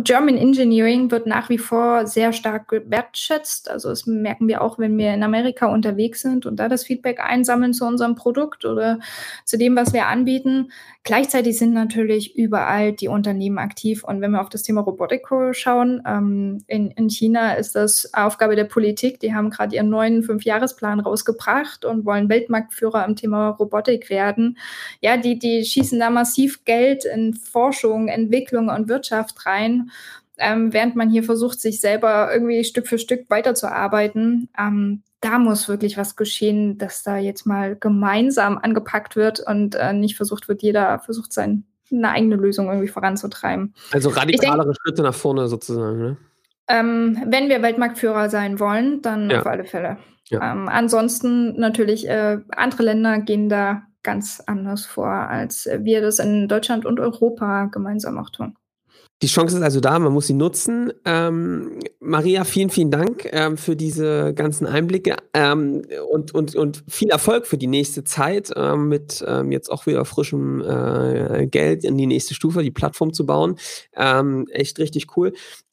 German 0.03 0.37
Engineering 0.37 1.11
wird 1.11 1.27
nach 1.27 1.49
wie 1.49 1.57
vor 1.57 2.07
sehr 2.07 2.33
stark 2.33 2.67
gewertschätzt. 2.69 3.69
Also 3.69 3.89
das 3.89 4.05
merken 4.05 4.47
wir 4.47 4.61
auch, 4.61 4.79
wenn 4.79 4.97
wir 4.97 5.13
in 5.13 5.23
Amerika 5.23 5.67
unterwegs 5.67 6.21
sind 6.21 6.45
und 6.45 6.57
da 6.57 6.69
das 6.69 6.83
Feedback 6.83 7.19
einsammeln 7.19 7.73
zu 7.73 7.85
unserem 7.85 8.15
Produkt 8.15 8.65
oder 8.65 8.99
zu 9.45 9.57
dem, 9.57 9.75
was 9.75 9.93
wir 9.93 10.07
anbieten. 10.07 10.71
Gleichzeitig 11.05 11.57
sind 11.57 11.73
natürlich 11.73 12.35
überall 12.37 12.93
die 12.93 13.09
Unternehmen 13.09 13.57
aktiv. 13.57 14.05
Und 14.05 14.21
wenn 14.21 14.31
wir 14.31 14.41
auf 14.41 14.49
das 14.49 14.63
Thema 14.63 14.81
Robotik 14.81 15.27
schauen, 15.51 16.01
ähm, 16.07 16.63
in, 16.67 16.91
in 16.91 17.09
China 17.09 17.53
ist 17.53 17.75
das 17.75 18.13
Aufgabe 18.13 18.55
der 18.55 18.63
Politik. 18.63 19.19
Die 19.19 19.33
haben 19.33 19.49
gerade 19.49 19.75
ihren 19.75 19.89
neuen 19.89 20.23
Fünfjahresplan 20.23 21.01
rausgebracht 21.01 21.83
und 21.83 22.05
wollen 22.05 22.29
Weltmarktführer 22.29 23.05
im 23.05 23.17
Thema 23.17 23.49
Robotik 23.49 24.09
werden. 24.09 24.57
Ja, 25.01 25.17
die, 25.17 25.37
die 25.37 25.65
schießen 25.65 25.99
da 25.99 26.09
massiv 26.09 26.63
Geld 26.63 27.03
in 27.03 27.33
Forschung, 27.33 28.07
Entwicklung 28.07 28.69
und 28.69 28.87
Wirtschaft 28.87 29.42
rein, 29.45 29.91
ähm, 30.37 30.73
während 30.73 30.95
man 30.95 31.09
hier 31.09 31.23
versucht, 31.23 31.59
sich 31.59 31.79
selber 31.79 32.33
irgendwie 32.33 32.63
Stück 32.63 32.87
für 32.87 32.97
Stück 32.97 33.29
weiterzuarbeiten. 33.29 34.49
Ähm, 34.57 35.03
da 35.21 35.39
muss 35.39 35.69
wirklich 35.69 35.97
was 35.97 36.15
geschehen, 36.15 36.77
dass 36.77 37.03
da 37.03 37.17
jetzt 37.17 37.45
mal 37.45 37.75
gemeinsam 37.75 38.57
angepackt 38.57 39.15
wird 39.15 39.39
und 39.39 39.75
äh, 39.75 39.93
nicht 39.93 40.17
versucht 40.17 40.47
wird, 40.47 40.61
jeder 40.61 40.99
versucht 40.99 41.31
sein 41.31 41.65
eine 41.91 42.09
eigene 42.09 42.35
Lösung 42.35 42.67
irgendwie 42.67 42.87
voranzutreiben. 42.87 43.73
Also 43.91 44.09
radikalere 44.09 44.65
denk, 44.65 44.77
Schritte 44.81 45.03
nach 45.03 45.13
vorne 45.13 45.47
sozusagen, 45.47 45.99
ne? 45.99 46.17
Ähm, 46.67 47.21
wenn 47.27 47.49
wir 47.49 47.61
Weltmarktführer 47.61 48.29
sein 48.29 48.59
wollen, 48.59 49.01
dann 49.01 49.29
ja. 49.29 49.41
auf 49.41 49.47
alle 49.47 49.65
Fälle. 49.65 49.97
Ja. 50.29 50.53
Ähm, 50.53 50.69
ansonsten 50.69 51.59
natürlich, 51.59 52.07
äh, 52.07 52.39
andere 52.51 52.83
Länder 52.83 53.19
gehen 53.19 53.49
da 53.49 53.83
ganz 54.01 54.41
anders 54.45 54.85
vor, 54.85 55.07
als 55.07 55.69
wir 55.79 56.01
das 56.01 56.19
in 56.19 56.47
Deutschland 56.47 56.85
und 56.85 56.99
Europa 56.99 57.65
gemeinsam 57.65 58.17
auch 58.17 58.29
tun. 58.29 58.55
Die 59.23 59.27
Chance 59.27 59.55
ist 59.55 59.63
also 59.63 59.79
da, 59.79 59.97
man 59.99 60.11
muss 60.11 60.27
sie 60.27 60.33
nutzen. 60.33 60.91
Ähm, 61.05 61.79
Maria, 62.01 62.43
vielen, 62.43 62.69
vielen 62.69 62.91
Dank 62.91 63.25
ähm, 63.31 63.55
für 63.55 63.77
diese 63.77 64.33
ganzen 64.33 64.67
Einblicke 64.67 65.15
ähm, 65.33 65.83
und, 66.11 66.35
und, 66.35 66.57
und 66.57 66.83
viel 66.89 67.09
Erfolg 67.09 67.47
für 67.47 67.57
die 67.57 67.67
nächste 67.67 68.03
Zeit, 68.03 68.51
ähm, 68.53 68.89
mit 68.89 69.23
ähm, 69.25 69.53
jetzt 69.53 69.71
auch 69.71 69.85
wieder 69.85 70.03
frischem 70.03 70.59
äh, 70.59 71.47
Geld 71.47 71.85
in 71.85 71.97
die 71.97 72.05
nächste 72.05 72.33
Stufe, 72.33 72.63
die 72.63 72.71
Plattform 72.71 73.13
zu 73.13 73.25
bauen. 73.25 73.55
Ähm, 73.95 74.45
echt 74.51 74.77
richtig 74.77 75.15
cool. 75.15 75.31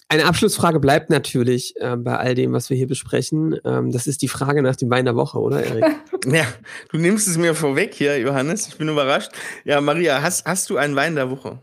Eine 0.09 0.27
Abschlussfrage 0.27 0.79
bleibt 0.79 1.11
natürlich 1.11 1.75
äh, 1.81 1.97
bei 1.97 2.19
all 2.19 2.37
dem, 2.37 2.53
was 2.53 2.71
wir 2.71 2.77
hier 2.77 2.87
besprechen. 2.87 3.57
Ähm, 3.65 3.91
das 3.91 4.07
ist 4.07 4.23
die 4.23 4.29
Frage 4.29 4.63
nach 4.63 4.77
dem 4.77 4.91
Wein 4.91 5.07
der 5.07 5.17
Woche, 5.17 5.41
oder, 5.41 5.65
Erik? 5.65 5.87
ja, 6.25 6.47
du 6.93 6.99
nimmst 6.99 7.27
es 7.27 7.37
mir 7.37 7.57
vorweg 7.57 7.95
hier, 7.95 8.17
Johannes. 8.21 8.69
Ich 8.69 8.77
bin 8.77 8.89
überrascht. 8.89 9.33
Ja, 9.65 9.81
Maria, 9.81 10.23
hast, 10.23 10.47
hast 10.47 10.71
du 10.71 10.77
einen 10.77 10.95
Wein 10.95 11.17
der 11.17 11.33
Woche? 11.33 11.59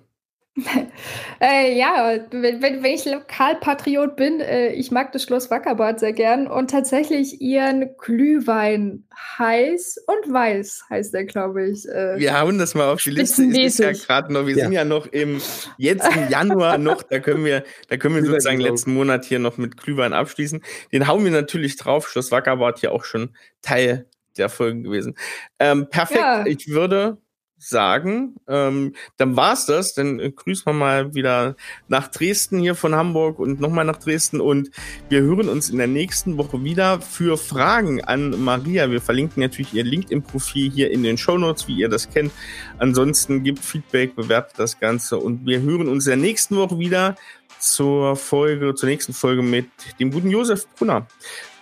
äh, 1.41 1.77
ja, 1.77 2.17
wenn, 2.31 2.61
wenn, 2.61 2.85
ich 2.85 3.05
Lokalpatriot 3.05 4.15
bin, 4.15 4.39
äh, 4.39 4.73
ich 4.73 4.89
mag 4.89 5.11
das 5.11 5.23
Schloss 5.23 5.51
Wackerbad 5.51 5.99
sehr 5.99 6.13
gern 6.13 6.47
und 6.47 6.71
tatsächlich 6.71 7.41
ihren 7.41 7.95
Glühwein 7.97 9.03
heiß 9.37 10.03
und 10.07 10.33
weiß 10.33 10.85
heißt 10.89 11.13
der, 11.13 11.25
glaube 11.25 11.69
ich. 11.69 11.87
Äh, 11.87 12.17
wir 12.17 12.39
hauen 12.39 12.57
das 12.57 12.73
mal 12.73 12.91
auf 12.91 13.01
die 13.03 13.11
Liste. 13.11 13.43
Ist 13.43 13.79
ja 13.79 13.91
gerade 13.91 14.33
noch. 14.33 14.47
Wir 14.47 14.57
ja. 14.57 14.63
sind 14.63 14.73
ja 14.73 14.83
noch 14.83 15.05
im 15.07 15.41
jetzt 15.77 16.07
im 16.15 16.29
Januar 16.29 16.77
noch. 16.77 17.03
Da 17.03 17.19
können 17.19 17.45
wir, 17.45 17.63
da 17.89 17.97
können 17.97 18.15
wir 18.15 18.25
sozusagen 18.25 18.59
letzten 18.59 18.93
Monat 18.93 19.25
hier 19.25 19.39
noch 19.39 19.57
mit 19.57 19.77
Glühwein 19.77 20.13
abschließen. 20.13 20.63
Den 20.91 21.07
hauen 21.07 21.23
wir 21.23 21.31
natürlich 21.31 21.75
drauf. 21.75 22.09
Schloss 22.09 22.31
Wackerbad 22.31 22.79
hier 22.79 22.91
auch 22.91 23.03
schon 23.03 23.35
Teil 23.61 24.07
der 24.37 24.49
Folgen 24.49 24.83
gewesen. 24.83 25.15
Ähm, 25.59 25.87
perfekt. 25.89 26.19
Ja. 26.19 26.45
Ich 26.45 26.67
würde 26.69 27.17
sagen. 27.57 28.35
Ähm, 28.47 28.93
dann 29.17 29.35
war's 29.35 29.65
das. 29.65 29.93
Dann 29.93 30.19
äh, 30.19 30.31
grüßen 30.31 30.65
wir 30.65 30.73
mal 30.73 31.15
wieder 31.15 31.55
nach 31.87 32.07
Dresden 32.07 32.59
hier 32.59 32.75
von 32.75 32.95
Hamburg 32.95 33.39
und 33.39 33.59
nochmal 33.59 33.85
nach 33.85 33.97
Dresden. 33.97 34.41
Und 34.41 34.71
wir 35.09 35.21
hören 35.21 35.49
uns 35.49 35.69
in 35.69 35.77
der 35.77 35.87
nächsten 35.87 36.37
Woche 36.37 36.63
wieder 36.63 37.01
für 37.01 37.37
Fragen 37.37 38.03
an 38.03 38.43
Maria. 38.43 38.89
Wir 38.91 39.01
verlinken 39.01 39.41
natürlich 39.41 39.73
ihr 39.73 39.83
LinkedIn-Profil 39.83 40.71
hier 40.71 40.91
in 40.91 41.03
den 41.03 41.17
Show 41.17 41.37
Notes, 41.37 41.67
wie 41.67 41.77
ihr 41.77 41.89
das 41.89 42.09
kennt. 42.09 42.31
Ansonsten 42.77 43.43
gibt 43.43 43.59
Feedback, 43.59 44.15
bewertet 44.15 44.59
das 44.59 44.79
Ganze 44.79 45.17
und 45.17 45.45
wir 45.45 45.61
hören 45.61 45.87
uns 45.87 46.05
in 46.05 46.11
der 46.11 46.17
nächsten 46.17 46.55
Woche 46.57 46.79
wieder 46.79 47.15
zur 47.59 48.15
Folge, 48.15 48.75
zur 48.75 48.89
nächsten 48.89 49.13
Folge 49.13 49.41
mit 49.41 49.67
dem 49.99 50.11
guten 50.11 50.29
Josef 50.29 50.67
Brunner. 50.77 51.07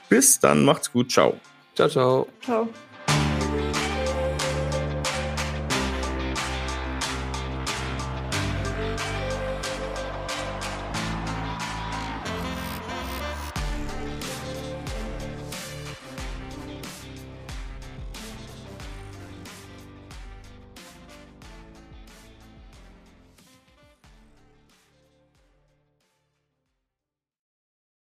Bis 0.09 0.39
dann, 0.39 0.65
macht's 0.65 0.91
gut, 0.91 1.11
ciao. 1.11 1.39
Ciao, 1.75 1.89
ciao. 1.89 2.27
Ciao. 2.41 2.69